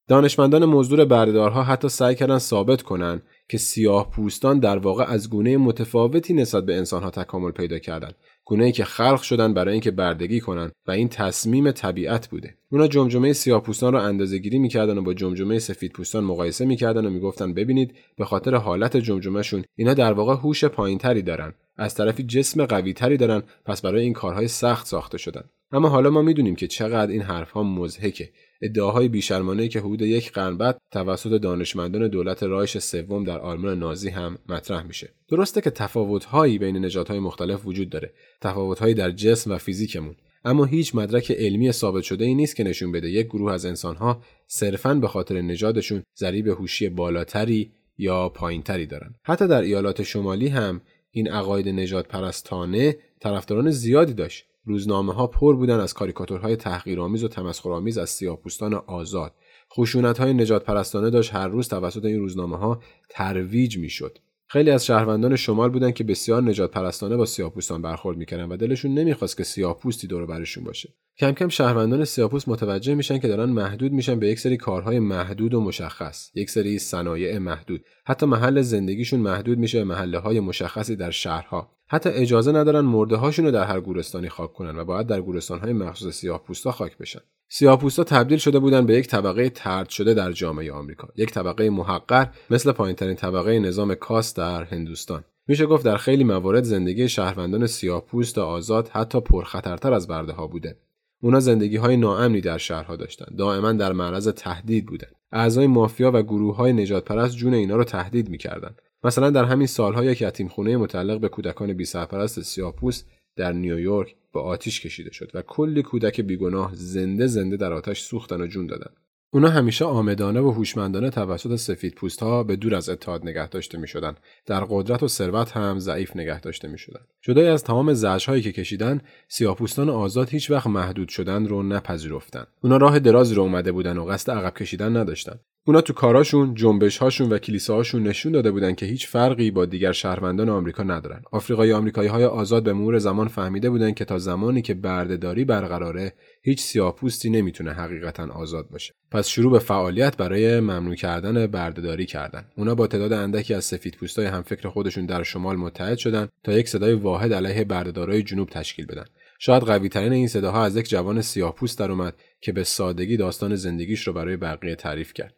دانشمندان 0.08 0.66
مزدور 0.66 1.06
بردهدارها 1.06 1.64
حتی 1.64 1.90
سعی 1.90 2.16
کردن 2.16 2.38
ثابت 2.38 2.82
کنن 2.82 3.22
که 3.50 3.58
سیاه 3.58 4.10
پوستان 4.10 4.60
در 4.60 4.78
واقع 4.78 5.04
از 5.04 5.30
گونه 5.30 5.58
متفاوتی 5.58 6.34
نسبت 6.34 6.66
به 6.66 6.76
انسانها 6.76 7.10
تکامل 7.10 7.52
پیدا 7.52 7.80
کردند 7.80 8.16
گونه 8.46 8.66
ای 8.66 8.72
که 8.72 8.84
خلق 8.84 9.22
شدن 9.22 9.54
برای 9.54 9.72
اینکه 9.72 9.92
بردگی 9.92 10.40
کنن 10.40 10.72
و 10.88 10.92
این 10.92 11.10
تصمیم 11.10 11.72
طبیعت 11.72 12.28
بوده. 12.28 12.56
اونا 12.72 12.88
جمجمه 12.88 13.34
سیاهپوستان 13.34 13.94
رو 13.94 14.00
اندازه 14.00 14.38
گیری 14.38 14.60
می‌کردن 14.60 14.98
و 14.98 15.02
با 15.02 15.14
جمجمه 15.14 15.60
سفیدپوستان 15.60 16.24
مقایسه 16.24 16.66
می‌کردن 16.66 17.06
و 17.06 17.10
می‌گفتن 17.10 17.54
ببینید 17.54 17.96
به 18.18 18.26
خاطر 18.26 18.56
حالت 18.56 18.98
جمجمهشون 18.98 19.64
اینا 19.76 19.94
در 19.94 20.14
واقع 20.14 20.34
هوش 20.34 20.66
پایینتری 20.66 21.22
دارن. 21.22 21.54
از 21.78 21.96
طرفی 21.96 22.24
جسم 22.24 22.66
قویتری 22.66 23.18
دارن 23.18 23.44
پس 23.66 23.82
برای 23.82 24.04
این 24.04 24.14
کارهای 24.14 24.48
سخت 24.48 24.88
ساخته 24.88 25.18
شدن. 25.18 25.44
اما 25.72 25.90
حالا 25.90 26.10
ما 26.10 26.22
می‌دونیم 26.22 26.56
که 26.56 26.68
چقدر 26.68 27.12
این 27.12 27.22
حرفها 27.22 27.64
مضحکه. 27.64 28.30
ادعاهای 28.62 29.08
بیشرمانه 29.08 29.68
که 29.68 29.80
حدود 29.80 30.02
یک 30.02 30.32
قرن 30.32 30.58
بعد 30.58 30.78
توسط 30.92 31.42
دانشمندان 31.42 32.08
دولت 32.08 32.44
رایش 32.44 32.78
سوم 32.78 33.24
در 33.24 33.40
آلمان 33.40 33.80
نازی 33.80 34.10
هم 34.10 34.38
مطرح 34.50 34.84
میشه. 34.84 35.10
درسته 35.30 35.62
که 35.62 35.70
تفاوتهایی 35.70 36.58
بین 36.58 36.78
نژادهای 36.78 37.20
مختلف 37.20 37.66
وجود 37.66 37.90
داره 37.90 38.14
تفاوتهایی 38.42 38.94
در 38.94 39.12
جسم 39.12 39.52
و 39.52 39.58
فیزیکمون 39.58 40.16
اما 40.46 40.66
هیچ 40.66 40.96
مدرک 40.96 41.32
علمی 41.32 41.72
ثابت 41.72 42.04
شده 42.04 42.26
ای 42.26 42.36
نیست 42.36 42.56
که 42.56 42.64
نشون 42.64 42.92
بده 42.92 43.10
یک 43.10 43.28
گروه 43.28 43.54
از 43.54 43.66
انسانها 43.66 44.22
صرفا 44.48 44.94
به 44.94 45.08
خاطر 45.08 45.42
نژادشون 45.42 46.04
ذریب 46.20 46.48
هوشی 46.48 46.90
بالاتری 46.90 47.72
یا 47.98 48.30
پایینتری 48.30 48.86
دارن. 48.86 49.16
حتی 49.24 49.48
در 49.48 49.62
ایالات 49.62 50.04
شمالی 50.04 50.48
هم 50.48 50.82
این 51.12 51.28
عقاید 51.32 51.68
نجات 51.68 52.08
پرستانه 52.08 52.98
طرفداران 53.20 53.72
زیادی 53.72 54.14
داشت. 54.14 54.46
روزنامه 54.66 55.14
ها 55.14 55.28
پر 55.28 55.56
بودن 55.56 55.80
از 55.80 55.94
کاریکاتورهای 55.94 56.56
تحقیرآمیز 56.56 57.24
و 57.24 57.28
تمسخرآمیز 57.28 57.98
از 57.98 58.10
سیاهپوستان 58.10 58.74
آزاد. 58.74 59.36
خشونت 59.78 60.18
های 60.18 60.34
نجات 60.34 60.64
پرستانه 60.64 61.10
داشت 61.10 61.34
هر 61.34 61.48
روز 61.48 61.68
توسط 61.68 62.06
این 62.06 62.20
روزنامه 62.20 62.58
ها 62.58 62.82
ترویج 63.10 63.78
می‌شد. 63.78 64.18
خیلی 64.48 64.70
از 64.70 64.86
شهروندان 64.86 65.36
شمال 65.36 65.70
بودند 65.70 65.94
که 65.94 66.04
بسیار 66.04 66.44
نجات 66.44 66.72
پرستانه 66.72 67.18
با 67.18 67.26
سیاهپوستان 67.26 67.82
برخورد 67.82 68.18
می‌کردن 68.18 68.52
و 68.52 68.58
دلشون 68.58 68.94
نمی‌خواست 68.94 69.38
که 69.38 69.44
سیاهپوستی 69.44 70.08
دور 70.08 70.26
برشون 70.26 70.64
باشه. 70.64 70.94
کم 71.18 71.32
کم 71.32 71.48
شهروندان 71.48 72.06
سیاهپوست 72.06 72.50
متوجه 72.50 72.96
میشن 72.96 73.20
که 73.20 73.28
دارن 73.28 73.50
محدود 73.50 73.92
میشن 73.92 74.20
به 74.20 74.28
یک 74.28 74.40
سری 74.40 74.58
کارهای 74.58 75.00
محدود 75.00 75.54
و 75.54 75.62
مشخص 75.62 76.32
یک 76.36 76.50
سری 76.50 76.80
صنایع 76.80 77.38
محدود. 77.38 77.86
حتی 78.06 78.26
محل 78.26 78.62
زندگیشون 78.62 79.20
محدود 79.20 79.58
میشه 79.58 79.80
به 79.80 79.86
محله 79.86 80.20
های 80.20 80.40
مشخصی 80.40 80.96
در 80.96 81.12
شهرها. 81.12 81.72
حتی 81.94 82.10
اجازه 82.10 82.52
ندارن 82.52 82.80
مرده 82.80 83.16
هاشون 83.16 83.46
رو 83.46 83.52
در 83.52 83.64
هر 83.64 83.80
گورستانی 83.80 84.30
خاک 84.30 84.54
کنن 84.54 84.78
و 84.78 84.86
باید 84.86 85.08
در 85.08 85.22
گورستان 85.22 85.60
های 85.60 85.74
مخصوص 85.74 86.16
سیاهپوستا 86.16 86.72
خاک 86.72 86.98
بشن. 86.98 87.20
سیاهپوستا 87.50 88.04
تبدیل 88.04 88.38
شده 88.38 88.60
بودن 88.60 88.86
به 88.86 88.94
یک 88.94 89.08
طبقه 89.08 89.50
ترد 89.50 89.90
شده 89.90 90.14
در 90.14 90.32
جامعه 90.32 90.72
آمریکا. 90.72 91.08
یک 91.16 91.32
طبقه 91.32 91.70
محقر 91.70 92.28
مثل 92.50 92.72
پایینترین 92.72 93.16
طبقه 93.16 93.60
نظام 93.60 93.96
کاست 93.96 94.38
در 94.38 94.64
هندوستان. 94.64 95.24
میشه 95.48 95.66
گفت 95.66 95.86
در 95.86 95.98
خیلی 95.98 96.24
موارد 96.24 96.64
زندگی 96.64 97.10
شهروندان 97.10 97.68
سیاهپوست 97.68 98.38
آزاد 98.38 98.88
حتی 98.88 99.22
پرخطرتر 99.22 99.94
از 99.94 100.08
برده 100.08 100.34
ها 100.34 100.48
بوده. 100.48 100.78
اونا 101.22 101.40
زندگی 101.40 101.78
های 101.78 101.98
ناامنی 101.98 102.42
در 102.42 102.58
شهرها 102.58 102.96
داشتن. 102.96 103.36
دائما 103.38 103.72
در 103.72 103.94
معرض 103.94 104.28
تهدید 104.28 104.86
بودن. 104.86 105.12
اعضای 105.32 105.68
مافیا 105.68 106.12
و 106.12 106.22
گروه 106.22 106.56
های 106.56 106.74
نجات 106.74 107.06
پرست 107.06 107.36
جون 107.36 107.54
اینا 107.54 107.76
رو 107.76 107.84
تهدید 107.84 108.30
می‌کردند 108.30 108.82
مثلا 109.04 109.30
در 109.30 109.44
همین 109.44 109.68
سالها 109.68 110.06
یک 110.06 110.48
خونه 110.48 110.78
متعلق 110.78 111.20
به 111.20 111.30
کودکان 111.30 111.74
بی 111.74 111.86
سرپرست 111.86 112.42
سیاپوس 112.42 113.04
در 113.36 113.54
نیویورک 113.54 114.16
به 114.34 114.40
آتیش 114.40 114.82
کشیده 114.82 115.12
شد 115.12 115.32
و 115.34 115.42
کلی 115.42 115.84
کودک 115.84 116.22
بیگناه 116.22 116.72
زنده 116.74 117.28
زنده 117.28 117.58
در 117.58 117.74
آتش 117.74 118.02
سوختن 118.02 118.42
و 118.42 118.48
جون 118.48 118.68
دادن. 118.68 118.92
اونا 119.34 119.50
همیشه 119.50 119.86
آمدانه 119.86 120.40
و 120.40 120.52
هوشمندانه 120.52 121.10
توسط 121.10 121.56
سفید 121.56 121.96
پوست 121.96 122.24
ها 122.24 122.44
به 122.44 122.56
دور 122.56 122.76
از 122.76 122.90
اتحاد 122.90 123.24
نگه 123.24 123.50
داشته 123.50 123.78
می 123.78 123.88
شدن. 123.88 124.16
در 124.46 124.66
قدرت 124.70 125.04
و 125.04 125.08
ثروت 125.08 125.52
هم 125.52 125.80
ضعیف 125.80 126.16
نگه 126.16 126.40
داشته 126.40 126.68
می 126.68 126.78
شدن. 126.78 127.00
جدای 127.22 127.48
از 127.48 127.64
تمام 127.64 127.94
زجر 127.94 128.30
هایی 128.30 128.42
که 128.42 128.52
کشیدن 128.52 129.02
سیاهپوستان 129.28 129.90
آزاد 129.90 130.30
هیچ 130.30 130.52
وقت 130.52 130.68
محدود 130.68 131.10
شدن 131.10 131.48
رو 131.48 131.64
نپذیرفتن. 131.64 132.46
اونا 132.64 132.78
راه 132.78 133.00
درازی 133.00 133.36
رو 133.36 133.42
اومده 133.42 133.72
بودن 133.72 133.98
و 133.98 134.06
قصد 134.06 134.32
عقب 134.32 134.54
کشیدن 134.54 134.98
نداشتن. 134.98 135.40
اونا 135.68 135.82
تو 135.82 135.94
کاراشون، 135.94 136.56
جنبشهاشون 136.56 137.30
و 137.30 137.38
کلیساهاشون 137.38 138.04
نشون 138.04 138.32
داده 138.32 138.52
بودن 138.52 138.76
که 138.76 138.86
هیچ 138.86 139.08
فرقی 139.08 139.52
با 139.52 139.66
دیگر 139.66 139.92
شهروندان 139.92 140.50
آمریکا 140.50 140.84
ندارن. 140.84 141.22
آفریقای 141.32 141.74
آمریکایی 141.74 142.10
های 142.10 142.26
آزاد 142.26 142.64
به 142.64 142.74
مرور 142.74 142.98
زمان 142.98 143.28
فهمیده 143.28 143.70
بودن 143.70 143.92
که 143.92 144.06
تا 144.06 144.18
زمانی 144.18 144.62
که 144.62 144.74
بردهداری 144.74 145.46
برقراره، 145.46 146.14
هیچ 146.44 146.62
سیاهپوستی 146.62 147.30
نمی‌تونه 147.30 147.72
حقیقتا 147.72 148.28
آزاد 148.28 148.70
باشه. 148.70 148.94
پس 149.12 149.28
شروع 149.28 149.52
به 149.52 149.60
فعالیت 149.60 150.18
برای 150.18 150.60
ممنوع 150.60 150.96
کردن 150.96 151.48
بردهداری 151.48 152.06
کردن. 152.06 152.46
اونا 152.58 152.76
با 152.76 152.88
تعداد 152.88 153.14
اندکی 153.14 153.54
از 153.54 153.66
سفیدپوستای 153.66 154.26
همفکر 154.26 154.70
خودشون 154.70 155.06
در 155.06 155.24
شمال 155.24 155.56
متحد 155.56 155.98
شدن 155.98 156.28
تا 156.44 156.54
یک 156.54 156.70
صدای 156.70 156.94
واحد 156.94 157.34
علیه 157.34 157.64
بردهدارای 157.64 158.24
جنوب 158.24 158.50
تشکیل 158.50 158.86
بدن. 158.86 159.06
شاید 159.40 159.64
قوی 159.64 159.90
ترین 159.90 160.14
این 160.14 160.28
صداها 160.28 160.66
از 160.66 160.76
یک 160.76 160.90
جوان 160.90 161.22
سیاهپوست 161.22 161.80
در 161.80 161.92
اومد 161.92 162.14
که 162.42 162.52
به 162.52 162.64
سادگی 162.64 163.18
داستان 163.18 163.56
زندگیش 163.56 164.08
رو 164.08 164.14
برای 164.14 164.38
بقیه 164.38 164.76
تعریف 164.76 165.14
کرد. 165.14 165.34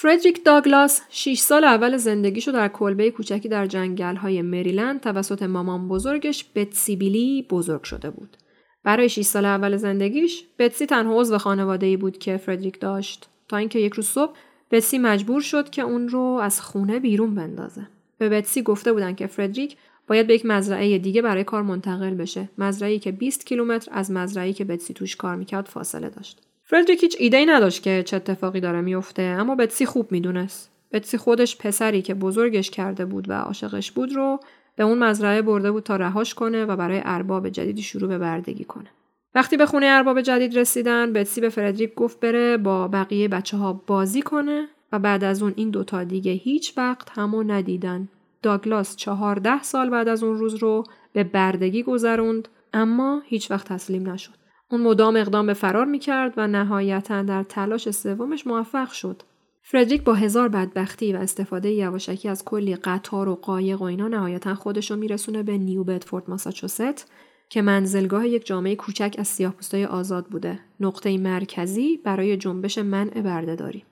فردریک 0.00 0.44
داگلاس 0.44 1.00
6 1.10 1.38
سال 1.38 1.64
اول 1.64 1.96
زندگیشو 1.96 2.50
در 2.50 2.68
کلبه 2.68 3.10
کوچکی 3.10 3.48
در 3.48 3.66
جنگل 3.66 4.16
های 4.16 4.42
مریلند 4.42 5.00
توسط 5.00 5.42
مامان 5.42 5.88
بزرگش 5.88 6.44
بتسی 6.54 6.96
بیلی 6.96 7.46
بزرگ 7.50 7.82
شده 7.82 8.10
بود. 8.10 8.36
برای 8.84 9.08
6 9.08 9.22
سال 9.22 9.44
اول 9.44 9.76
زندگیش 9.76 10.44
بتسی 10.58 10.86
تنها 10.86 11.20
عضو 11.20 11.38
خانواده 11.38 11.86
ای 11.86 11.96
بود 11.96 12.18
که 12.18 12.36
فردریک 12.36 12.80
داشت 12.80 13.28
تا 13.48 13.56
اینکه 13.56 13.78
یک 13.78 13.92
روز 13.92 14.06
صبح 14.06 14.32
بتسی 14.70 14.98
مجبور 14.98 15.40
شد 15.40 15.70
که 15.70 15.82
اون 15.82 16.08
رو 16.08 16.40
از 16.42 16.60
خونه 16.60 16.98
بیرون 16.98 17.34
بندازه. 17.34 17.88
به 18.18 18.28
بتسی 18.28 18.62
گفته 18.62 18.92
بودن 18.92 19.14
که 19.14 19.26
فردریک 19.26 19.76
باید 20.06 20.26
به 20.26 20.34
یک 20.34 20.46
مزرعه 20.46 20.98
دیگه 20.98 21.22
برای 21.22 21.44
کار 21.44 21.62
منتقل 21.62 22.14
بشه. 22.14 22.48
مزرعه‌ای 22.58 22.98
که 22.98 23.12
20 23.12 23.46
کیلومتر 23.46 23.92
از 23.94 24.10
مزرعه‌ای 24.10 24.52
که 24.52 24.64
بتسی 24.64 24.94
توش 24.94 25.16
کار 25.16 25.36
می‌کرد 25.36 25.66
فاصله 25.66 26.08
داشت. 26.08 26.47
فردریک 26.70 27.02
هیچ 27.02 27.16
ایده 27.18 27.36
ای 27.36 27.46
نداشت 27.46 27.82
که 27.82 28.02
چه 28.06 28.16
اتفاقی 28.16 28.60
داره 28.60 28.80
میفته 28.80 29.22
اما 29.22 29.54
بتسی 29.54 29.86
خوب 29.86 30.12
می‌دونست 30.12 30.70
بتسی 30.92 31.18
خودش 31.18 31.56
پسری 31.56 32.02
که 32.02 32.14
بزرگش 32.14 32.70
کرده 32.70 33.04
بود 33.04 33.30
و 33.30 33.32
عاشقش 33.32 33.90
بود 33.90 34.12
رو 34.12 34.40
به 34.76 34.84
اون 34.84 34.98
مزرعه 34.98 35.42
برده 35.42 35.72
بود 35.72 35.82
تا 35.82 35.96
رهاش 35.96 36.34
کنه 36.34 36.64
و 36.64 36.76
برای 36.76 37.00
ارباب 37.04 37.48
جدیدی 37.48 37.82
شروع 37.82 38.08
به 38.08 38.18
بردگی 38.18 38.64
کنه 38.64 38.86
وقتی 39.34 39.56
به 39.56 39.66
خونه 39.66 39.86
ارباب 39.86 40.20
جدید 40.20 40.58
رسیدن 40.58 41.12
بتسی 41.12 41.40
به 41.40 41.48
فردریک 41.48 41.94
گفت 41.94 42.20
بره 42.20 42.56
با 42.56 42.88
بقیه 42.88 43.28
بچه 43.28 43.56
ها 43.56 43.72
بازی 43.86 44.22
کنه 44.22 44.68
و 44.92 44.98
بعد 44.98 45.24
از 45.24 45.42
اون 45.42 45.52
این 45.56 45.70
دوتا 45.70 46.04
دیگه 46.04 46.32
هیچ 46.32 46.72
وقت 46.76 47.18
همو 47.18 47.42
ندیدن. 47.42 48.08
داگلاس 48.42 48.96
چهارده 48.96 49.62
سال 49.62 49.90
بعد 49.90 50.08
از 50.08 50.22
اون 50.22 50.38
روز 50.38 50.54
رو 50.54 50.84
به 51.12 51.24
بردگی 51.24 51.82
گذروند 51.82 52.48
اما 52.72 53.22
هیچ 53.24 53.50
وقت 53.50 53.68
تسلیم 53.68 54.10
نشد. 54.10 54.37
اون 54.70 54.80
مدام 54.80 55.16
اقدام 55.16 55.46
به 55.46 55.54
فرار 55.54 55.86
می‌کرد 55.86 56.34
و 56.36 56.46
نهایتا 56.46 57.22
در 57.22 57.42
تلاش 57.42 57.90
سومش 57.90 58.46
موفق 58.46 58.90
شد. 58.90 59.22
فردریک 59.62 60.02
با 60.02 60.14
هزار 60.14 60.48
بدبختی 60.48 61.12
و 61.12 61.16
استفاده 61.16 61.70
یواشکی 61.70 62.28
از 62.28 62.44
کلی 62.44 62.76
قطار 62.76 63.28
و 63.28 63.34
قایق 63.34 63.80
و 63.80 63.84
اینا 63.84 64.08
نهایتا 64.08 64.54
خودش 64.54 64.90
رو 64.90 64.96
میرسونه 64.96 65.42
به 65.42 65.58
نیو 65.58 65.84
بدفورد 65.84 66.30
ماساچوست 66.30 67.12
که 67.48 67.62
منزلگاه 67.62 68.28
یک 68.28 68.46
جامعه 68.46 68.76
کوچک 68.76 69.16
از 69.18 69.28
سیاهپوستای 69.28 69.84
آزاد 69.84 70.26
بوده. 70.26 70.60
نقطه 70.80 71.18
مرکزی 71.18 72.00
برای 72.04 72.36
جنبش 72.36 72.78
منع 72.78 73.22
بردهداری. 73.22 73.84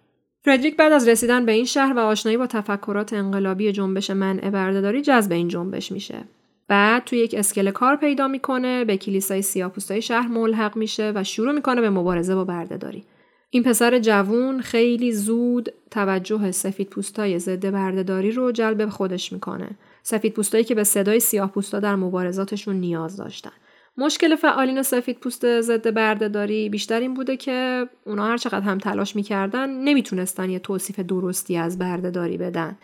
فردریک 0.45 0.77
بعد 0.77 0.93
از 0.93 1.09
رسیدن 1.09 1.47
به 1.47 1.53
این 1.53 1.65
شهر 1.65 1.93
و 1.97 1.99
آشنایی 1.99 2.39
با 2.39 2.47
تفکرات 2.47 3.13
انقلابی 3.13 3.73
جنبش 3.73 4.11
منع 4.11 4.51
بردهداری 4.51 5.03
جذب 5.03 5.33
این 5.33 5.49
جنبش 5.49 5.93
میشه. 5.93 6.25
بعد 6.69 7.05
توی 7.05 7.19
یک 7.19 7.35
اسکله 7.39 7.71
کار 7.71 7.97
پیدا 7.97 8.29
می‌کنه 8.29 8.85
به 8.85 8.97
کلیسای 8.97 9.43
سیاهپوستای 9.43 10.03
شهر 10.03 10.29
ملحق 10.29 10.77
میشه 10.77 11.13
و 11.15 11.25
شروع 11.25 11.53
می‌کنه 11.53 11.81
به 11.81 11.91
مبارزه 11.91 12.35
با 12.35 12.45
بردهداری 12.45 13.05
این 13.51 13.63
پسر 13.63 13.99
جوون 13.99 14.61
خیلی 14.61 15.13
زود 15.13 15.73
توجه 15.91 16.51
سفید 16.51 16.91
پوستای 16.91 17.39
ضد 17.39 17.71
بردهداری 17.71 18.31
رو 18.31 18.53
جلب 18.53 18.89
خودش 18.89 19.33
می‌کنه. 19.33 19.71
سفید 20.03 20.33
پوستایی 20.33 20.65
که 20.65 20.75
به 20.75 20.85
صدای 20.85 21.21
سیاه 21.21 21.53
پوستا 21.53 21.81
در 21.81 21.97
مبارزاتشون 21.97 22.77
نیاز 22.77 23.17
داشتن. 23.17 23.53
مشکل 23.99 24.37
فعالین 24.37 24.83
سفید 24.83 25.21
پوست 25.21 25.61
ضد 25.61 25.95
بردهداری 25.95 26.69
بیشتر 26.69 27.01
این 27.01 27.15
بوده 27.15 27.37
که 27.37 27.89
اونا 28.07 28.27
هر 28.27 28.37
چقدر 28.37 28.61
هم 28.61 28.79
تلاش 28.79 29.17
می‌کردن 29.17 29.71
نمی‌تونستن 29.71 30.51
یه 30.51 30.59
توصیف 30.59 31.01
درستی 31.01 31.57
از 31.57 31.79
بردهداری 31.79 32.39
بدن. 32.39 32.79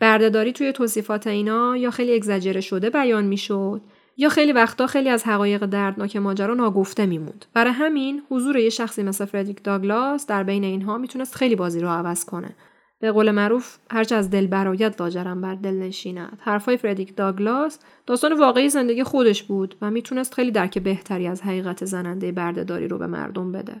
بردهداری 0.00 0.52
توی 0.52 0.72
توصیفات 0.72 1.26
اینا 1.26 1.76
یا 1.76 1.90
خیلی 1.90 2.14
اگزجره 2.14 2.60
شده 2.60 2.90
بیان 2.90 3.24
می‌شد؟ 3.24 3.80
یا 4.16 4.28
خیلی 4.28 4.52
وقتا 4.52 4.86
خیلی 4.86 5.08
از 5.08 5.24
حقایق 5.24 5.66
دردناک 5.66 6.16
ماجرا 6.16 6.54
ناگفته 6.54 7.06
میموند؟ 7.06 7.46
برای 7.54 7.72
همین 7.72 8.22
حضور 8.30 8.56
یه 8.56 8.70
شخصی 8.70 9.02
مثل 9.02 9.24
فردریک 9.24 9.62
داگلاس 9.62 10.26
در 10.26 10.42
بین 10.42 10.64
اینها 10.64 10.98
می‌تونست 10.98 11.34
خیلی 11.34 11.56
بازی 11.56 11.80
رو 11.80 11.88
عوض 11.88 12.24
کنه. 12.24 12.56
به 13.00 13.12
قول 13.12 13.30
معروف 13.30 13.76
هرچه 13.90 14.14
از 14.14 14.30
دل 14.30 14.46
برایت 14.46 15.00
لاجرم 15.00 15.40
بر 15.40 15.54
دل 15.54 15.74
نشیند. 15.74 16.38
حرفای 16.40 16.76
فردریک 16.76 17.16
داگلاس 17.16 17.78
داستان 18.06 18.32
واقعی 18.32 18.68
زندگی 18.68 19.04
خودش 19.04 19.42
بود 19.42 19.74
و 19.82 19.90
می‌تونست 19.90 20.34
خیلی 20.34 20.50
درک 20.50 20.78
بهتری 20.78 21.26
از 21.26 21.42
حقیقت 21.42 21.84
زننده 21.84 22.32
بردهداری 22.32 22.88
رو 22.88 22.98
به 22.98 23.06
مردم 23.06 23.52
بده. 23.52 23.74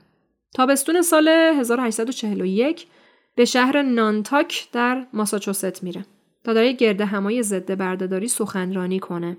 تابستون 0.54 1.02
سال 1.02 1.28
1841 1.28 2.86
به 3.36 3.44
شهر 3.44 3.82
نانتاک 3.82 4.68
در 4.72 5.06
ماساچوست 5.12 5.82
میره 5.82 6.06
تا 6.44 6.52
در 6.52 6.64
یک 6.64 6.76
گرد 6.76 7.00
همای 7.00 7.42
ضد 7.42 7.74
بردهداری 7.74 8.28
سخنرانی 8.28 8.98
کنه 8.98 9.36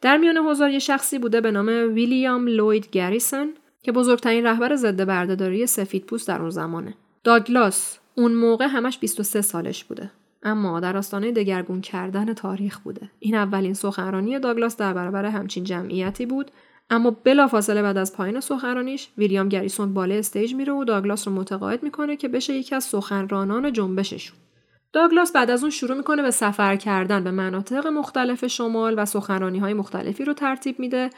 در 0.00 0.16
میان 0.16 0.38
حضار 0.38 0.70
یه 0.70 0.78
شخصی 0.78 1.18
بوده 1.18 1.40
به 1.40 1.50
نام 1.50 1.94
ویلیام 1.94 2.46
لوید 2.46 2.90
گریسون 2.90 3.54
که 3.82 3.92
بزرگترین 3.92 4.46
رهبر 4.46 4.76
ضد 4.76 5.04
بردهداری 5.04 5.66
سفید 5.66 6.06
پوست 6.06 6.28
در 6.28 6.40
اون 6.40 6.50
زمانه. 6.50 6.94
داگلاس 7.24 7.98
اون 8.14 8.34
موقع 8.34 8.66
همش 8.66 8.98
23 8.98 9.40
سالش 9.40 9.84
بوده. 9.84 10.10
اما 10.42 10.80
در 10.80 10.96
آستانه 10.96 11.32
دگرگون 11.32 11.80
کردن 11.80 12.34
تاریخ 12.34 12.78
بوده. 12.78 13.10
این 13.18 13.34
اولین 13.34 13.74
سخنرانی 13.74 14.38
داگلاس 14.38 14.76
در 14.76 14.94
برابر 14.94 15.24
همچین 15.24 15.64
جمعیتی 15.64 16.26
بود 16.26 16.50
اما 16.90 17.10
بلافاصله 17.10 17.82
بعد 17.82 17.96
از 17.96 18.16
پایان 18.16 18.40
سخنرانیش 18.40 19.08
ویلیام 19.18 19.48
گریسون 19.48 19.94
بالای 19.94 20.18
stage 20.18 20.54
میره 20.54 20.72
و 20.72 20.84
داگلاس 20.84 21.28
رو 21.28 21.34
متقاعد 21.34 21.82
می‌کنه 21.82 22.16
که 22.16 22.28
بشه 22.28 22.54
یکی 22.54 22.74
از 22.74 22.84
سخنرانان 22.84 23.72
جنبششون. 23.72 24.36
داگلاس 24.92 25.32
بعد 25.32 25.50
از 25.50 25.62
اون 25.62 25.70
شروع 25.70 25.96
می‌کنه 25.96 26.22
به 26.22 26.30
سفر 26.30 26.76
کردن 26.76 27.24
به 27.24 27.30
مناطق 27.30 27.86
مختلف 27.86 28.46
شمال 28.46 28.94
و 28.98 29.04
سخنرانی 29.04 29.58
های 29.58 29.74
مختلفی 29.74 30.24
رو 30.24 30.32
ترتیب 30.32 30.78
میده 30.78 31.10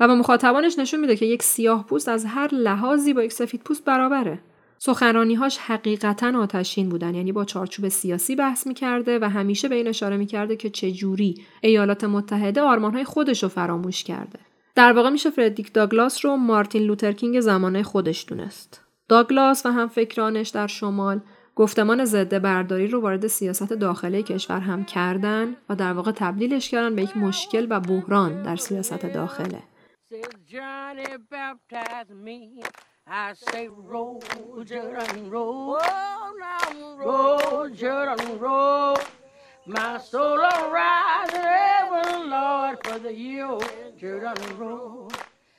و 0.00 0.08
به 0.08 0.14
مخاطبانش 0.14 0.78
نشون 0.78 1.00
میده 1.00 1.16
که 1.16 1.26
یک 1.26 1.42
سیاه 1.42 1.86
پوست 1.86 2.08
از 2.08 2.24
هر 2.24 2.54
لحاظی 2.54 3.12
با 3.12 3.22
یک 3.22 3.32
سفید 3.32 3.60
پوست 3.60 3.84
برابره. 3.84 4.40
سخنرانیهاش 4.78 5.58
حقیقتا 5.58 6.38
آتشین 6.38 6.88
بودن 6.88 7.14
یعنی 7.14 7.32
با 7.32 7.44
چارچوب 7.44 7.88
سیاسی 7.88 8.36
بحث 8.36 8.66
می‌کرده 8.66 9.18
و 9.18 9.24
همیشه 9.24 9.68
به 9.68 9.74
این 9.74 9.88
اشاره 9.88 10.16
می‌کرده 10.16 10.56
که 10.56 10.70
چجوری 10.70 11.34
ایالات 11.62 12.04
متحده 12.04 12.60
آرمانهای 12.60 13.04
خودش 13.04 13.42
رو 13.42 13.48
فراموش 13.48 14.04
کرده. 14.04 14.38
در 14.78 14.92
واقع 14.92 15.10
میشه 15.10 15.30
فردیک 15.30 15.72
داگلاس 15.72 16.24
رو 16.24 16.36
مارتین 16.36 16.82
لوترکینگ 16.82 17.40
زمانه 17.40 17.82
خودش 17.82 18.24
دونست. 18.28 18.84
داگلاس 19.08 19.66
و 19.66 19.68
هم 19.68 19.88
فکرانش 19.88 20.48
در 20.48 20.66
شمال 20.66 21.20
گفتمان 21.54 22.04
ضد 22.04 22.38
برداری 22.42 22.86
رو 22.86 23.00
وارد 23.00 23.26
سیاست 23.26 23.72
داخلی 23.72 24.22
کشور 24.22 24.60
هم 24.60 24.84
کردن 24.84 25.56
و 25.68 25.76
در 25.76 25.92
واقع 25.92 26.12
تبدیلش 26.12 26.70
کردن 26.70 26.94
به 26.94 27.02
یک 27.02 27.16
مشکل 27.16 27.66
و 27.70 27.80
بحران 27.80 28.42
در 28.42 28.56
سیاست 28.56 29.06
داخله. 29.06 29.62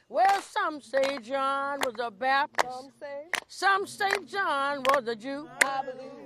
Well, 0.08 0.42
some 0.42 0.82
say 0.82 1.20
John 1.22 1.80
was 1.86 1.96
a 2.02 2.10
Baptist. 2.10 2.74
Some 2.74 2.90
say, 3.00 3.26
some 3.48 3.86
say 3.86 4.10
John 4.26 4.82
was 4.90 5.08
a 5.08 5.16
Jew. 5.16 5.48
I 5.62 5.82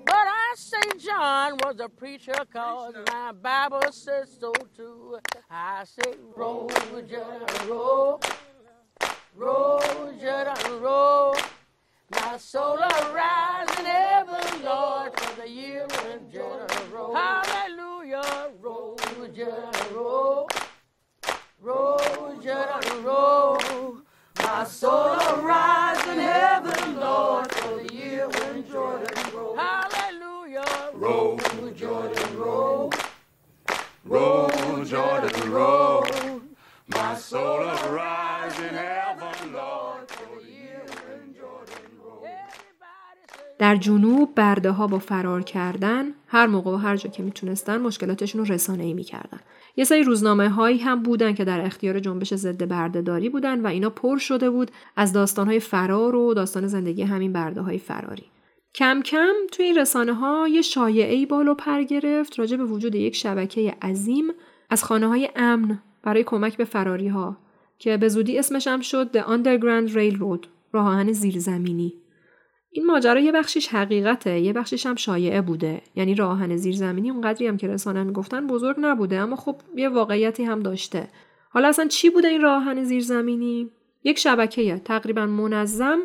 but 0.05 0.16
I 0.16 0.53
say 0.55 0.80
John 0.99 1.57
was 1.64 1.80
a 1.80 1.89
preacher 1.89 2.34
cause 2.53 2.93
my 3.11 3.32
Bible 3.32 3.91
says 3.91 4.38
so 4.39 4.53
too. 4.78 5.18
I 5.49 5.86
say, 5.86 6.14
roll, 6.36 6.70
Jordan, 7.09 7.47
roll. 7.68 8.22
Roll, 9.36 9.82
Jordan, 10.22 10.82
roll. 10.82 11.36
My 12.11 12.38
soul 12.38 12.78
arise 12.78 13.80
in 13.80 13.86
heaven, 13.86 14.64
Lord, 14.64 15.20
for 15.20 15.41
the 15.41 15.49
year 15.49 15.88
when 16.03 16.32
Jordan 16.32 16.78
roll. 16.93 17.16
Hallelujah, 17.16 18.51
roll, 18.61 18.95
Jordan, 19.34 19.95
roll. 19.95 20.47
Roll, 21.64 22.36
Jordan, 22.43 23.05
roll. 23.05 23.57
My 24.39 24.66
soul 24.66 25.16
arise 25.34 26.03
in 26.14 26.20
heaven, 26.20 26.99
Lord, 26.99 27.49
for 27.59 27.76
the 27.82 27.93
year 27.99 28.28
when 28.36 28.55
Jordan 28.70 29.24
roll. 29.34 29.55
Hallelujah. 29.55 30.66
Roll, 30.93 31.39
Jordan, 31.82 32.32
roll. 32.38 32.91
Roll, 34.03 34.84
Jordan, 34.93 35.51
roll. 35.53 36.05
My 36.99 37.16
soul 37.16 37.61
arise 37.86 38.57
in 38.68 38.76
heaven, 38.88 39.53
Lord, 39.53 40.05
for 40.16 40.36
the 40.43 40.51
year 40.64 40.84
when 41.05 41.34
Jordan 41.39 41.86
roll. 42.03 42.28
در 43.59 43.76
جنوب 43.76 44.36
برده 44.36 44.72
ها 44.72 44.88
با 44.88 44.99
فرار 44.99 45.41
کردن 45.43 46.14
هر 46.28 46.47
موقع 46.47 46.72
و 46.72 46.76
هر 46.76 46.95
جا 46.97 47.09
که 47.09 47.24
می‌تونستن 47.24 47.78
مشکلاتشون 47.78 48.45
رو 48.45 48.53
رسانه 48.53 48.84
ای 48.84 48.93
می‌کردن. 48.93 49.39
یه 49.76 49.84
سری 49.84 50.03
روزنامه 50.03 50.49
هایی 50.49 50.78
هم 50.78 51.03
بودن 51.03 51.34
که 51.34 51.45
در 51.45 51.65
اختیار 51.65 51.99
جنبش 51.99 52.34
ضد 52.34 52.67
بردهداری 52.67 53.30
بودن 53.30 53.61
و 53.61 53.67
اینا 53.67 53.89
پر 53.89 54.17
شده 54.17 54.49
بود 54.49 54.71
از 54.95 55.13
داستان 55.13 55.47
های 55.47 55.59
فرار 55.59 56.15
و 56.15 56.34
داستان 56.34 56.67
زندگی 56.67 57.01
همین 57.01 57.34
برده 57.34 57.61
های 57.61 57.78
فراری. 57.78 58.24
کم 58.76 59.01
کم 59.01 59.34
توی 59.51 59.65
این 59.65 59.78
رسانه 59.78 60.13
ها 60.13 60.47
یه 60.47 60.61
شایعه 60.61 61.26
بالا 61.26 61.53
پر 61.53 61.84
گرفت 61.84 62.39
راجع 62.39 62.57
به 62.57 62.65
وجود 62.65 62.95
یک 62.95 63.15
شبکه 63.15 63.76
عظیم 63.82 64.26
از 64.69 64.84
خانه 64.84 65.07
های 65.07 65.30
امن 65.36 65.80
برای 66.03 66.24
کمک 66.24 66.57
به 66.57 66.65
فراری 66.65 67.07
ها 67.07 67.38
که 67.80 67.97
به 67.97 68.09
زودی 68.09 68.39
اسمش 68.39 68.67
هم 68.67 68.82
شد 68.82 69.11
The 69.11 69.26
Underground 69.26 69.93
Railroad 69.93 70.47
راه 70.71 70.88
آهن 70.88 71.11
زیرزمینی 71.11 71.93
این 72.76 72.86
ماجرا 72.86 73.19
یه 73.19 73.32
بخشیش 73.32 73.67
حقیقته 73.67 74.39
یه 74.39 74.53
بخشیش 74.53 74.86
هم 74.86 74.95
شایعه 74.95 75.41
بوده. 75.41 75.82
یعنی 75.95 76.15
راهن 76.15 76.57
زیرزمینی 76.57 77.09
اونقدری 77.09 77.47
هم 77.47 77.57
که 77.57 77.67
رسانه 77.67 78.03
می‌گفتن 78.03 78.47
بزرگ 78.47 78.76
نبوده 78.80 79.17
اما 79.17 79.36
خب 79.36 79.55
یه 79.76 79.89
واقعیتی 79.89 80.43
هم 80.43 80.59
داشته. 80.59 81.07
حالا 81.49 81.67
اصلا 81.67 81.88
چی 81.88 82.09
بوده 82.09 82.28
این 82.28 82.41
راهن 82.41 82.84
زیرزمینی؟ 82.84 83.69
یک 84.03 84.19
شبکه 84.19 84.82
تقریبا 84.86 85.26
منظم 85.26 85.99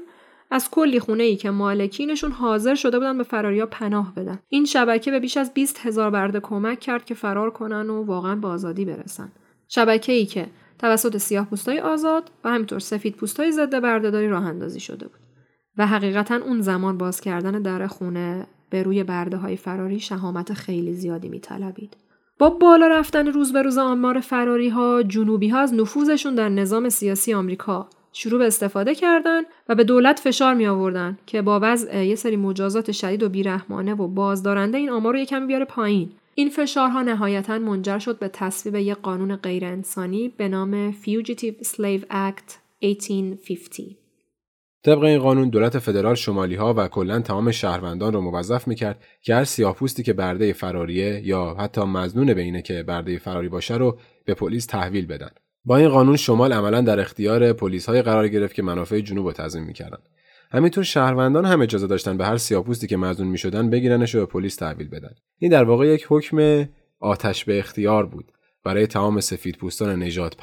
از 0.51 0.71
کلی 0.71 1.01
خونه 1.01 1.23
ای 1.23 1.37
که 1.37 1.51
مالکینشون 1.51 2.33
حاضر 2.33 2.75
شده 2.75 2.99
بودن 2.99 3.19
به 3.19 3.25
فراریا 3.25 3.67
پناه 3.67 4.15
بدن. 4.15 4.39
این 4.49 4.65
شبکه 4.65 5.11
به 5.11 5.21
بیش 5.21 5.37
از 5.37 5.55
20 5.55 5.87
هزار 5.87 6.11
برده 6.11 6.41
کمک 6.41 6.81
کرد 6.81 7.05
که 7.05 7.15
فرار 7.15 7.51
کنن 7.51 7.91
و 7.91 8.03
واقعا 8.05 8.37
به 8.37 8.49
آزادی 8.49 8.85
برسن. 8.85 9.33
شبکه 9.69 10.13
ای 10.13 10.27
که 10.27 10.47
توسط 10.79 11.17
سیاه 11.17 11.47
پوستای 11.51 11.81
آزاد 11.81 12.31
و 12.45 12.51
همینطور 12.51 12.79
سفید 12.79 13.17
پوستای 13.17 13.53
ضد 13.53 13.81
بردهداری 13.81 14.29
راه 14.29 14.47
اندازی 14.47 14.81
شده 14.81 15.09
بود. 15.09 15.28
و 15.79 15.87
حقیقتا 15.87 16.37
اون 16.37 16.61
زمان 16.61 16.99
باز 16.99 17.21
کردن 17.21 17.63
در 17.63 17.87
خونه 17.87 18.47
به 18.71 18.83
روی 18.83 19.05
برده 19.05 19.37
های 19.37 19.57
فراری 19.57 20.01
شهامت 20.01 20.53
خیلی 20.53 20.93
زیادی 20.93 21.29
میطلبید. 21.29 21.97
با 22.39 22.51
بالا 22.51 22.87
رفتن 22.87 23.27
روز 23.27 23.53
به 23.53 23.63
روز 23.63 23.79
آمار 23.79 24.21
فراری 24.21 24.69
ها 24.69 25.03
جنوبی 25.03 25.49
ها 25.49 25.59
از 25.59 25.75
نفوذشون 25.75 26.35
در 26.35 26.49
نظام 26.49 26.89
سیاسی 26.89 27.35
آمریکا 27.35 27.89
شروع 28.13 28.39
به 28.39 28.47
استفاده 28.47 28.95
کردن 28.95 29.43
و 29.69 29.75
به 29.75 29.85
دولت 29.85 30.21
فشار 30.21 30.55
می 30.55 30.67
آوردن 30.67 31.19
که 31.27 31.43
با 31.43 31.61
وضع 31.63 32.05
یه 32.05 32.15
سری 32.15 32.37
مجازات 32.37 32.93
شدید 32.93 33.23
و 33.23 33.29
بیرحمانه 33.29 33.95
و 33.95 34.09
بازدارنده 34.09 34.79
این 34.79 34.91
آمار 34.91 35.13
رو 35.13 35.19
یکم 35.19 35.47
بیاره 35.47 35.65
پایین 35.65 36.11
این 36.35 36.49
فشارها 36.49 37.03
نهایتا 37.03 37.59
منجر 37.59 37.99
شد 37.99 38.19
به 38.19 38.29
تصویب 38.29 38.75
یک 38.75 38.97
قانون 38.97 39.37
غیرانسانی 39.37 40.29
به 40.37 40.49
نام 40.49 40.93
Fugitive 40.93 41.67
Slave 41.67 42.03
Act 42.11 42.53
1850 42.83 43.98
طبق 44.85 45.03
این 45.03 45.19
قانون 45.19 45.49
دولت 45.49 45.79
فدرال 45.79 46.15
شمالی 46.15 46.55
ها 46.55 46.75
و 46.77 46.89
کلا 46.89 47.21
تمام 47.21 47.51
شهروندان 47.51 48.13
رو 48.13 48.21
موظف 48.21 48.69
می‌کرد 48.69 49.05
که 49.23 49.35
هر 49.35 49.45
سیاهپوستی 49.45 50.03
که 50.03 50.13
برده 50.13 50.53
فراریه 50.53 51.21
یا 51.25 51.57
حتی 51.59 51.81
مزنون 51.81 52.35
به 52.35 52.41
اینه 52.41 52.63
که 52.63 52.83
برده 52.83 53.19
فراری 53.19 53.49
باشه 53.49 53.77
رو 53.77 53.99
به 54.25 54.35
پلیس 54.35 54.67
تحویل 54.67 55.07
بدن. 55.07 55.31
با 55.65 55.77
این 55.77 55.89
قانون 55.89 56.17
شمال 56.17 56.53
عملا 56.53 56.81
در 56.81 57.01
اختیار 57.01 57.53
پلیس 57.53 57.89
های 57.89 58.03
قرار 58.03 58.29
گرفت 58.29 58.55
که 58.55 58.63
منافع 58.63 59.01
جنوب 59.01 59.27
رو 59.27 59.33
تضمین 59.33 59.65
می‌کردن. 59.65 59.99
همینطور 60.51 60.85
شهروندان 60.85 61.45
هم 61.45 61.61
اجازه 61.61 61.87
داشتن 61.87 62.17
به 62.17 62.27
هر 62.27 62.37
سیاپوستی 62.37 62.87
که 62.87 62.97
مزنون 62.97 63.29
می‌شدن 63.29 63.71
بگیرنش 63.71 64.15
و 64.15 64.19
به 64.19 64.27
پلیس 64.27 64.57
تحویل 64.57 64.89
بدن. 64.89 65.15
این 65.39 65.51
در 65.51 65.65
واقع 65.65 65.87
یک 65.87 66.07
حکم 66.09 66.69
آتش 67.01 67.45
به 67.45 67.59
اختیار 67.59 68.07
بود 68.07 68.33
برای 68.65 68.87
تمام 68.87 69.21
سفیدپوستان 69.21 70.03
نجات 70.03 70.37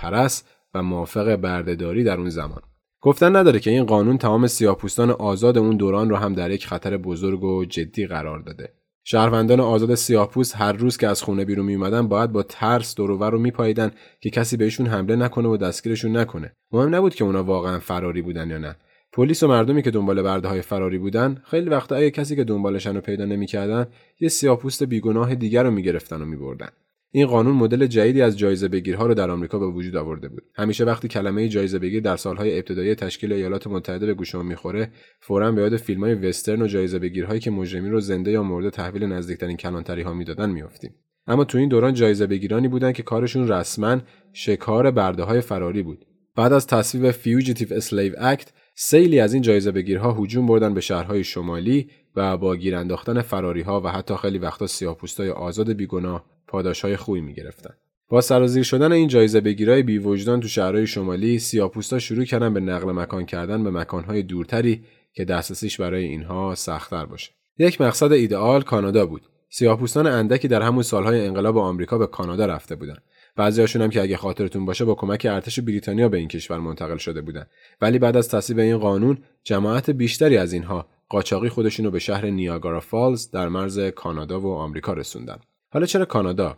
و 0.74 0.84
موافق 0.84 1.36
بردهداری 1.36 2.04
در 2.04 2.18
اون 2.18 2.30
زمان. 2.30 2.62
گفتن 3.06 3.36
نداره 3.36 3.60
که 3.60 3.72
این 3.72 3.84
قانون 3.84 4.18
تمام 4.18 4.48
سیاهپوستان 4.48 5.12
آزاد 5.12 5.58
اون 5.58 5.78
دوران 5.78 6.10
رو 6.10 6.16
هم 6.16 6.34
در 6.34 6.52
یک 6.52 6.68
خطر 6.68 6.98
بزرگ 6.98 7.44
و 7.44 7.66
جدی 7.66 8.08
قرار 8.08 8.40
داده. 8.40 8.74
شهروندان 9.04 9.60
آزاد 9.60 9.96
سیاهپوست 9.96 10.56
هر 10.56 10.72
روز 10.72 10.98
که 10.98 11.08
از 11.08 11.22
خونه 11.22 11.46
بیرون 11.46 11.66
میومدن 11.66 12.08
باید 12.08 12.32
با 12.32 12.44
ترس 12.44 12.96
دورور 12.96 13.32
رو 13.32 13.40
میپاییدن 13.40 13.92
که 14.22 14.30
کسی 14.30 14.58
بهشون 14.58 14.88
حمله 14.88 15.16
نکنه 15.16 15.48
و 15.48 15.58
دستگیرشون 15.58 16.18
نکنه. 16.18 16.56
مهم 16.72 16.96
نبود 16.96 17.16
که 17.16 17.24
اونا 17.24 17.44
واقعا 17.44 17.80
فراری 17.80 18.22
بودن 18.22 18.50
یا 18.50 18.58
نه. 18.58 18.76
پلیس 19.14 19.44
و 19.44 19.48
مردمی 19.48 19.84
که 19.84 19.92
دنبال 19.92 20.22
برده 20.22 20.48
های 20.48 20.62
فراری 20.62 20.98
بودن 20.98 21.42
خیلی 21.46 21.70
وقتا 21.70 21.96
اگه 21.96 22.12
کسی 22.12 22.36
که 22.36 22.44
دنبالشن 22.44 22.96
رو 22.96 23.02
پیدا 23.02 23.26
نمی‌کردن 23.26 23.88
یه 24.20 24.30
سیاهپوست 24.30 24.84
بیگناه 24.84 25.36
دیگر 25.36 25.64
رو 25.64 25.72
می‌گرفتن 25.72 26.22
و 26.22 26.26
میبردن 26.26 26.70
این 27.12 27.26
قانون 27.26 27.56
مدل 27.56 27.88
جدیدی 27.88 28.22
از 28.22 28.38
جایزه 28.38 28.68
بگیرها 28.68 29.08
رو 29.08 29.14
در 29.14 29.32
آمریکا 29.32 29.60
به 29.60 29.68
وجود 29.68 29.96
آورده 29.96 30.30
بود. 30.30 30.44
همیشه 30.56 30.84
وقتی 30.84 31.08
کلمه 31.08 31.48
جایزه 31.48 31.80
بگیر 31.80 32.02
در 32.02 32.16
سالهای 32.16 32.56
ابتدایی 32.56 32.96
تشکیل 32.96 33.34
ایالات 33.34 33.68
متحده 33.68 34.06
به 34.06 34.14
گوشمون 34.14 34.46
می‌خوره 34.46 34.92
فورا 35.22 35.52
به 35.52 35.62
یاد 35.62 35.78
فیلم‌های 35.78 36.14
وسترن 36.14 36.62
و 36.62 36.68
جایزه 36.68 37.00
بگیرهایی 37.00 37.40
که 37.40 37.52
مجرمین 37.52 37.92
رو 37.92 38.00
زنده 38.00 38.32
یا 38.32 38.44
مرده 38.44 38.70
تحویل 38.70 39.04
نزدیکترین 39.04 39.58
کلانتری 39.58 40.02
ها 40.02 40.14
می‌دادن 40.14 40.50
میافتیم. 40.50 40.96
اما 41.28 41.44
تو 41.44 41.58
این 41.58 41.70
دوران 41.70 41.94
جایزه 41.94 42.28
بگیرانی 42.28 42.68
بودن 42.68 42.92
که 42.92 43.04
کارشون 43.04 43.48
رسما 43.48 44.02
شکار 44.34 44.92
برده 44.92 45.24
های 45.24 45.42
فراری 45.42 45.84
بود. 45.84 46.06
بعد 46.36 46.54
از 46.54 46.68
تصویب 46.68 47.12
Fugitive 47.12 47.74
Slave 47.74 48.14
Act 48.18 48.54
سیلی 48.76 49.20
از 49.20 49.34
این 49.34 49.42
جایزه 49.42 49.72
بگیرها 49.72 50.14
هجوم 50.14 50.48
بردن 50.48 50.74
به 50.74 50.82
شهرهای 50.82 51.24
شمالی 51.24 51.90
و 52.16 52.38
با 52.38 52.56
گیر 52.56 52.76
انداختن 52.76 53.22
فراری 53.22 53.62
و 53.62 53.88
حتی 53.88 54.16
خیلی 54.16 54.38
وقتا 54.38 54.68
سیاه‌پوستای 54.68 55.30
آزاد 55.30 55.72
بیگناه 55.72 56.35
پاداشهای 56.56 56.98
خوبی 56.98 57.22
می‌گرفتن. 57.22 57.74
با 58.10 58.22
سرازیر 58.22 58.64
شدن 58.64 58.92
این 58.92 59.08
جایزه 59.08 59.42
بگیرای 59.42 59.84
بی 59.84 59.98
وجدان 59.98 60.40
تو 60.40 60.48
شهرهای 60.48 60.88
شمالی 60.88 61.40
سیاپوستا 61.40 62.00
شروع 62.00 62.26
کردن 62.26 62.54
به 62.54 62.60
نقل 62.60 62.92
مکان 62.92 63.26
کردن 63.26 63.64
به 63.64 63.72
مکانهای 63.72 64.24
دورتری 64.24 64.84
که 65.14 65.26
دسترسیش 65.26 65.80
برای 65.80 66.04
اینها 66.04 66.56
سختتر 66.56 67.06
باشه. 67.06 67.32
یک 67.58 67.82
مقصد 67.82 68.12
ایدئال 68.12 68.62
کانادا 68.62 69.06
بود. 69.06 69.22
سیاه‌پوستان 69.50 70.08
اندکی 70.08 70.48
در 70.48 70.62
همون 70.62 70.84
سالهای 70.84 71.28
انقلاب 71.28 71.58
آمریکا 71.58 71.98
به 71.98 72.08
کانادا 72.08 72.46
رفته 72.46 72.76
بودن. 72.76 72.98
بعضیاشون 73.36 73.82
هم 73.82 73.90
که 73.90 74.02
اگه 74.02 74.18
خاطرتون 74.18 74.66
باشه 74.66 74.86
با 74.86 74.96
کمک 74.96 75.28
ارتش 75.30 75.60
بریتانیا 75.60 76.10
به 76.10 76.18
این 76.18 76.28
کشور 76.28 76.60
منتقل 76.60 76.98
شده 76.98 77.22
بودن. 77.22 77.46
ولی 77.82 78.00
بعد 78.00 78.18
از 78.18 78.30
تصویب 78.30 78.60
این 78.60 78.78
قانون 78.78 79.18
جماعت 79.44 79.90
بیشتری 79.90 80.38
از 80.38 80.54
اینها 80.54 80.88
قاچاقی 81.10 81.50
خودشونو 81.50 81.92
به 81.92 82.00
شهر 82.00 82.26
نیاگارا 82.26 82.80
فالز 82.80 83.32
در 83.32 83.50
مرز 83.50 83.80
کانادا 83.80 84.40
و 84.42 84.54
آمریکا 84.54 84.94
رسوندن. 84.94 85.40
حالا 85.76 85.86
چرا 85.86 86.06
کانادا؟ 86.06 86.58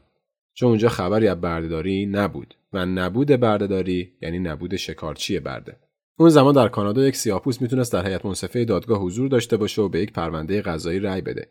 چون 0.54 0.70
اونجا 0.70 0.90
خبری 0.90 1.28
از 1.28 1.42
بردهداری 1.42 2.06
نبود. 2.06 2.54
و 2.74 2.86
نبود 2.86 3.28
بردهداری 3.28 4.14
یعنی 4.22 4.40
نبود 4.40 4.76
شکارچی 4.76 5.40
برده. 5.40 5.76
اون 6.20 6.30
زمان 6.30 6.54
در 6.54 6.68
کانادا 6.68 7.08
یک 7.08 7.16
سیاپوس 7.16 7.62
می‌تونست 7.62 7.94
در 7.94 8.08
هیئت 8.08 8.26
منصفه 8.26 8.66
دادگاه 8.66 9.00
حضور 9.00 9.30
داشته 9.30 9.58
باشه 9.58 9.82
و 9.82 9.90
به 9.90 10.00
یک 10.00 10.14
پرونده 10.14 10.62
قضایی 10.62 11.00
رأی 11.00 11.22
بده. 11.22 11.48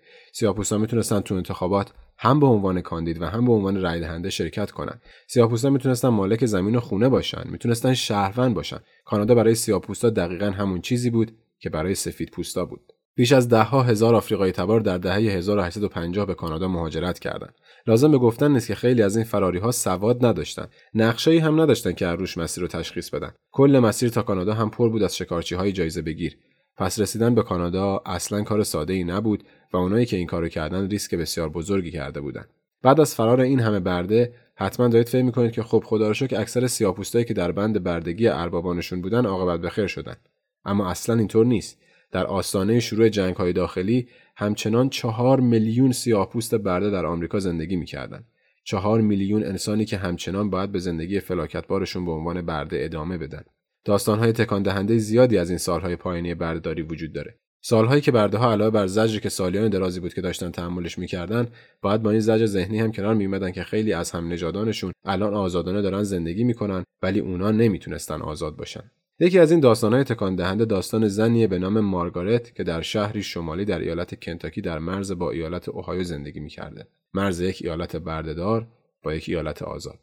ها 0.70 0.78
می‌تونستن 0.78 1.20
تو 1.20 1.34
انتخابات 1.34 1.92
هم 2.18 2.40
به 2.40 2.46
عنوان 2.46 2.80
کاندید 2.80 3.22
و 3.22 3.24
هم 3.24 3.46
به 3.46 3.52
عنوان 3.52 3.82
رأی 3.82 4.00
دهنده 4.00 4.30
شرکت 4.30 4.70
کنن. 4.70 5.00
ها 5.36 5.70
می‌تونستن 5.70 6.08
مالک 6.08 6.46
زمین 6.46 6.76
و 6.76 6.80
خونه 6.80 7.08
باشن 7.08 7.42
می‌تونستن 7.50 7.94
شهروند 7.94 8.54
باشن. 8.54 8.78
کانادا 9.04 9.34
برای 9.34 9.54
سیاپوستا 9.54 10.10
دقیقا 10.10 10.50
همون 10.50 10.80
چیزی 10.80 11.10
بود 11.10 11.32
که 11.58 11.70
برای 11.70 11.94
سفید 11.94 12.30
پوستا 12.30 12.64
بود. 12.64 12.92
بیش 13.16 13.32
از 13.32 13.48
دهها 13.48 13.82
هزار 13.82 14.14
آفریقایی 14.14 14.52
تبار 14.52 14.80
در 14.80 14.98
دهه 14.98 15.16
1850 15.16 16.26
به 16.26 16.34
کانادا 16.34 16.68
مهاجرت 16.68 17.18
کردند. 17.18 17.54
لازم 17.86 18.10
به 18.10 18.18
گفتن 18.18 18.52
نیست 18.52 18.66
که 18.66 18.74
خیلی 18.74 19.02
از 19.02 19.16
این 19.16 19.24
فراری 19.24 19.58
ها 19.58 19.70
سواد 19.70 20.26
نداشتند. 20.26 20.68
نقشه‌ای 20.94 21.38
هم 21.38 21.60
نداشتن 21.60 21.92
که 21.92 22.06
روش 22.06 22.38
مسیر 22.38 22.62
رو 22.62 22.68
تشخیص 22.68 23.10
بدن. 23.10 23.32
کل 23.52 23.78
مسیر 23.78 24.08
تا 24.08 24.22
کانادا 24.22 24.54
هم 24.54 24.70
پر 24.70 24.88
بود 24.88 25.02
از 25.02 25.16
شکارچی 25.16 25.54
های 25.54 25.72
جایزه 25.72 26.02
بگیر. 26.02 26.36
پس 26.76 27.00
رسیدن 27.00 27.34
به 27.34 27.42
کانادا 27.42 28.02
اصلا 28.06 28.42
کار 28.42 28.62
ساده 28.62 28.92
ای 28.92 29.04
نبود 29.04 29.44
و 29.72 29.76
اونایی 29.76 30.06
که 30.06 30.16
این 30.16 30.26
کارو 30.26 30.48
کردن 30.48 30.88
ریسک 30.88 31.14
بسیار 31.14 31.48
بزرگی 31.48 31.90
کرده 31.90 32.20
بودند. 32.20 32.48
بعد 32.82 33.00
از 33.00 33.14
فرار 33.14 33.40
این 33.40 33.60
همه 33.60 33.80
برده 33.80 34.32
حتما 34.54 34.88
دارید 34.88 35.08
فکر 35.08 35.22
می‌کنید 35.22 35.52
که 35.52 35.62
خب 35.62 35.82
خدا 35.86 36.08
رو 36.08 36.14
که 36.14 36.40
اکثر 36.40 36.66
سیاپوستایی 36.66 37.24
که 37.24 37.34
در 37.34 37.52
بند 37.52 37.82
بردگی 37.82 38.28
اربابانشون 38.28 39.02
بودن 39.02 39.26
عاقبت 39.26 39.60
بخیر 39.60 39.86
شدن 39.86 40.16
اما 40.64 40.90
اصلا 40.90 41.18
اینطور 41.18 41.46
نیست 41.46 41.78
در 42.12 42.26
آستانه 42.26 42.80
شروع 42.80 43.08
جنگ 43.08 43.36
های 43.36 43.52
داخلی 43.52 44.08
همچنان 44.36 44.88
چهار 44.88 45.40
میلیون 45.40 45.92
سیاهپوست 45.92 46.54
برده 46.54 46.90
در 46.90 47.06
آمریکا 47.06 47.38
زندگی 47.38 47.76
می‌کردند. 47.76 48.24
چهار 48.64 49.00
میلیون 49.00 49.44
انسانی 49.44 49.84
که 49.84 49.96
همچنان 49.96 50.50
باید 50.50 50.72
به 50.72 50.78
زندگی 50.78 51.20
فلاکتبارشون 51.20 52.04
به 52.04 52.12
عنوان 52.12 52.42
برده 52.42 52.84
ادامه 52.84 53.18
بدن. 53.18 53.42
داستانهای 53.84 54.32
تکان 54.32 54.62
دهنده 54.62 54.98
زیادی 54.98 55.38
از 55.38 55.48
این 55.50 55.58
سالهای 55.58 55.96
پایانی 55.96 56.34
بردهداری 56.34 56.82
وجود 56.82 57.12
داره. 57.12 57.38
سالهایی 57.60 58.00
که 58.00 58.10
برده 58.10 58.38
ها 58.38 58.52
علاوه 58.52 58.70
بر 58.70 58.86
زجری 58.86 59.20
که 59.20 59.28
سالیان 59.28 59.68
درازی 59.68 60.00
بود 60.00 60.14
که 60.14 60.20
داشتن 60.20 60.50
تحملش 60.50 60.98
می‌کردن 60.98 61.48
باید 61.82 62.02
با 62.02 62.10
این 62.10 62.20
زجر 62.20 62.46
ذهنی 62.46 62.78
هم 62.78 62.92
کنار 62.92 63.14
میمدن 63.14 63.50
که 63.50 63.62
خیلی 63.62 63.92
از 63.92 64.10
هم 64.10 64.32
نجادانشون 64.32 64.92
الان 65.04 65.34
آزادانه 65.34 65.82
دارن 65.82 66.02
زندگی 66.02 66.44
می‌کنن 66.44 66.84
ولی 67.02 67.20
اونا 67.20 67.50
نمی‌تونستن 67.50 68.22
آزاد 68.22 68.56
باشن 68.56 68.90
یکی 69.18 69.38
از 69.38 69.50
این 69.50 69.60
داستانهای 69.60 70.04
تکان 70.04 70.36
دهنده 70.36 70.64
داستان 70.64 71.08
زنیه 71.08 71.46
به 71.46 71.58
نام 71.58 71.80
مارگارت 71.80 72.54
که 72.54 72.64
در 72.64 72.82
شهری 72.82 73.22
شمالی 73.22 73.64
در 73.64 73.78
ایالت 73.78 74.24
کنتاکی 74.24 74.60
در 74.60 74.78
مرز 74.78 75.12
با 75.12 75.30
ایالت 75.30 75.68
اوهایو 75.68 76.04
زندگی 76.04 76.40
می‌کرده. 76.40 76.88
مرز 77.14 77.40
یک 77.40 77.58
ایالت 77.64 77.96
بردهدار 77.96 78.66
با 79.02 79.14
یک 79.14 79.24
ایالت 79.28 79.62
آزاد. 79.62 79.98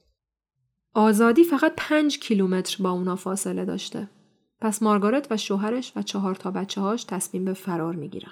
آزادی 0.93 1.43
فقط 1.43 1.73
پنج 1.77 2.19
کیلومتر 2.19 2.83
با 2.83 2.91
اونا 2.91 3.15
فاصله 3.15 3.65
داشته. 3.65 4.09
پس 4.61 4.83
مارگارت 4.83 5.27
و 5.31 5.37
شوهرش 5.37 5.93
و 5.95 6.01
چهار 6.01 6.35
تا 6.35 6.51
بچه 6.51 6.81
هاش 6.81 7.03
تصمیم 7.03 7.45
به 7.45 7.53
فرار 7.53 7.95
می‌گیرن. 7.95 8.31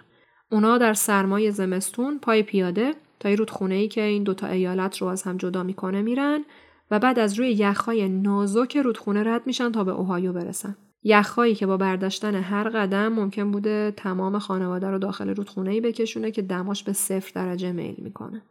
اونا 0.52 0.78
در 0.78 0.94
سرمای 0.94 1.52
زمستون 1.52 2.20
پای 2.20 2.44
پیاده 2.44 2.94
تا 3.20 3.30
رودخونه 3.30 3.76
ای 3.76 3.88
که 3.88 4.02
این 4.02 4.24
دوتا 4.24 4.48
ایالت 4.48 4.98
رو 4.98 5.08
از 5.08 5.24
هم 5.24 5.38
جدا 5.38 5.64
می‌کنه 5.64 6.02
میرن 6.02 6.46
و 6.92 7.00
بعد 7.00 7.20
از 7.20 7.40
روی 7.40 7.52
یخهای 7.52 8.10
نازک 8.10 8.78
رودخونه 8.78 9.24
رد 9.24 9.48
میشن 9.48 9.72
تا 9.72 9.84
به 9.84 9.92
اوهایو 9.92 10.34
برسن. 10.34 10.76
یخهایی 11.04 11.56
که 11.56 11.66
با 11.66 11.78
برداشتن 11.78 12.36
هر 12.36 12.70
قدم 12.70 13.08
ممکن 13.08 13.52
بوده 13.52 13.94
تمام 13.98 14.40
خانواده 14.40 14.88
رو 14.88 15.00
داخل 15.00 15.30
رودخونه 15.30 15.82
بکشونه 15.82 16.32
که 16.32 16.42
دماش 16.42 16.84
به 16.84 16.94
صفر 16.94 17.32
درجه 17.36 17.72
میل 17.72 17.96
می‌کنه. 17.98 18.42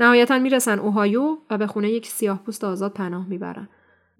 نهایتا 0.00 0.38
می‌رسن 0.38 0.78
اوهایو 0.78 1.36
و 1.50 1.58
به 1.58 1.66
خونه 1.66 1.90
یک 1.90 2.06
سیاه 2.06 2.42
پوست 2.42 2.64
آزاد 2.64 2.92
پناه 2.92 3.26
می‌برن. 3.28 3.68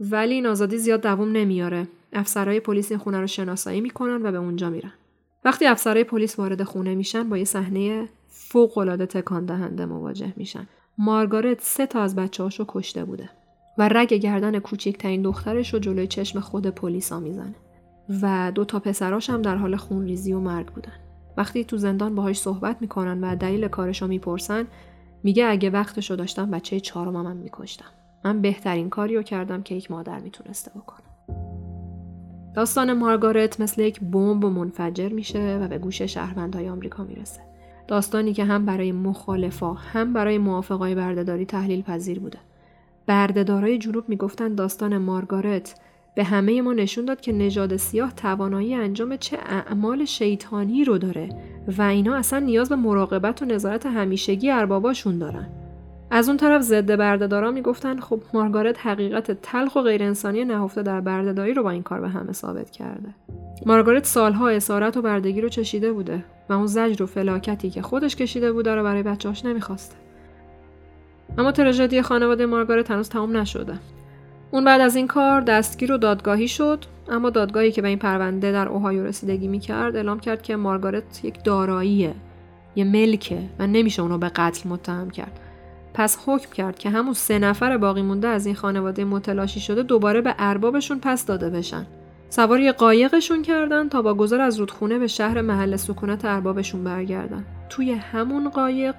ولی 0.00 0.34
این 0.34 0.46
آزادی 0.46 0.78
زیاد 0.78 1.02
دووم 1.02 1.32
نمیاره. 1.32 1.88
افسرهای 2.12 2.60
پلیس 2.60 2.90
این 2.90 2.98
خونه 2.98 3.20
رو 3.20 3.26
شناسایی 3.26 3.80
می‌کنن 3.80 4.26
و 4.26 4.32
به 4.32 4.38
اونجا 4.38 4.70
میرن. 4.70 4.92
وقتی 5.44 5.66
افسرهای 5.66 6.04
پلیس 6.04 6.38
وارد 6.38 6.62
خونه 6.62 6.94
میشن 6.94 7.28
با 7.28 7.38
یه 7.38 7.44
صحنه 7.44 8.08
فوق 8.28 8.78
العاده 8.78 9.06
تکان 9.06 9.46
دهنده 9.46 9.86
مواجه 9.86 10.32
میشن. 10.36 10.66
مارگارت 10.98 11.60
سه 11.60 11.86
تا 11.86 12.02
از 12.02 12.16
بچه‌هاشو 12.16 12.64
کشته 12.68 13.04
بوده. 13.04 13.30
و 13.78 13.88
رگ 13.88 14.14
گردن 14.14 14.58
کوچکترین 14.58 15.22
دخترش 15.22 15.74
رو 15.74 15.80
جلوی 15.80 16.06
چشم 16.06 16.40
خود 16.40 16.66
پلیسا 16.66 17.20
می‌زنه. 17.20 17.54
و 18.22 18.52
دو 18.54 18.64
تا 18.64 18.78
پسراش 18.80 19.30
هم 19.30 19.42
در 19.42 19.56
حال 19.56 19.76
خونریزی 19.76 20.32
و 20.32 20.40
مرگ 20.40 20.66
بودن. 20.66 20.92
وقتی 21.36 21.64
تو 21.64 21.76
زندان 21.76 22.14
باهاش 22.14 22.40
صحبت 22.40 22.76
می‌کنن 22.80 23.24
و 23.24 23.36
دلیل 23.36 23.68
کارش 23.68 24.02
رو 24.02 24.08
می‌پرسن 24.08 24.66
میگه 25.22 25.46
اگه 25.46 25.70
وقتش 25.70 26.10
رو 26.10 26.16
داشتم 26.16 26.50
بچه 26.50 26.80
چهارمم 26.80 27.24
من 27.24 27.36
میکشتم. 27.36 27.86
من 28.24 28.40
بهترین 28.42 28.90
کاری 28.90 29.16
رو 29.16 29.22
کردم 29.22 29.62
که 29.62 29.74
یک 29.74 29.90
مادر 29.90 30.18
می‌تونسته 30.18 30.70
بکنه. 30.70 31.06
داستان 32.54 32.92
مارگارت 32.92 33.60
مثل 33.60 33.82
یک 33.82 34.00
بمب 34.00 34.44
منفجر 34.44 35.08
میشه 35.08 35.58
و 35.58 35.68
به 35.68 35.78
گوش 35.78 36.02
شهروندهای 36.02 36.68
آمریکا 36.68 37.04
می‌رسه. 37.04 37.40
داستانی 37.88 38.32
که 38.32 38.44
هم 38.44 38.66
برای 38.66 38.92
مخالفا 38.92 39.72
هم 39.72 40.12
برای 40.12 40.38
موافقای 40.38 40.94
بردهداری 40.94 41.46
تحلیل 41.46 41.82
پذیر 41.82 42.20
بوده. 42.20 42.38
بردهدارای 43.06 43.78
جنوب 43.78 44.08
می‌گفتن 44.08 44.54
داستان 44.54 44.98
مارگارت 44.98 45.80
به 46.14 46.24
همه 46.24 46.62
ما 46.62 46.72
نشون 46.72 47.04
داد 47.04 47.20
که 47.20 47.32
نژاد 47.32 47.76
سیاه 47.76 48.14
توانایی 48.14 48.74
انجام 48.74 49.16
چه 49.16 49.38
اعمال 49.46 50.04
شیطانی 50.04 50.84
رو 50.84 50.98
داره 50.98 51.28
و 51.78 51.82
اینا 51.82 52.14
اصلا 52.14 52.38
نیاز 52.38 52.68
به 52.68 52.76
مراقبت 52.76 53.42
و 53.42 53.44
نظارت 53.44 53.86
همیشگی 53.86 54.50
ارباباشون 54.50 55.18
دارن. 55.18 55.46
از 56.10 56.28
اون 56.28 56.36
طرف 56.36 56.62
ضد 56.62 56.96
بردهدارا 56.96 57.50
می‌گفتن 57.50 58.00
خب 58.00 58.20
مارگارت 58.34 58.86
حقیقت 58.86 59.30
تلخ 59.42 59.76
و 59.76 59.80
غیر 59.80 60.02
انسانی 60.02 60.44
نهفته 60.44 60.82
در 60.82 61.00
بردهداری 61.00 61.54
رو 61.54 61.62
با 61.62 61.70
این 61.70 61.82
کار 61.82 62.00
به 62.00 62.08
همه 62.08 62.32
ثابت 62.32 62.70
کرده. 62.70 63.14
مارگارت 63.66 64.04
سالها 64.04 64.48
اسارت 64.48 64.96
و 64.96 65.02
بردگی 65.02 65.40
رو 65.40 65.48
چشیده 65.48 65.92
بوده 65.92 66.24
و 66.48 66.52
اون 66.52 66.66
زجر 66.66 67.02
و 67.02 67.06
فلاکتی 67.06 67.70
که 67.70 67.82
خودش 67.82 68.16
کشیده 68.16 68.52
بوده 68.52 68.74
رو 68.74 68.82
برای 68.82 69.02
بچه‌هاش 69.02 69.44
نمی‌خواسته. 69.44 69.96
اما 71.38 71.52
تراژدی 71.52 72.02
خانواده 72.02 72.46
مارگارت 72.46 72.90
هنوز 72.90 73.08
تمام 73.08 73.36
نشده. 73.36 73.78
اون 74.50 74.64
بعد 74.64 74.80
از 74.80 74.96
این 74.96 75.06
کار 75.06 75.40
دستگیر 75.40 75.92
و 75.92 75.98
دادگاهی 75.98 76.48
شد 76.48 76.84
اما 77.08 77.30
دادگاهی 77.30 77.72
که 77.72 77.82
به 77.82 77.88
این 77.88 77.98
پرونده 77.98 78.52
در 78.52 78.68
اوهایو 78.68 79.04
رسیدگی 79.04 79.48
می‌کرد 79.48 79.96
اعلام 79.96 80.20
کرد 80.20 80.42
که 80.42 80.56
مارگارت 80.56 81.24
یک 81.24 81.44
داراییه 81.44 82.14
یه 82.76 82.84
ملکه 82.84 83.38
و 83.58 83.66
نمیشه 83.66 84.02
اونو 84.02 84.18
به 84.18 84.28
قتل 84.28 84.68
متهم 84.68 85.10
کرد. 85.10 85.40
پس 85.94 86.18
حکم 86.26 86.52
کرد 86.52 86.78
که 86.78 86.90
همون 86.90 87.12
سه 87.12 87.38
نفر 87.38 87.76
باقی 87.76 88.02
مونده 88.02 88.28
از 88.28 88.46
این 88.46 88.54
خانواده 88.54 89.04
متلاشی 89.04 89.60
شده 89.60 89.82
دوباره 89.82 90.20
به 90.20 90.34
اربابشون 90.38 90.98
پس 91.02 91.26
داده 91.26 91.50
بشن. 91.50 91.86
سواری 92.30 92.72
قایقشون 92.72 93.42
کردن 93.42 93.88
تا 93.88 94.02
با 94.02 94.14
گذر 94.14 94.40
از 94.40 94.58
رودخونه 94.58 94.98
به 94.98 95.06
شهر 95.06 95.40
محل 95.40 95.76
سکونت 95.76 96.24
اربابشون 96.24 96.84
برگردن. 96.84 97.44
توی 97.68 97.92
همون 97.92 98.48
قایق 98.48 98.94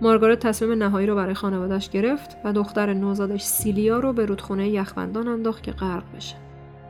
مارگارت 0.00 0.38
تصمیم 0.38 0.82
نهایی 0.82 1.06
رو 1.06 1.14
برای 1.14 1.34
خانوادش 1.34 1.90
گرفت 1.90 2.36
و 2.44 2.52
دختر 2.52 2.94
نوزادش 2.94 3.42
سیلیا 3.42 3.98
رو 3.98 4.12
به 4.12 4.26
رودخونه 4.26 4.68
یخبندان 4.68 5.28
انداخت 5.28 5.62
که 5.62 5.72
غرق 5.72 6.04
بشه. 6.16 6.36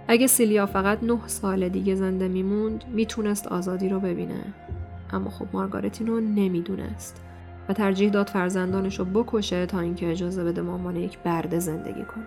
اگه 0.08 0.26
سیلیا 0.26 0.66
فقط 0.66 0.98
نه 1.02 1.18
سال 1.26 1.68
دیگه 1.68 1.94
زنده 1.94 2.28
میموند 2.28 2.84
می‌تونست 2.94 3.46
آزادی 3.46 3.88
رو 3.88 4.00
ببینه. 4.00 4.44
اما 5.12 5.30
خب 5.30 5.46
مارگارت 5.52 6.00
اینو 6.00 6.20
نمی‌دونست 6.20 7.22
و 7.68 7.72
ترجیح 7.72 8.10
داد 8.10 8.28
فرزندانش 8.28 8.98
رو 8.98 9.04
بکشه 9.04 9.66
تا 9.66 9.80
اینکه 9.80 10.10
اجازه 10.10 10.44
بده 10.44 10.62
مامان 10.62 10.96
یک 10.96 11.18
برده 11.18 11.58
زندگی 11.58 12.04
کنه. 12.04 12.26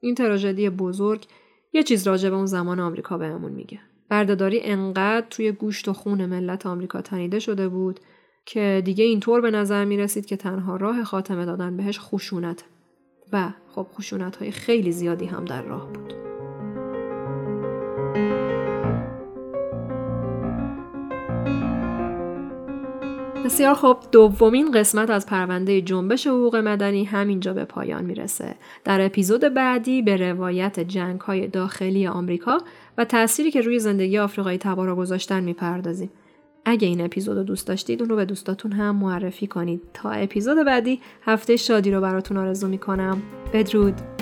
این 0.00 0.14
تراژدی 0.14 0.70
بزرگ 0.70 1.26
یه 1.72 1.82
چیز 1.82 2.06
راجع 2.06 2.30
به 2.30 2.36
اون 2.36 2.46
زمان 2.46 2.80
آمریکا 2.80 3.18
بهمون 3.18 3.52
میگه. 3.52 3.80
بردهداری 4.08 4.60
انقدر 4.62 5.26
توی 5.30 5.52
گوشت 5.52 5.88
و 5.88 5.92
خون 5.92 6.26
ملت 6.26 6.66
آمریکا 6.66 7.02
تنیده 7.02 7.38
شده 7.38 7.68
بود 7.68 8.00
که 8.46 8.82
دیگه 8.84 9.04
اینطور 9.04 9.40
به 9.40 9.50
نظر 9.50 9.84
می 9.84 9.96
رسید 9.96 10.26
که 10.26 10.36
تنها 10.36 10.76
راه 10.76 11.04
خاتمه 11.04 11.44
دادن 11.44 11.76
بهش 11.76 11.98
خشونت 12.00 12.64
و 13.32 13.50
خب 13.68 13.86
خشونت 13.92 14.36
های 14.36 14.50
خیلی 14.50 14.92
زیادی 14.92 15.26
هم 15.26 15.44
در 15.44 15.62
راه 15.62 15.92
بود. 15.92 16.14
بسیار 23.44 23.74
خوب 23.74 23.96
دومین 24.12 24.70
قسمت 24.70 25.10
از 25.10 25.26
پرونده 25.26 25.82
جنبش 25.82 26.26
حقوق 26.26 26.56
مدنی 26.56 27.04
همینجا 27.04 27.52
به 27.52 27.64
پایان 27.64 28.04
می‌رسه. 28.04 28.54
در 28.84 29.06
اپیزود 29.06 29.40
بعدی 29.40 30.02
به 30.02 30.16
روایت 30.16 30.80
جنگ 30.80 31.20
های 31.20 31.46
داخلی 31.46 32.06
آمریکا 32.06 32.58
و 32.98 33.04
تأثیری 33.04 33.50
که 33.50 33.60
روی 33.60 33.78
زندگی 33.78 34.18
آفریقایی 34.18 34.58
تبارا 34.58 34.96
گذاشتن 34.96 35.44
می‌پردازیم. 35.44 36.10
اگه 36.64 36.88
این 36.88 37.00
اپیزود 37.00 37.36
رو 37.36 37.42
دوست 37.42 37.66
داشتید 37.66 38.00
اون 38.00 38.10
رو 38.10 38.16
به 38.16 38.24
دوستاتون 38.24 38.72
هم 38.72 38.96
معرفی 38.96 39.46
کنید 39.46 39.82
تا 39.94 40.10
اپیزود 40.10 40.66
بعدی 40.66 41.00
هفته 41.22 41.56
شادی 41.56 41.90
رو 41.90 42.00
براتون 42.00 42.36
آرزو 42.36 42.68
می‌کنم 42.68 43.22
بدرود 43.52 44.17